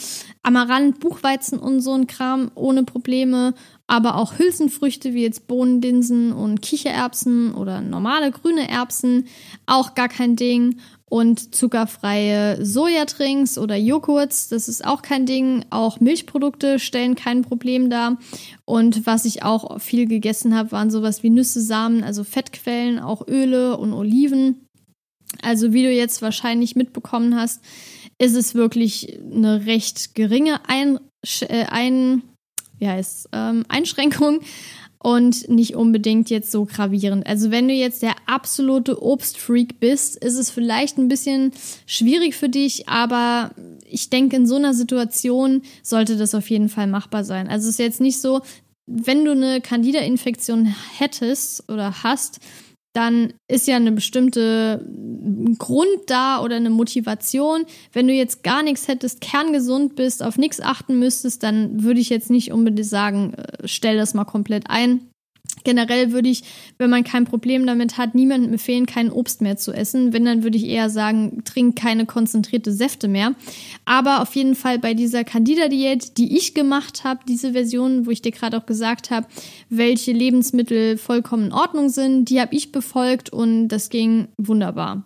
Amaranth, 0.42 1.00
Buchweizen 1.00 1.58
und 1.58 1.80
so 1.80 1.92
ein 1.92 2.06
Kram 2.06 2.50
ohne 2.54 2.84
Probleme. 2.84 3.54
Aber 3.86 4.14
auch 4.14 4.38
Hülsenfrüchte 4.38 5.14
wie 5.14 5.22
jetzt 5.22 5.48
Bohnen, 5.48 5.82
Linsen 5.82 6.32
und 6.32 6.62
Kichererbsen 6.62 7.54
oder 7.54 7.80
normale 7.80 8.30
grüne 8.30 8.68
Erbsen, 8.68 9.26
auch 9.66 9.94
gar 9.94 10.08
kein 10.08 10.36
Ding 10.36 10.76
und 11.10 11.54
zuckerfreie 11.54 12.64
Sojatrinks 12.64 13.58
oder 13.58 13.76
Joghurts, 13.76 14.48
das 14.48 14.68
ist 14.68 14.86
auch 14.86 15.02
kein 15.02 15.26
Ding. 15.26 15.64
Auch 15.68 15.98
Milchprodukte 15.98 16.78
stellen 16.78 17.16
kein 17.16 17.42
Problem 17.42 17.90
dar. 17.90 18.16
Und 18.64 19.06
was 19.06 19.24
ich 19.24 19.42
auch 19.42 19.80
viel 19.80 20.06
gegessen 20.06 20.56
habe, 20.56 20.70
waren 20.70 20.90
sowas 20.90 21.24
wie 21.24 21.30
Nüsse, 21.30 21.60
Samen, 21.60 22.04
also 22.04 22.22
Fettquellen, 22.22 23.00
auch 23.00 23.26
Öle 23.26 23.76
und 23.76 23.92
Oliven. 23.92 24.66
Also 25.42 25.72
wie 25.72 25.82
du 25.82 25.90
jetzt 25.90 26.22
wahrscheinlich 26.22 26.76
mitbekommen 26.76 27.34
hast, 27.34 27.60
ist 28.18 28.36
es 28.36 28.54
wirklich 28.54 29.18
eine 29.20 29.66
recht 29.66 30.14
geringe 30.14 30.60
Ein, 30.68 31.00
äh, 31.40 31.64
ein 31.64 32.22
ja, 32.78 32.96
ist, 32.96 33.28
ähm, 33.32 33.64
Einschränkung 33.68 34.40
und 35.02 35.48
nicht 35.48 35.74
unbedingt 35.74 36.28
jetzt 36.28 36.52
so 36.52 36.66
gravierend. 36.66 37.26
Also 37.26 37.50
wenn 37.50 37.68
du 37.68 37.74
jetzt 37.74 38.02
der 38.02 38.14
absolute 38.26 39.02
Obstfreak 39.02 39.80
bist, 39.80 40.16
ist 40.22 40.36
es 40.36 40.50
vielleicht 40.50 40.98
ein 40.98 41.08
bisschen 41.08 41.52
schwierig 41.86 42.34
für 42.36 42.50
dich, 42.50 42.88
aber 42.88 43.52
ich 43.88 44.10
denke, 44.10 44.36
in 44.36 44.46
so 44.46 44.56
einer 44.56 44.74
Situation 44.74 45.62
sollte 45.82 46.16
das 46.16 46.34
auf 46.34 46.50
jeden 46.50 46.68
Fall 46.68 46.86
machbar 46.86 47.24
sein. 47.24 47.48
Also 47.48 47.68
es 47.68 47.74
ist 47.74 47.78
jetzt 47.78 48.00
nicht 48.00 48.20
so, 48.20 48.42
wenn 48.86 49.24
du 49.24 49.30
eine 49.30 49.60
Candida-Infektion 49.60 50.74
hättest 50.98 51.70
oder 51.70 52.02
hast, 52.02 52.40
dann 52.92 53.34
ist 53.48 53.68
ja 53.68 53.76
eine 53.76 53.92
bestimmte 53.92 54.84
Grund 55.58 55.98
da 56.06 56.42
oder 56.42 56.56
eine 56.56 56.70
Motivation. 56.70 57.64
Wenn 57.92 58.08
du 58.08 58.12
jetzt 58.12 58.42
gar 58.42 58.62
nichts 58.62 58.88
hättest, 58.88 59.20
kerngesund 59.20 59.94
bist, 59.94 60.22
auf 60.22 60.38
nichts 60.38 60.60
achten 60.60 60.98
müsstest, 60.98 61.42
dann 61.42 61.84
würde 61.84 62.00
ich 62.00 62.10
jetzt 62.10 62.30
nicht 62.30 62.52
unbedingt 62.52 62.88
sagen, 62.88 63.34
äh, 63.34 63.66
stell 63.68 63.96
das 63.96 64.14
mal 64.14 64.24
komplett 64.24 64.68
ein. 64.68 65.09
Generell 65.64 66.12
würde 66.12 66.28
ich, 66.28 66.42
wenn 66.78 66.90
man 66.90 67.04
kein 67.04 67.24
Problem 67.24 67.66
damit 67.66 67.98
hat, 67.98 68.14
niemandem 68.14 68.52
empfehlen, 68.52 68.86
kein 68.86 69.10
Obst 69.10 69.40
mehr 69.42 69.56
zu 69.56 69.72
essen. 69.72 70.12
Wenn, 70.12 70.24
dann 70.24 70.42
würde 70.42 70.56
ich 70.56 70.66
eher 70.66 70.90
sagen, 70.90 71.42
trink 71.44 71.76
keine 71.76 72.06
konzentrierte 72.06 72.72
Säfte 72.72 73.08
mehr. 73.08 73.34
Aber 73.84 74.22
auf 74.22 74.34
jeden 74.34 74.54
Fall 74.54 74.78
bei 74.78 74.94
dieser 74.94 75.24
Candida-Diät, 75.24 76.16
die 76.18 76.36
ich 76.36 76.54
gemacht 76.54 77.04
habe, 77.04 77.20
diese 77.28 77.52
Version, 77.52 78.06
wo 78.06 78.10
ich 78.10 78.22
dir 78.22 78.32
gerade 78.32 78.56
auch 78.56 78.66
gesagt 78.66 79.10
habe, 79.10 79.26
welche 79.68 80.12
Lebensmittel 80.12 80.96
vollkommen 80.96 81.46
in 81.46 81.52
Ordnung 81.52 81.88
sind, 81.88 82.30
die 82.30 82.40
habe 82.40 82.54
ich 82.54 82.72
befolgt 82.72 83.30
und 83.30 83.68
das 83.68 83.90
ging 83.90 84.28
wunderbar. 84.36 85.04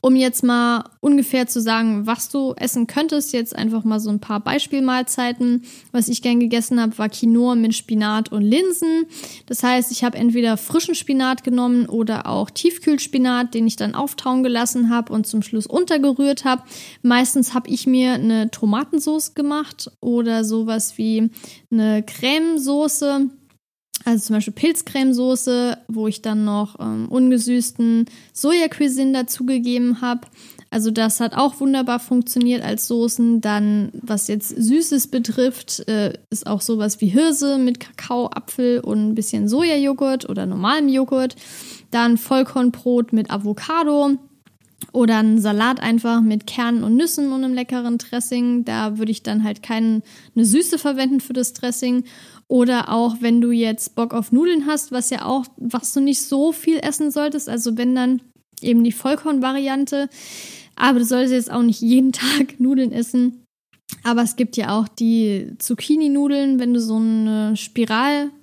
Um 0.00 0.14
jetzt 0.14 0.44
mal 0.44 0.84
ungefähr 1.00 1.46
zu 1.48 1.60
sagen, 1.60 2.06
was 2.06 2.28
du 2.28 2.54
essen 2.56 2.86
könntest, 2.86 3.32
jetzt 3.32 3.54
einfach 3.54 3.82
mal 3.82 3.98
so 3.98 4.10
ein 4.10 4.20
paar 4.20 4.40
Beispielmahlzeiten. 4.40 5.64
Was 5.90 6.08
ich 6.08 6.22
gern 6.22 6.38
gegessen 6.38 6.80
habe, 6.80 6.96
war 6.98 7.08
Quinoa 7.08 7.56
mit 7.56 7.74
Spinat 7.74 8.30
und 8.30 8.42
Linsen. 8.42 9.06
Das 9.46 9.62
heißt, 9.62 9.90
ich 9.90 10.04
habe 10.04 10.16
entweder 10.16 10.56
frischen 10.56 10.94
Spinat 10.94 11.42
genommen 11.42 11.86
oder 11.86 12.26
auch 12.26 12.50
Tiefkühlspinat, 12.50 13.54
den 13.54 13.66
ich 13.66 13.76
dann 13.76 13.94
auftauen 13.94 14.42
gelassen 14.42 14.90
habe 14.90 15.12
und 15.12 15.26
zum 15.26 15.42
Schluss 15.42 15.66
untergerührt 15.66 16.44
habe. 16.44 16.62
Meistens 17.02 17.54
habe 17.54 17.68
ich 17.68 17.86
mir 17.86 18.12
eine 18.12 18.50
Tomatensauce 18.50 19.34
gemacht 19.34 19.90
oder 20.00 20.44
sowas 20.44 20.96
wie 20.96 21.30
eine 21.70 22.04
Cremesoße 22.04 23.30
also 24.04 24.26
zum 24.26 24.36
Beispiel 24.36 24.54
Pilzcremesoße, 24.54 25.78
wo 25.88 26.06
ich 26.06 26.22
dann 26.22 26.44
noch 26.44 26.78
ähm, 26.80 27.08
ungesüßten 27.08 28.06
Sojacuisine 28.32 29.12
dazugegeben 29.12 30.00
habe. 30.00 30.22
Also 30.70 30.90
das 30.90 31.20
hat 31.20 31.34
auch 31.34 31.60
wunderbar 31.60 31.98
funktioniert 31.98 32.62
als 32.62 32.86
Soßen. 32.88 33.40
Dann, 33.40 33.90
was 33.94 34.28
jetzt 34.28 34.50
Süßes 34.50 35.08
betrifft, 35.08 35.88
äh, 35.88 36.12
ist 36.30 36.46
auch 36.46 36.60
sowas 36.60 37.00
wie 37.00 37.06
Hirse 37.06 37.58
mit 37.58 37.80
Kakao, 37.80 38.26
Apfel 38.26 38.80
und 38.80 39.08
ein 39.08 39.14
bisschen 39.14 39.48
Sojajoghurt 39.48 40.28
oder 40.28 40.46
normalem 40.46 40.88
Joghurt. 40.88 41.36
Dann 41.90 42.18
Vollkornbrot 42.18 43.12
mit 43.12 43.30
Avocado. 43.30 44.18
Oder 44.92 45.18
ein 45.18 45.40
Salat 45.40 45.80
einfach 45.80 46.20
mit 46.20 46.46
Kernen 46.46 46.84
und 46.84 46.96
Nüssen 46.96 47.32
und 47.32 47.44
einem 47.44 47.52
leckeren 47.52 47.98
Dressing. 47.98 48.64
Da 48.64 48.96
würde 48.96 49.10
ich 49.10 49.22
dann 49.22 49.42
halt 49.42 49.62
keine 49.62 50.02
Süße 50.36 50.78
verwenden 50.78 51.20
für 51.20 51.32
das 51.32 51.52
Dressing. 51.52 52.04
Oder 52.48 52.90
auch, 52.90 53.16
wenn 53.20 53.42
du 53.42 53.50
jetzt 53.50 53.94
Bock 53.94 54.14
auf 54.14 54.32
Nudeln 54.32 54.66
hast, 54.66 54.90
was 54.90 55.10
ja 55.10 55.26
auch, 55.26 55.44
was 55.58 55.92
du 55.92 56.00
nicht 56.00 56.22
so 56.22 56.52
viel 56.52 56.78
essen 56.78 57.10
solltest. 57.10 57.48
Also 57.48 57.76
wenn 57.76 57.94
dann 57.94 58.22
eben 58.62 58.82
die 58.84 58.92
Vollkornvariante. 58.92 60.08
Aber 60.74 60.98
du 60.98 61.04
solltest 61.04 61.34
jetzt 61.34 61.52
auch 61.52 61.62
nicht 61.62 61.82
jeden 61.82 62.12
Tag 62.12 62.58
Nudeln 62.58 62.92
essen. 62.92 63.44
Aber 64.02 64.22
es 64.22 64.36
gibt 64.36 64.56
ja 64.56 64.78
auch 64.78 64.88
die 64.88 65.52
Zucchini-Nudeln, 65.58 66.58
wenn 66.58 66.74
du 66.74 66.80
so 66.80 66.96
einen 66.96 67.56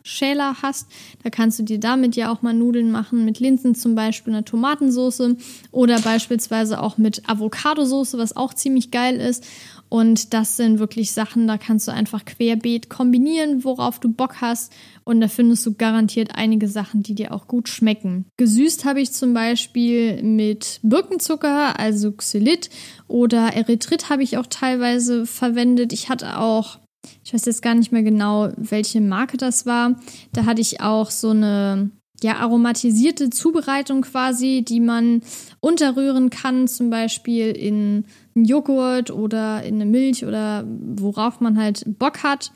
Spiralschäler 0.05 0.61
hast. 0.61 0.87
Da 1.23 1.29
kannst 1.29 1.59
du 1.59 1.63
dir 1.63 1.79
damit 1.79 2.15
ja 2.15 2.31
auch 2.31 2.41
mal 2.41 2.53
Nudeln 2.53 2.91
machen, 2.91 3.25
mit 3.25 3.39
Linsen 3.39 3.75
zum 3.75 3.95
Beispiel, 3.95 4.33
einer 4.33 4.45
Tomatensauce 4.45 5.35
oder 5.71 5.99
beispielsweise 5.99 6.81
auch 6.81 6.97
mit 6.97 7.27
Avocadosauce, 7.27 8.17
was 8.17 8.37
auch 8.37 8.53
ziemlich 8.53 8.91
geil 8.91 9.17
ist. 9.17 9.45
Und 9.87 10.33
das 10.33 10.57
sind 10.57 10.79
wirklich 10.79 11.11
Sachen, 11.11 11.47
da 11.47 11.57
kannst 11.57 11.87
du 11.87 11.91
einfach 11.91 12.25
querbeet 12.25 12.89
kombinieren, 12.89 13.63
worauf 13.63 13.99
du 13.99 14.11
Bock 14.11 14.41
hast. 14.41 14.73
Und 15.03 15.21
da 15.21 15.27
findest 15.27 15.65
du 15.65 15.73
garantiert 15.73 16.31
einige 16.35 16.67
Sachen, 16.67 17.03
die 17.03 17.13
dir 17.13 17.31
auch 17.31 17.47
gut 17.47 17.69
schmecken. 17.69 18.25
Gesüßt 18.37 18.85
habe 18.85 19.01
ich 19.01 19.13
zum 19.13 19.33
Beispiel 19.33 20.23
mit 20.23 20.79
Birkenzucker, 20.81 21.79
also 21.79 22.11
Xylit 22.11 22.69
oder 23.07 23.53
Erythrit 23.53 24.09
habe 24.09 24.23
ich 24.23 24.37
auch 24.37 24.47
teilweise 24.47 25.27
verwendet. 25.27 25.93
Ich 25.93 26.09
hatte 26.09 26.39
auch, 26.39 26.79
ich 27.23 27.33
weiß 27.33 27.45
jetzt 27.45 27.61
gar 27.61 27.75
nicht 27.75 27.91
mehr 27.91 28.03
genau, 28.03 28.49
welche 28.57 29.01
Marke 29.01 29.37
das 29.37 29.65
war. 29.65 29.99
Da 30.33 30.45
hatte 30.45 30.61
ich 30.61 30.81
auch 30.81 31.11
so 31.11 31.29
eine 31.29 31.91
ja, 32.21 32.37
aromatisierte 32.37 33.29
Zubereitung 33.29 34.01
quasi, 34.01 34.63
die 34.67 34.79
man 34.79 35.21
unterrühren 35.59 36.29
kann, 36.29 36.67
zum 36.67 36.89
Beispiel 36.89 37.51
in 37.51 38.05
einen 38.35 38.45
Joghurt 38.45 39.11
oder 39.11 39.63
in 39.63 39.75
eine 39.75 39.85
Milch 39.85 40.25
oder 40.25 40.65
worauf 40.67 41.39
man 41.41 41.57
halt 41.57 41.83
Bock 41.99 42.23
hat. 42.23 42.51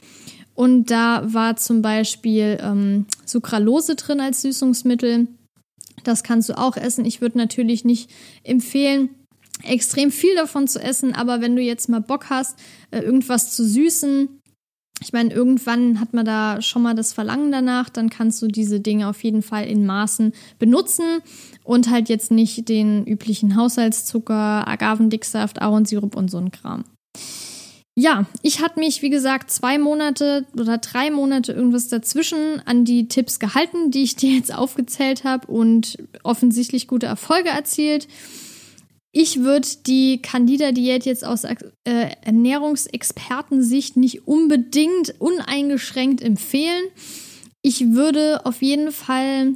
Und 0.55 0.91
da 0.91 1.21
war 1.25 1.55
zum 1.55 1.81
Beispiel 1.81 2.57
ähm, 2.62 3.05
Sucralose 3.25 3.95
drin 3.95 4.19
als 4.19 4.41
Süßungsmittel. 4.41 5.27
Das 6.03 6.23
kannst 6.23 6.49
du 6.49 6.57
auch 6.57 6.75
essen. 6.75 7.05
Ich 7.05 7.21
würde 7.21 7.38
natürlich 7.38 7.85
nicht 7.85 8.09
empfehlen, 8.43 9.09
extrem 9.63 10.12
viel 10.12 10.35
davon 10.35 10.67
zu 10.67 10.81
essen, 10.81 11.13
aber 11.13 11.41
wenn 11.41 11.55
du 11.55 11.62
jetzt 11.62 11.89
mal 11.89 12.01
Bock 12.01 12.29
hast, 12.29 12.57
äh, 12.91 12.99
irgendwas 12.99 13.55
zu 13.55 13.65
süßen, 13.65 14.38
ich 15.01 15.13
meine, 15.13 15.33
irgendwann 15.33 15.99
hat 15.99 16.13
man 16.13 16.25
da 16.25 16.62
schon 16.62 16.81
mal 16.81 16.95
das 16.95 17.13
Verlangen 17.13 17.51
danach, 17.51 17.89
dann 17.89 18.09
kannst 18.09 18.41
du 18.41 18.47
diese 18.47 18.79
Dinge 18.79 19.07
auf 19.07 19.23
jeden 19.23 19.41
Fall 19.41 19.65
in 19.65 19.85
Maßen 19.85 20.33
benutzen 20.57 21.21
und 21.63 21.89
halt 21.89 22.09
jetzt 22.09 22.31
nicht 22.31 22.67
den 22.67 23.05
üblichen 23.05 23.55
Haushaltszucker, 23.55 24.67
Agavendicksaft, 24.67 25.62
Ahornsirup 25.62 26.15
und 26.15 26.29
so 26.29 26.38
ein 26.38 26.51
Kram. 26.51 26.83
Ja, 27.95 28.25
ich 28.43 28.62
hatte 28.62 28.79
mich, 28.79 29.01
wie 29.01 29.09
gesagt, 29.09 29.51
zwei 29.51 29.77
Monate 29.77 30.45
oder 30.57 30.77
drei 30.77 31.12
Monate 31.12 31.51
irgendwas 31.51 31.89
dazwischen 31.89 32.62
an 32.65 32.85
die 32.85 33.09
Tipps 33.09 33.39
gehalten, 33.39 33.91
die 33.91 34.03
ich 34.03 34.15
dir 34.17 34.35
jetzt 34.35 34.53
aufgezählt 34.53 35.25
habe 35.25 35.47
und 35.47 35.97
offensichtlich 36.23 36.88
gute 36.88 37.07
Erfolge 37.07 37.49
erzielt. 37.49 38.07
Ich 39.11 39.39
würde 39.39 39.67
die 39.87 40.21
Candida-Diät 40.21 41.05
jetzt 41.05 41.25
aus 41.25 41.43
äh, 41.43 41.55
Ernährungsexpertensicht 42.21 43.97
nicht 43.97 44.27
unbedingt 44.27 45.15
uneingeschränkt 45.19 46.21
empfehlen. 46.21 46.83
Ich 47.62 47.91
würde 47.93 48.45
auf 48.45 48.62
jeden 48.62 48.91
Fall 48.91 49.55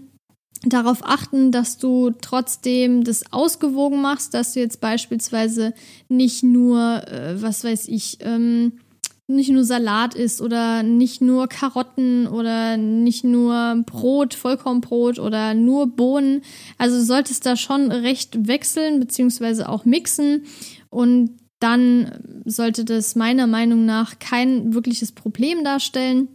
darauf 0.65 0.99
achten, 1.03 1.51
dass 1.51 1.77
du 1.77 2.11
trotzdem 2.21 3.03
das 3.03 3.31
ausgewogen 3.31 4.01
machst, 4.01 4.33
dass 4.33 4.53
du 4.53 4.59
jetzt 4.59 4.81
beispielsweise 4.81 5.73
nicht 6.09 6.43
nur, 6.43 7.07
äh, 7.07 7.41
was 7.41 7.63
weiß 7.63 7.87
ich, 7.89 8.17
ähm, 8.21 8.79
nicht 9.27 9.49
nur 9.49 9.63
Salat 9.63 10.15
isst 10.15 10.41
oder 10.41 10.83
nicht 10.83 11.21
nur 11.21 11.47
Karotten 11.47 12.27
oder 12.27 12.77
nicht 12.77 13.23
nur 13.23 13.83
Brot, 13.85 14.33
Vollkornbrot 14.33 15.17
oder 15.17 15.53
nur 15.53 15.87
Bohnen. 15.87 16.41
Also 16.77 16.97
du 16.97 17.03
solltest 17.03 17.45
da 17.45 17.55
schon 17.55 17.91
recht 17.91 18.47
wechseln 18.47 18.99
beziehungsweise 18.99 19.69
auch 19.69 19.85
mixen 19.85 20.43
und 20.89 21.37
dann 21.59 22.43
sollte 22.43 22.83
das 22.83 23.15
meiner 23.15 23.47
Meinung 23.47 23.85
nach 23.85 24.19
kein 24.19 24.73
wirkliches 24.73 25.13
Problem 25.13 25.63
darstellen. 25.63 26.27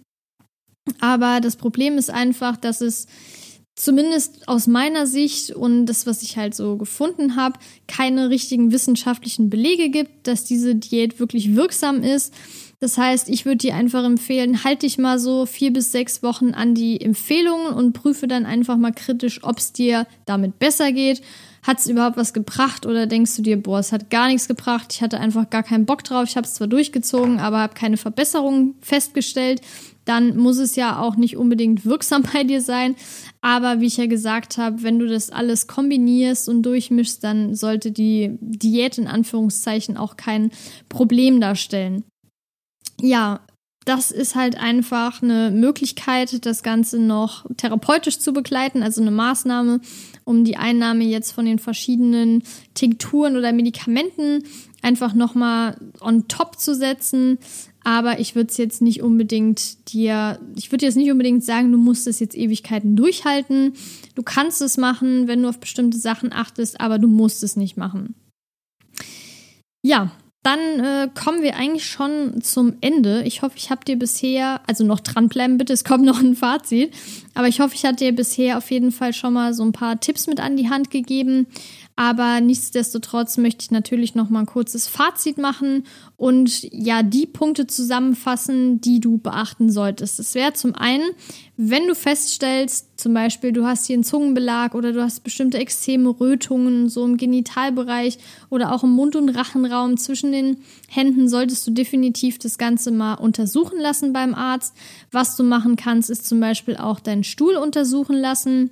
Aber 1.01 1.41
das 1.41 1.57
Problem 1.57 1.99
ist 1.99 2.09
einfach, 2.09 2.57
dass 2.57 2.80
es 2.80 3.07
zumindest 3.76 4.49
aus 4.49 4.66
meiner 4.66 5.07
Sicht 5.07 5.51
und 5.51 5.86
das, 5.86 6.07
was 6.07 6.22
ich 6.22 6.36
halt 6.36 6.55
so 6.55 6.76
gefunden 6.76 7.36
habe, 7.36 7.59
keine 7.86 8.30
richtigen 8.30 8.72
wissenschaftlichen 8.72 9.51
Belege 9.51 9.91
gibt, 9.91 10.26
dass 10.26 10.45
diese 10.45 10.74
Diät 10.74 11.20
wirklich 11.20 11.55
wirksam 11.55 12.03
ist. 12.03 12.34
Das 12.80 12.96
heißt, 12.96 13.28
ich 13.28 13.44
würde 13.44 13.58
dir 13.58 13.74
einfach 13.74 14.04
empfehlen, 14.04 14.62
halt 14.62 14.82
dich 14.82 14.98
mal 14.98 15.18
so 15.18 15.46
vier 15.46 15.72
bis 15.72 15.90
sechs 15.90 16.22
Wochen 16.22 16.50
an 16.50 16.74
die 16.74 17.00
Empfehlungen 17.00 17.72
und 17.74 17.92
prüfe 17.92 18.28
dann 18.28 18.46
einfach 18.46 18.76
mal 18.76 18.92
kritisch, 18.92 19.42
ob 19.42 19.58
es 19.58 19.72
dir 19.72 20.06
damit 20.26 20.60
besser 20.60 20.92
geht. 20.92 21.20
Hat 21.66 21.80
es 21.80 21.88
überhaupt 21.88 22.16
was 22.16 22.32
gebracht 22.32 22.86
oder 22.86 23.06
denkst 23.06 23.34
du 23.34 23.42
dir, 23.42 23.60
boah, 23.60 23.80
es 23.80 23.90
hat 23.90 24.10
gar 24.10 24.28
nichts 24.28 24.46
gebracht, 24.46 24.92
ich 24.92 25.02
hatte 25.02 25.18
einfach 25.18 25.50
gar 25.50 25.64
keinen 25.64 25.86
Bock 25.86 26.04
drauf, 26.04 26.28
ich 26.28 26.36
habe 26.36 26.46
es 26.46 26.54
zwar 26.54 26.68
durchgezogen, 26.68 27.40
aber 27.40 27.58
habe 27.58 27.74
keine 27.74 27.96
Verbesserungen 27.96 28.76
festgestellt, 28.80 29.60
dann 30.04 30.36
muss 30.36 30.58
es 30.58 30.76
ja 30.76 31.00
auch 31.00 31.16
nicht 31.16 31.36
unbedingt 31.36 31.84
wirksam 31.84 32.22
bei 32.32 32.44
dir 32.44 32.62
sein. 32.62 32.94
Aber 33.40 33.80
wie 33.80 33.86
ich 33.86 33.96
ja 33.96 34.06
gesagt 34.06 34.56
habe, 34.56 34.84
wenn 34.84 35.00
du 35.00 35.08
das 35.08 35.30
alles 35.30 35.66
kombinierst 35.66 36.48
und 36.48 36.62
durchmischst, 36.62 37.24
dann 37.24 37.56
sollte 37.56 37.90
die 37.90 38.38
Diät 38.40 38.98
in 38.98 39.08
Anführungszeichen 39.08 39.96
auch 39.96 40.16
kein 40.16 40.52
Problem 40.88 41.40
darstellen 41.40 42.04
ja, 43.01 43.40
das 43.88 44.11
ist 44.11 44.34
halt 44.34 44.59
einfach 44.59 45.22
eine 45.22 45.51
Möglichkeit, 45.51 46.44
das 46.44 46.62
Ganze 46.62 46.99
noch 46.99 47.46
therapeutisch 47.57 48.18
zu 48.18 48.34
begleiten, 48.34 48.82
also 48.82 49.01
eine 49.01 49.11
Maßnahme, 49.11 49.80
um 50.24 50.44
die 50.44 50.59
Einnahme 50.59 51.05
jetzt 51.05 51.32
von 51.32 51.46
den 51.46 51.59
verschiedenen 51.59 52.42
Tinkturen 52.74 53.36
oder 53.36 53.51
Medikamenten 53.53 54.44
einfach 54.82 55.14
nochmal 55.14 55.78
on 56.01 56.28
top 56.28 56.59
zu 56.59 56.74
setzen. 56.74 57.38
Aber 57.82 58.20
ich 58.20 58.34
würde 58.34 58.51
es 58.51 58.59
jetzt 58.59 58.82
nicht 58.82 59.03
unbedingt 59.03 59.90
dir, 59.90 60.38
ich 60.55 60.70
würde 60.70 60.84
jetzt 60.84 60.96
nicht 60.96 61.11
unbedingt 61.11 61.42
sagen, 61.42 61.72
du 61.72 61.78
musst 61.78 62.07
es 62.07 62.20
jetzt 62.20 62.36
Ewigkeiten 62.36 62.94
durchhalten. 62.94 63.72
Du 64.14 64.22
kannst 64.22 64.61
es 64.61 64.76
machen, 64.76 65.28
wenn 65.28 65.42
du 65.42 65.49
auf 65.49 65.61
bestimmte 65.61 65.96
Sachen 65.96 66.34
achtest, 66.34 66.78
aber 66.78 66.99
du 66.99 67.09
musst 67.09 67.42
es 67.42 67.57
nicht 67.57 67.78
machen. 67.78 68.14
Ja, 69.82 70.12
dann 70.49 70.80
äh, 70.80 71.09
kommen 71.14 71.42
wir 71.42 71.57
eigentlich 71.57 71.84
schon 71.84 72.40
zum 72.40 72.76
Ende. 72.80 73.22
Ich 73.24 73.42
hoffe, 73.42 73.57
ich 73.59 73.70
habe 73.70 73.84
dir 73.84 73.99
bisher, 73.99 74.62
also 74.66 74.82
noch 74.82 75.01
dranbleiben 75.01 75.59
bitte, 75.59 75.74
es 75.74 75.84
kommt 75.84 76.07
noch 76.07 76.20
ein 76.20 76.34
Fazit, 76.34 76.94
aber 77.34 77.49
ich 77.49 77.61
hoffe, 77.61 77.74
ich 77.74 77.84
habe 77.84 77.96
dir 77.96 78.12
bisher 78.12 78.57
auf 78.57 78.70
jeden 78.70 78.90
Fall 78.90 79.12
schon 79.12 79.34
mal 79.34 79.53
so 79.53 79.62
ein 79.62 79.72
paar 79.72 80.01
Tipps 80.01 80.26
mit 80.26 80.40
an 80.40 80.57
die 80.57 80.70
Hand 80.70 80.90
gegeben, 80.90 81.46
aber 81.99 82.40
nichtsdestotrotz 82.40 83.38
möchte 83.38 83.64
ich 83.64 83.72
natürlich 83.72 84.14
noch 84.14 84.30
mal 84.30 84.38
ein 84.38 84.46
kurzes 84.46 84.86
Fazit 84.86 85.36
machen 85.36 85.82
und 86.16 86.62
ja, 86.72 87.03
die 87.03 87.26
Punkte 87.26 87.66
zusammenfassen, 87.66 88.80
die 88.80 89.01
du 89.01 89.18
beachten 89.18 89.68
solltest. 89.68 90.20
Das 90.20 90.36
wäre 90.36 90.53
zum 90.53 90.76
einen, 90.76 91.11
wenn 91.57 91.88
du 91.88 91.96
feststellst, 91.96 93.01
zum 93.01 93.14
Beispiel, 93.14 93.51
du 93.51 93.66
hast 93.66 93.86
hier 93.86 93.94
einen 93.94 94.05
Zungenbelag 94.05 94.76
oder 94.76 94.92
du 94.92 95.03
hast 95.03 95.24
bestimmte 95.24 95.59
Extreme 95.59 96.11
Rötungen, 96.20 96.88
so 96.88 97.05
im 97.05 97.16
Genitalbereich 97.16 98.18
oder 98.49 98.72
auch 98.72 98.84
im 98.84 98.90
Mund- 98.90 99.16
und 99.16 99.30
Rachenraum 99.30 99.96
zwischen 99.96 100.30
den 100.30 100.59
Händen, 100.86 101.28
solltest 101.28 101.66
du 101.66 101.72
definitiv 101.72 102.38
das 102.38 102.59
Ganze 102.59 102.92
mal 102.92 103.14
untersuchen 103.14 103.80
lassen 103.80 104.12
beim 104.12 104.36
Arzt. 104.36 104.72
Was 105.11 105.34
du 105.34 105.42
machen 105.42 105.74
kannst, 105.74 106.11
ist 106.11 106.28
zum 106.28 106.38
Beispiel 106.38 106.76
auch 106.76 107.01
deinen 107.01 107.24
Stuhl 107.24 107.57
untersuchen 107.57 108.16
lassen. 108.16 108.70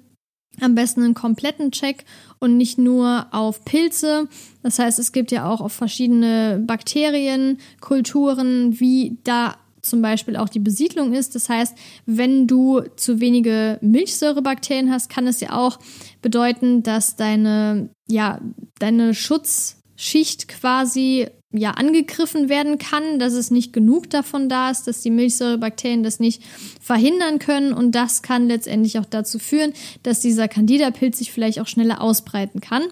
Am 0.60 0.74
besten 0.74 1.02
einen 1.02 1.14
kompletten 1.14 1.70
Check 1.70 2.04
und 2.38 2.56
nicht 2.56 2.78
nur 2.78 3.26
auf 3.30 3.64
Pilze. 3.64 4.28
Das 4.62 4.78
heißt, 4.78 4.98
es 4.98 5.12
gibt 5.12 5.30
ja 5.32 5.48
auch 5.48 5.60
auf 5.60 5.72
verschiedene 5.72 6.62
Bakterien, 6.66 7.58
Kulturen, 7.80 8.80
wie 8.80 9.18
da 9.24 9.56
zum 9.86 10.02
Beispiel 10.02 10.36
auch 10.36 10.48
die 10.48 10.58
Besiedlung 10.58 11.12
ist. 11.12 11.34
Das 11.34 11.48
heißt, 11.48 11.76
wenn 12.04 12.46
du 12.46 12.82
zu 12.96 13.20
wenige 13.20 13.78
Milchsäurebakterien 13.80 14.90
hast, 14.90 15.08
kann 15.08 15.26
es 15.26 15.40
ja 15.40 15.52
auch 15.52 15.78
bedeuten, 16.22 16.82
dass 16.82 17.16
deine, 17.16 17.90
ja, 18.08 18.40
deine 18.78 19.14
Schutzschicht 19.14 20.48
quasi 20.48 21.28
ja 21.56 21.72
angegriffen 21.72 22.48
werden 22.48 22.78
kann, 22.78 23.18
dass 23.18 23.32
es 23.32 23.50
nicht 23.50 23.72
genug 23.72 24.10
davon 24.10 24.48
da 24.48 24.70
ist, 24.70 24.86
dass 24.86 25.00
die 25.00 25.10
Milchsäurebakterien 25.10 26.02
das 26.02 26.20
nicht 26.20 26.42
verhindern 26.80 27.38
können 27.38 27.72
und 27.72 27.94
das 27.94 28.22
kann 28.22 28.48
letztendlich 28.48 28.98
auch 28.98 29.04
dazu 29.04 29.38
führen, 29.38 29.72
dass 30.02 30.20
dieser 30.20 30.48
Candida-Pilz 30.48 31.18
sich 31.18 31.32
vielleicht 31.32 31.60
auch 31.60 31.68
schneller 31.68 32.00
ausbreiten 32.00 32.60
kann. 32.60 32.84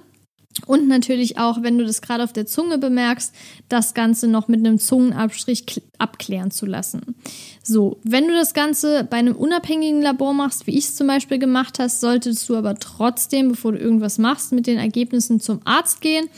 Und 0.67 0.87
natürlich 0.87 1.37
auch, 1.39 1.63
wenn 1.63 1.79
du 1.79 1.85
das 1.85 2.01
gerade 2.01 2.23
auf 2.23 2.33
der 2.33 2.47
Zunge 2.47 2.79
bemerkst, 2.79 3.35
das 3.69 3.93
Ganze 3.93 4.29
noch 4.29 4.47
mit 4.47 4.61
einem 4.61 4.79
Zungenabstrich 4.79 5.65
abklären 5.99 6.53
zu 6.53 6.65
lassen. 6.65 7.17
So, 7.63 7.99
wenn 8.05 8.29
du 8.29 8.35
das 8.35 8.55
Ganze 8.55 9.05
bei 9.05 9.17
einem 9.17 9.35
unabhängigen 9.35 10.01
Labor 10.01 10.33
machst, 10.33 10.67
wie 10.67 10.79
ich 10.79 10.85
es 10.85 10.95
zum 10.95 11.09
Beispiel 11.09 11.39
gemacht 11.39 11.79
hast, 11.81 12.01
solltest 12.01 12.49
du 12.49 12.57
aber 12.57 12.77
trotzdem, 12.77 13.49
bevor 13.49 13.73
du 13.73 13.79
irgendwas 13.79 14.19
machst, 14.19 14.53
mit 14.53 14.67
den 14.67 14.79
Ergebnissen 14.79 15.41
zum 15.41 15.61
Arzt 15.65 16.01
gehen 16.01 16.29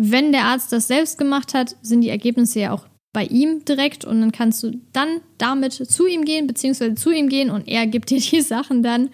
wenn 0.00 0.30
der 0.30 0.44
Arzt 0.44 0.70
das 0.70 0.86
selbst 0.86 1.18
gemacht 1.18 1.54
hat, 1.54 1.74
sind 1.82 2.02
die 2.02 2.08
Ergebnisse 2.08 2.60
ja 2.60 2.72
auch 2.72 2.86
bei 3.12 3.24
ihm 3.24 3.64
direkt 3.64 4.04
und 4.04 4.20
dann 4.20 4.30
kannst 4.30 4.62
du 4.62 4.80
dann 4.92 5.20
damit 5.38 5.72
zu 5.72 6.06
ihm 6.06 6.24
gehen, 6.24 6.46
beziehungsweise 6.46 6.94
zu 6.94 7.10
ihm 7.10 7.28
gehen 7.28 7.50
und 7.50 7.66
er 7.66 7.84
gibt 7.88 8.10
dir 8.10 8.20
die 8.20 8.40
Sachen 8.40 8.84
dann. 8.84 9.10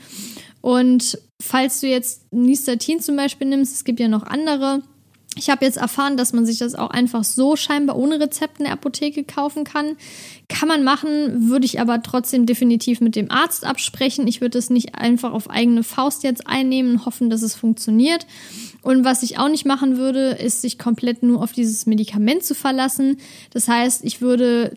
Und 0.61 1.19
falls 1.41 1.81
du 1.81 1.87
jetzt 1.87 2.31
Nistatin 2.33 3.01
zum 3.01 3.17
Beispiel 3.17 3.47
nimmst, 3.49 3.75
es 3.75 3.85
gibt 3.85 3.99
ja 3.99 4.09
noch 4.09 4.25
andere. 4.25 4.83
Ich 5.37 5.51
habe 5.51 5.65
jetzt 5.65 5.79
erfahren, 5.79 6.17
dass 6.17 6.33
man 6.33 6.47
sich 6.47 6.59
das 6.59 6.75
auch 6.75 6.91
einfach 6.91 7.25
so 7.25 7.57
scheinbar 7.57 7.97
ohne 7.97 8.21
Rezept 8.21 8.59
in 8.59 8.65
der 8.65 8.73
Apotheke 8.73 9.25
kaufen 9.25 9.65
kann. 9.65 9.97
Kann 10.49 10.69
man 10.69 10.85
machen, 10.85 11.49
würde 11.49 11.67
ich 11.67 11.81
aber 11.81 12.03
trotzdem 12.03 12.47
definitiv 12.47 13.01
mit 13.01 13.17
dem 13.17 13.31
Arzt 13.31 13.65
absprechen. 13.65 14.29
Ich 14.29 14.41
würde 14.41 14.59
es 14.59 14.71
nicht 14.71 14.95
einfach 14.95 15.33
auf 15.33 15.51
eigene 15.51 15.83
Faust 15.83 16.23
jetzt 16.23 16.47
einnehmen 16.47 16.93
und 16.93 17.07
hoffen, 17.07 17.31
dass 17.31 17.43
es 17.43 17.55
funktioniert. 17.55 18.27
Und 18.83 19.05
was 19.05 19.23
ich 19.23 19.39
auch 19.39 19.49
nicht 19.49 19.67
machen 19.67 19.97
würde, 19.97 20.31
ist 20.31 20.63
sich 20.63 20.79
komplett 20.79 21.23
nur 21.23 21.43
auf 21.43 21.53
dieses 21.53 21.87
Medikament 21.87 22.45
zu 22.45 22.55
verlassen. 22.55 23.17
Das 23.51 23.67
heißt, 23.67 24.05
ich 24.05 24.21
würde 24.21 24.77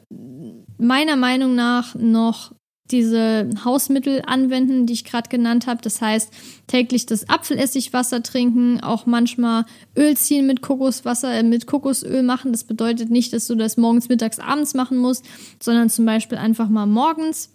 meiner 0.78 1.18
Meinung 1.18 1.56
nach 1.56 1.94
noch 1.96 2.54
diese 2.92 3.50
Hausmittel 3.64 4.22
anwenden, 4.26 4.86
die 4.86 4.94
ich 4.94 5.04
gerade 5.04 5.30
genannt 5.30 5.68
habe. 5.68 5.82
Das 5.82 6.02
heißt, 6.02 6.32
täglich 6.68 7.06
das 7.06 7.30
Apfelessigwasser 7.30 8.24
trinken, 8.24 8.80
auch 8.82 9.06
manchmal 9.06 9.66
Öl 9.96 10.16
ziehen 10.16 10.48
mit 10.48 10.62
Kokoswasser, 10.62 11.34
äh, 11.34 11.44
mit 11.44 11.68
Kokosöl 11.68 12.24
machen. 12.24 12.52
Das 12.52 12.64
bedeutet 12.64 13.10
nicht, 13.10 13.34
dass 13.34 13.48
du 13.48 13.56
das 13.56 13.78
morgens, 13.78 14.10
mittags, 14.10 14.40
abends 14.40 14.74
machen 14.74 14.98
musst, 14.98 15.26
sondern 15.62 15.90
zum 15.90 16.06
Beispiel 16.06 16.38
einfach 16.38 16.70
mal 16.70 16.86
morgens 16.86 17.50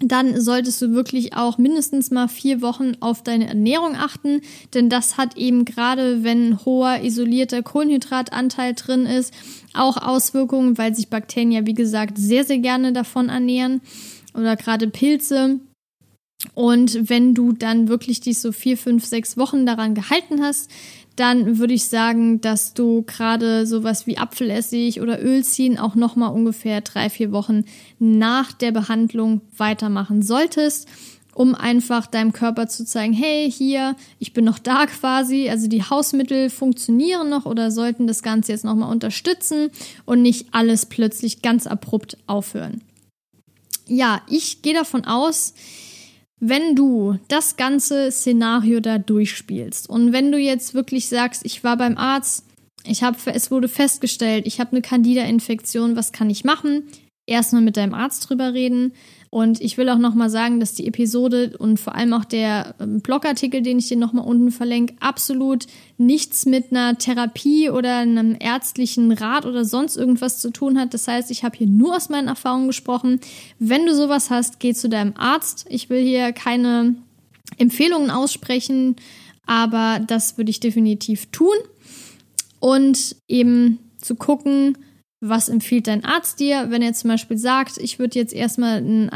dann 0.00 0.40
solltest 0.40 0.82
du 0.82 0.92
wirklich 0.92 1.36
auch 1.36 1.58
mindestens 1.58 2.10
mal 2.10 2.28
vier 2.28 2.62
Wochen 2.62 2.94
auf 3.00 3.22
deine 3.22 3.46
Ernährung 3.46 3.94
achten, 3.94 4.40
denn 4.74 4.88
das 4.88 5.16
hat 5.16 5.36
eben 5.36 5.64
gerade, 5.64 6.24
wenn 6.24 6.64
hoher 6.64 7.02
isolierter 7.02 7.62
Kohlenhydratanteil 7.62 8.74
drin 8.74 9.06
ist, 9.06 9.32
auch 9.72 9.96
Auswirkungen, 9.96 10.78
weil 10.78 10.94
sich 10.94 11.10
Bakterien 11.10 11.52
ja, 11.52 11.66
wie 11.66 11.74
gesagt, 11.74 12.18
sehr, 12.18 12.44
sehr 12.44 12.58
gerne 12.58 12.92
davon 12.92 13.28
ernähren 13.28 13.80
oder 14.34 14.56
gerade 14.56 14.88
Pilze. 14.88 15.60
Und 16.54 17.08
wenn 17.08 17.34
du 17.34 17.52
dann 17.52 17.88
wirklich 17.88 18.20
dich 18.20 18.38
so 18.38 18.52
vier, 18.52 18.76
fünf, 18.76 19.04
sechs 19.04 19.36
Wochen 19.36 19.64
daran 19.64 19.94
gehalten 19.94 20.42
hast, 20.42 20.70
dann 21.16 21.58
würde 21.58 21.74
ich 21.74 21.86
sagen, 21.86 22.40
dass 22.40 22.74
du 22.74 23.02
gerade 23.02 23.66
sowas 23.66 24.06
wie 24.06 24.18
Apfelessig 24.18 25.00
oder 25.00 25.22
Öl 25.22 25.44
ziehen 25.44 25.78
auch 25.78 25.94
nochmal 25.94 26.32
ungefähr 26.32 26.80
drei, 26.80 27.08
vier 27.08 27.30
Wochen 27.30 27.64
nach 27.98 28.52
der 28.52 28.72
Behandlung 28.72 29.40
weitermachen 29.56 30.22
solltest, 30.22 30.88
um 31.32 31.54
einfach 31.54 32.06
deinem 32.06 32.32
Körper 32.32 32.66
zu 32.68 32.84
zeigen, 32.84 33.12
hey, 33.12 33.50
hier, 33.50 33.94
ich 34.18 34.32
bin 34.32 34.44
noch 34.44 34.58
da 34.58 34.86
quasi. 34.86 35.48
Also 35.48 35.68
die 35.68 35.82
Hausmittel 35.84 36.50
funktionieren 36.50 37.28
noch 37.28 37.46
oder 37.46 37.70
sollten 37.70 38.06
das 38.08 38.22
Ganze 38.22 38.52
jetzt 38.52 38.64
nochmal 38.64 38.90
unterstützen 38.90 39.70
und 40.04 40.20
nicht 40.20 40.48
alles 40.50 40.86
plötzlich 40.86 41.42
ganz 41.42 41.66
abrupt 41.68 42.16
aufhören. 42.26 42.82
Ja, 43.86 44.22
ich 44.28 44.62
gehe 44.62 44.74
davon 44.74 45.04
aus, 45.04 45.54
wenn 46.40 46.74
du 46.74 47.18
das 47.28 47.56
ganze 47.56 48.10
Szenario 48.10 48.80
da 48.80 48.98
durchspielst 48.98 49.88
und 49.88 50.12
wenn 50.12 50.32
du 50.32 50.38
jetzt 50.38 50.74
wirklich 50.74 51.08
sagst, 51.08 51.44
ich 51.44 51.64
war 51.64 51.76
beim 51.76 51.96
Arzt, 51.96 52.44
ich 52.86 53.02
habe, 53.02 53.16
es 53.32 53.50
wurde 53.50 53.68
festgestellt, 53.68 54.46
ich 54.46 54.60
habe 54.60 54.72
eine 54.72 54.82
Candida-Infektion, 54.82 55.96
was 55.96 56.12
kann 56.12 56.28
ich 56.28 56.44
machen? 56.44 56.84
Erstmal 57.26 57.62
mit 57.62 57.78
deinem 57.78 57.94
Arzt 57.94 58.28
drüber 58.28 58.52
reden 58.52 58.92
Und 59.34 59.60
ich 59.60 59.76
will 59.78 59.88
auch 59.88 59.98
nochmal 59.98 60.30
sagen, 60.30 60.60
dass 60.60 60.74
die 60.74 60.86
Episode 60.86 61.56
und 61.58 61.80
vor 61.80 61.96
allem 61.96 62.12
auch 62.12 62.24
der 62.24 62.76
ähm, 62.78 63.00
Blogartikel, 63.00 63.62
den 63.62 63.80
ich 63.80 63.88
dir 63.88 63.96
nochmal 63.96 64.24
unten 64.24 64.52
verlinke, 64.52 64.94
absolut 65.00 65.66
nichts 65.98 66.46
mit 66.46 66.70
einer 66.70 66.98
Therapie 66.98 67.68
oder 67.68 67.96
einem 67.96 68.36
ärztlichen 68.38 69.10
Rat 69.10 69.44
oder 69.44 69.64
sonst 69.64 69.96
irgendwas 69.96 70.38
zu 70.38 70.52
tun 70.52 70.78
hat. 70.78 70.94
Das 70.94 71.08
heißt, 71.08 71.32
ich 71.32 71.42
habe 71.42 71.58
hier 71.58 71.66
nur 71.66 71.96
aus 71.96 72.10
meinen 72.10 72.28
Erfahrungen 72.28 72.68
gesprochen. 72.68 73.18
Wenn 73.58 73.86
du 73.86 73.96
sowas 73.96 74.30
hast, 74.30 74.60
geh 74.60 74.72
zu 74.72 74.88
deinem 74.88 75.14
Arzt. 75.16 75.66
Ich 75.68 75.90
will 75.90 76.04
hier 76.04 76.30
keine 76.30 76.94
Empfehlungen 77.58 78.12
aussprechen, 78.12 78.94
aber 79.46 79.98
das 80.06 80.38
würde 80.38 80.50
ich 80.50 80.60
definitiv 80.60 81.26
tun. 81.32 81.56
Und 82.60 83.16
eben 83.26 83.80
zu 84.00 84.14
gucken, 84.14 84.78
was 85.28 85.48
empfiehlt 85.48 85.86
dein 85.86 86.04
Arzt 86.04 86.40
dir, 86.40 86.66
wenn 86.70 86.82
er 86.82 86.92
zum 86.92 87.08
Beispiel 87.10 87.38
sagt, 87.38 87.78
ich 87.78 87.98
würde 87.98 88.18
jetzt 88.18 88.34
erstmal 88.34 88.78
ein, 88.78 89.10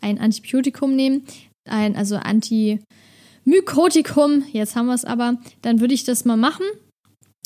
ein 0.00 0.18
Antibiotikum 0.18 0.96
nehmen, 0.96 1.24
ein, 1.64 1.96
also 1.96 2.16
Antimykotikum, 2.16 4.44
jetzt 4.52 4.76
haben 4.76 4.86
wir 4.86 4.94
es 4.94 5.04
aber, 5.04 5.38
dann 5.62 5.80
würde 5.80 5.94
ich 5.94 6.04
das 6.04 6.24
mal 6.24 6.36
machen 6.36 6.64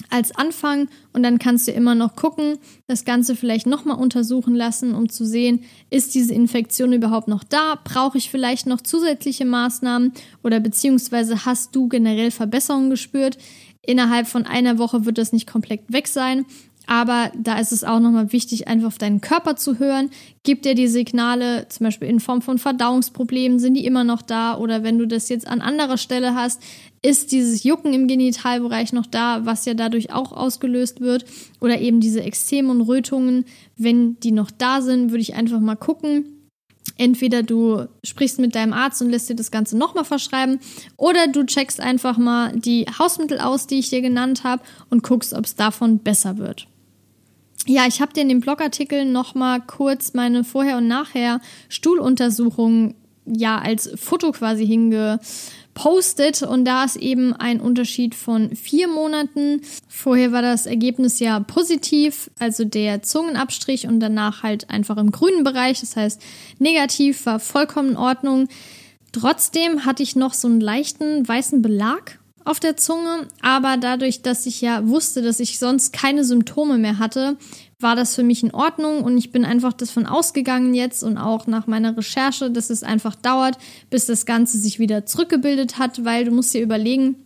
als 0.09 0.35
Anfang 0.35 0.89
und 1.13 1.23
dann 1.23 1.39
kannst 1.39 1.69
du 1.69 1.73
immer 1.73 1.95
noch 1.95 2.17
gucken, 2.17 2.59
das 2.87 3.05
Ganze 3.05 3.37
vielleicht 3.37 3.67
nochmal 3.67 3.99
untersuchen 3.99 4.55
lassen, 4.55 4.95
um 4.95 5.09
zu 5.09 5.27
sehen, 5.27 5.65
ist 5.91 6.15
diese 6.15 6.33
Infektion 6.33 6.93
überhaupt 6.93 7.29
noch 7.29 7.45
da? 7.45 7.79
Brauche 7.83 8.19
ich 8.19 8.31
vielleicht 8.31 8.67
noch 8.67 8.81
zusätzliche 8.81 9.45
Maßnahmen 9.45 10.13
oder 10.43 10.61
beziehungsweise 10.61 11.45
hast 11.45 11.77
du 11.77 11.89
generell 11.89 12.31
Verbesserungen 12.31 12.91
gespürt? 12.91 13.39
Innerhalb 13.85 14.27
von 14.27 14.47
einer 14.47 14.79
Woche 14.79 15.07
wird 15.07 15.19
das 15.19 15.33
nicht 15.33 15.47
komplett 15.47 15.81
weg 15.89 16.07
sein, 16.07 16.45
aber 16.93 17.31
da 17.39 17.57
ist 17.61 17.71
es 17.71 17.85
auch 17.85 18.01
nochmal 18.01 18.33
wichtig, 18.33 18.67
einfach 18.67 18.89
auf 18.89 18.99
deinen 18.99 19.21
Körper 19.21 19.55
zu 19.55 19.79
hören. 19.79 20.11
Gibt 20.43 20.67
er 20.67 20.75
die 20.75 20.89
Signale, 20.89 21.69
zum 21.69 21.85
Beispiel 21.85 22.09
in 22.09 22.19
Form 22.19 22.43
von 22.43 22.59
Verdauungsproblemen, 22.59 23.61
sind 23.61 23.75
die 23.75 23.87
immer 23.87 24.03
noch 24.03 24.23
da? 24.23 24.59
Oder 24.59 24.83
wenn 24.83 24.99
du 24.99 25.07
das 25.07 25.29
jetzt 25.29 25.47
an 25.47 25.61
anderer 25.61 25.99
Stelle 25.99 26.35
hast, 26.35 26.61
ist 27.01 27.31
dieses 27.31 27.63
Jucken 27.63 27.95
im 27.95 28.09
Genitalbereich 28.09 28.93
noch 28.93 29.07
da, 29.07 29.47
was 29.47 29.67
ja 29.67 29.75
dadurch 29.75 30.13
auch 30.13 30.33
ausgelöst 30.33 31.01
wird? 31.01 31.27
Oder 31.61 31.81
eben 31.81 32.01
diese 32.01 32.25
Extreme 32.25 32.73
und 32.73 32.81
Rötungen, 32.81 33.45
wenn 33.77 34.19
die 34.19 34.33
noch 34.33 34.51
da 34.51 34.83
sind, 34.83 35.13
würde 35.13 35.23
ich 35.23 35.37
einfach 35.37 35.61
mal 35.61 35.77
gucken. 35.77 36.25
Entweder 36.99 37.45
du 37.45 37.87
sprichst 38.05 38.41
mit 38.41 38.57
deinem 38.57 38.73
Arzt 38.73 39.01
und 39.01 39.11
lässt 39.11 39.31
dir 39.31 39.37
das 39.37 39.53
Ganze 39.53 39.79
nochmal 39.79 40.05
verschreiben, 40.05 40.59
oder 40.97 41.29
du 41.29 41.47
checkst 41.47 41.79
einfach 41.79 42.19
mal 42.19 42.59
die 42.59 42.87
Hausmittel 42.99 43.39
aus, 43.39 43.69
die 43.69 43.79
ich 43.79 43.91
dir 43.91 44.01
genannt 44.01 44.43
habe, 44.43 44.65
und 44.89 45.05
guckst, 45.05 45.35
ob 45.35 45.45
es 45.45 45.55
davon 45.55 46.01
besser 46.01 46.37
wird. 46.37 46.67
Ja, 47.67 47.87
ich 47.87 48.01
habe 48.01 48.13
dir 48.13 48.23
in 48.23 48.29
dem 48.29 48.41
Blogartikel 48.41 49.05
nochmal 49.05 49.61
kurz 49.61 50.15
meine 50.15 50.45
Vorher- 50.45 50.79
und 50.79 50.89
Nachher 50.89 51.41
Stuhluntersuchung 51.69 52.95
ja 53.27 53.59
als 53.59 53.91
Foto 53.97 54.33
quasi 54.33 54.67
hingepostet 54.67 56.43
und 56.43 56.65
da 56.65 56.85
ist 56.85 56.97
eben 56.97 57.35
ein 57.35 57.61
Unterschied 57.61 58.15
von 58.15 58.57
vier 58.57 58.89
Monaten. 58.89 59.61
Vorher 59.89 60.33
war 60.33 60.43
das 60.43 60.67
Ergebnis 60.67 61.21
ja 61.21 61.39
positiv, 61.41 62.31
also 62.39 62.65
der 62.65 63.03
Zungenabstrich 63.03 63.87
und 63.87 64.01
danach 64.01 64.43
halt 64.43 64.71
einfach 64.71 64.97
im 64.97 65.13
grünen 65.13 65.45
Bereich, 65.45 65.81
das 65.81 65.97
heißt 65.97 66.21
negativ 66.59 67.27
war 67.27 67.39
vollkommen 67.39 67.91
in 67.91 67.97
Ordnung. 67.97 68.49
Trotzdem 69.13 69.85
hatte 69.85 70.03
ich 70.03 70.17
noch 70.17 70.35
so 70.35 70.49
einen 70.49 70.61
leichten 70.61 71.27
weißen 71.27 71.63
Belag 71.63 72.20
auf 72.51 72.61
der 72.61 72.77
Zunge, 72.77 73.29
aber 73.41 73.77
dadurch, 73.77 74.23
dass 74.23 74.45
ich 74.45 74.61
ja 74.61 74.87
wusste, 74.89 75.23
dass 75.23 75.39
ich 75.39 75.59
sonst 75.59 75.93
keine 75.93 76.25
Symptome 76.25 76.79
mehr 76.79 76.99
hatte, 76.99 77.37
war 77.79 77.95
das 77.95 78.15
für 78.15 78.25
mich 78.25 78.43
in 78.43 78.53
Ordnung 78.53 79.05
und 79.05 79.17
ich 79.17 79.31
bin 79.31 79.45
einfach 79.45 79.73
davon 79.73 80.07
ausgegangen 80.07 80.75
jetzt 80.75 81.03
und 81.05 81.17
auch 81.17 81.47
nach 81.47 81.69
meiner 81.69 81.97
Recherche, 81.97 82.51
dass 82.51 82.69
es 82.69 82.83
einfach 82.83 83.15
dauert, 83.15 83.57
bis 83.89 84.07
das 84.07 84.27
Ganze 84.27 84.59
sich 84.59 84.81
wieder 84.81 85.07
zurückgebildet 85.07 85.79
hat, 85.79 86.05
weil 86.05 86.25
du 86.25 86.33
musst 86.33 86.53
dir 86.53 86.61
überlegen, 86.61 87.25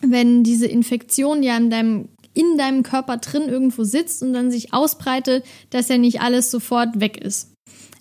wenn 0.00 0.44
diese 0.44 0.66
Infektion 0.66 1.42
ja 1.42 1.56
in 1.56 1.68
deinem 1.68 2.08
in 2.34 2.56
deinem 2.56 2.82
Körper 2.82 3.18
drin 3.18 3.42
irgendwo 3.42 3.84
sitzt 3.84 4.22
und 4.22 4.32
dann 4.32 4.50
sich 4.50 4.72
ausbreitet, 4.72 5.44
dass 5.68 5.88
ja 5.88 5.98
nicht 5.98 6.22
alles 6.22 6.50
sofort 6.50 6.98
weg 6.98 7.18
ist. 7.22 7.51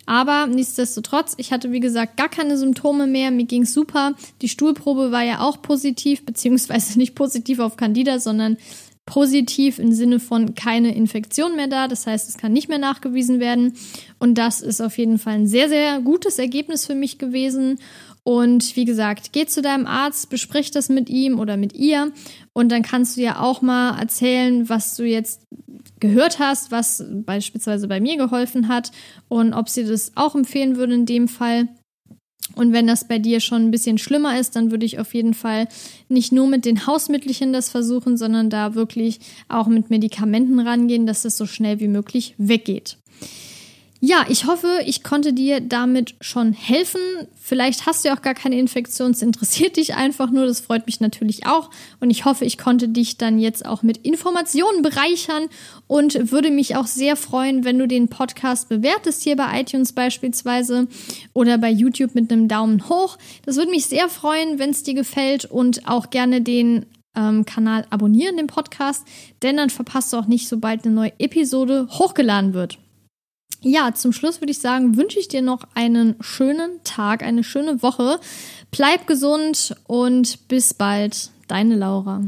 Aber 0.05 0.47
nichtsdestotrotz, 0.47 1.35
ich 1.37 1.51
hatte 1.51 1.71
wie 1.71 1.79
gesagt 1.79 2.17
gar 2.17 2.29
keine 2.29 2.57
Symptome 2.57 3.07
mehr, 3.07 3.31
mir 3.31 3.45
ging 3.45 3.65
super. 3.65 4.13
Die 4.41 4.49
Stuhlprobe 4.49 5.11
war 5.11 5.23
ja 5.23 5.41
auch 5.41 5.61
positiv, 5.61 6.25
beziehungsweise 6.25 6.97
nicht 6.97 7.15
positiv 7.15 7.59
auf 7.59 7.77
Candida, 7.77 8.19
sondern 8.19 8.57
positiv 9.05 9.79
im 9.79 9.91
Sinne 9.91 10.19
von 10.19 10.55
keine 10.55 10.95
Infektion 10.95 11.55
mehr 11.55 11.67
da. 11.67 11.87
Das 11.87 12.07
heißt, 12.07 12.29
es 12.29 12.37
kann 12.37 12.53
nicht 12.53 12.69
mehr 12.69 12.77
nachgewiesen 12.77 13.39
werden. 13.39 13.73
Und 14.19 14.37
das 14.37 14.61
ist 14.61 14.79
auf 14.79 14.97
jeden 14.97 15.17
Fall 15.17 15.33
ein 15.33 15.47
sehr, 15.47 15.69
sehr 15.69 15.99
gutes 16.01 16.39
Ergebnis 16.39 16.85
für 16.85 16.95
mich 16.95 17.17
gewesen. 17.17 17.79
Und 18.23 18.75
wie 18.75 18.85
gesagt, 18.85 19.33
geh 19.33 19.47
zu 19.47 19.61
deinem 19.63 19.87
Arzt, 19.87 20.29
besprich 20.29 20.69
das 20.69 20.89
mit 20.89 21.09
ihm 21.09 21.39
oder 21.39 21.57
mit 21.57 21.73
ihr 21.73 22.11
und 22.53 22.71
dann 22.71 22.83
kannst 22.83 23.17
du 23.17 23.21
ja 23.21 23.39
auch 23.39 23.63
mal 23.63 23.99
erzählen, 23.99 24.69
was 24.69 24.95
du 24.95 25.03
jetzt 25.03 25.41
gehört 25.99 26.37
hast, 26.37 26.71
was 26.71 27.03
beispielsweise 27.09 27.87
bei 27.87 27.99
mir 27.99 28.17
geholfen 28.17 28.67
hat 28.67 28.91
und 29.27 29.53
ob 29.53 29.69
sie 29.69 29.85
das 29.85 30.11
auch 30.15 30.35
empfehlen 30.35 30.75
würde 30.75 30.93
in 30.93 31.05
dem 31.07 31.27
Fall. 31.27 31.67
Und 32.55 32.73
wenn 32.73 32.85
das 32.85 33.07
bei 33.07 33.17
dir 33.17 33.39
schon 33.39 33.67
ein 33.67 33.71
bisschen 33.71 33.97
schlimmer 33.97 34.37
ist, 34.39 34.55
dann 34.55 34.71
würde 34.71 34.85
ich 34.85 34.99
auf 34.99 35.13
jeden 35.13 35.33
Fall 35.33 35.67
nicht 36.09 36.31
nur 36.31 36.47
mit 36.47 36.65
den 36.65 36.85
Hausmittelchen 36.85 37.53
das 37.53 37.69
versuchen, 37.69 38.17
sondern 38.17 38.49
da 38.49 38.75
wirklich 38.75 39.19
auch 39.47 39.67
mit 39.67 39.89
Medikamenten 39.89 40.59
rangehen, 40.59 41.05
dass 41.05 41.23
es 41.23 41.37
so 41.37 41.45
schnell 41.45 41.79
wie 41.79 41.87
möglich 41.87 42.35
weggeht. 42.37 42.97
Ja, 44.03 44.25
ich 44.27 44.47
hoffe, 44.47 44.79
ich 44.87 45.03
konnte 45.03 45.31
dir 45.31 45.61
damit 45.61 46.15
schon 46.21 46.53
helfen. 46.53 46.99
Vielleicht 47.39 47.85
hast 47.85 48.03
du 48.03 48.07
ja 48.07 48.17
auch 48.17 48.23
gar 48.23 48.33
keine 48.33 48.57
Infektion, 48.57 49.11
es 49.11 49.21
interessiert 49.21 49.77
dich 49.77 49.93
einfach 49.93 50.31
nur, 50.31 50.47
das 50.47 50.59
freut 50.59 50.87
mich 50.87 51.01
natürlich 51.01 51.45
auch. 51.45 51.69
Und 51.99 52.09
ich 52.09 52.25
hoffe, 52.25 52.43
ich 52.43 52.57
konnte 52.57 52.89
dich 52.89 53.19
dann 53.19 53.37
jetzt 53.37 53.63
auch 53.63 53.83
mit 53.83 53.97
Informationen 53.99 54.81
bereichern 54.81 55.49
und 55.85 56.31
würde 56.31 56.49
mich 56.49 56.75
auch 56.75 56.87
sehr 56.87 57.15
freuen, 57.15 57.63
wenn 57.63 57.77
du 57.77 57.87
den 57.87 58.07
Podcast 58.07 58.69
bewertest, 58.69 59.21
hier 59.21 59.35
bei 59.35 59.61
iTunes 59.61 59.93
beispielsweise 59.93 60.87
oder 61.33 61.59
bei 61.59 61.69
YouTube 61.69 62.15
mit 62.15 62.31
einem 62.31 62.47
Daumen 62.47 62.89
hoch. 62.89 63.19
Das 63.45 63.55
würde 63.55 63.69
mich 63.69 63.85
sehr 63.85 64.09
freuen, 64.09 64.57
wenn 64.57 64.71
es 64.71 64.81
dir 64.81 64.95
gefällt 64.95 65.45
und 65.45 65.87
auch 65.87 66.09
gerne 66.09 66.41
den 66.41 66.87
ähm, 67.15 67.45
Kanal 67.45 67.85
abonnieren, 67.91 68.37
den 68.37 68.47
Podcast, 68.47 69.05
denn 69.43 69.57
dann 69.57 69.69
verpasst 69.69 70.11
du 70.11 70.17
auch 70.17 70.25
nicht, 70.25 70.47
sobald 70.47 70.85
eine 70.85 70.95
neue 70.95 71.13
Episode 71.19 71.87
hochgeladen 71.91 72.55
wird. 72.55 72.79
Ja, 73.63 73.93
zum 73.93 74.11
Schluss 74.11 74.41
würde 74.41 74.51
ich 74.51 74.59
sagen, 74.59 74.97
wünsche 74.97 75.19
ich 75.19 75.27
dir 75.27 75.43
noch 75.43 75.63
einen 75.75 76.15
schönen 76.19 76.83
Tag, 76.83 77.21
eine 77.21 77.43
schöne 77.43 77.83
Woche. 77.83 78.19
Bleib 78.71 79.05
gesund 79.05 79.75
und 79.85 80.47
bis 80.47 80.73
bald. 80.73 81.29
Deine 81.47 81.75
Laura. 81.75 82.23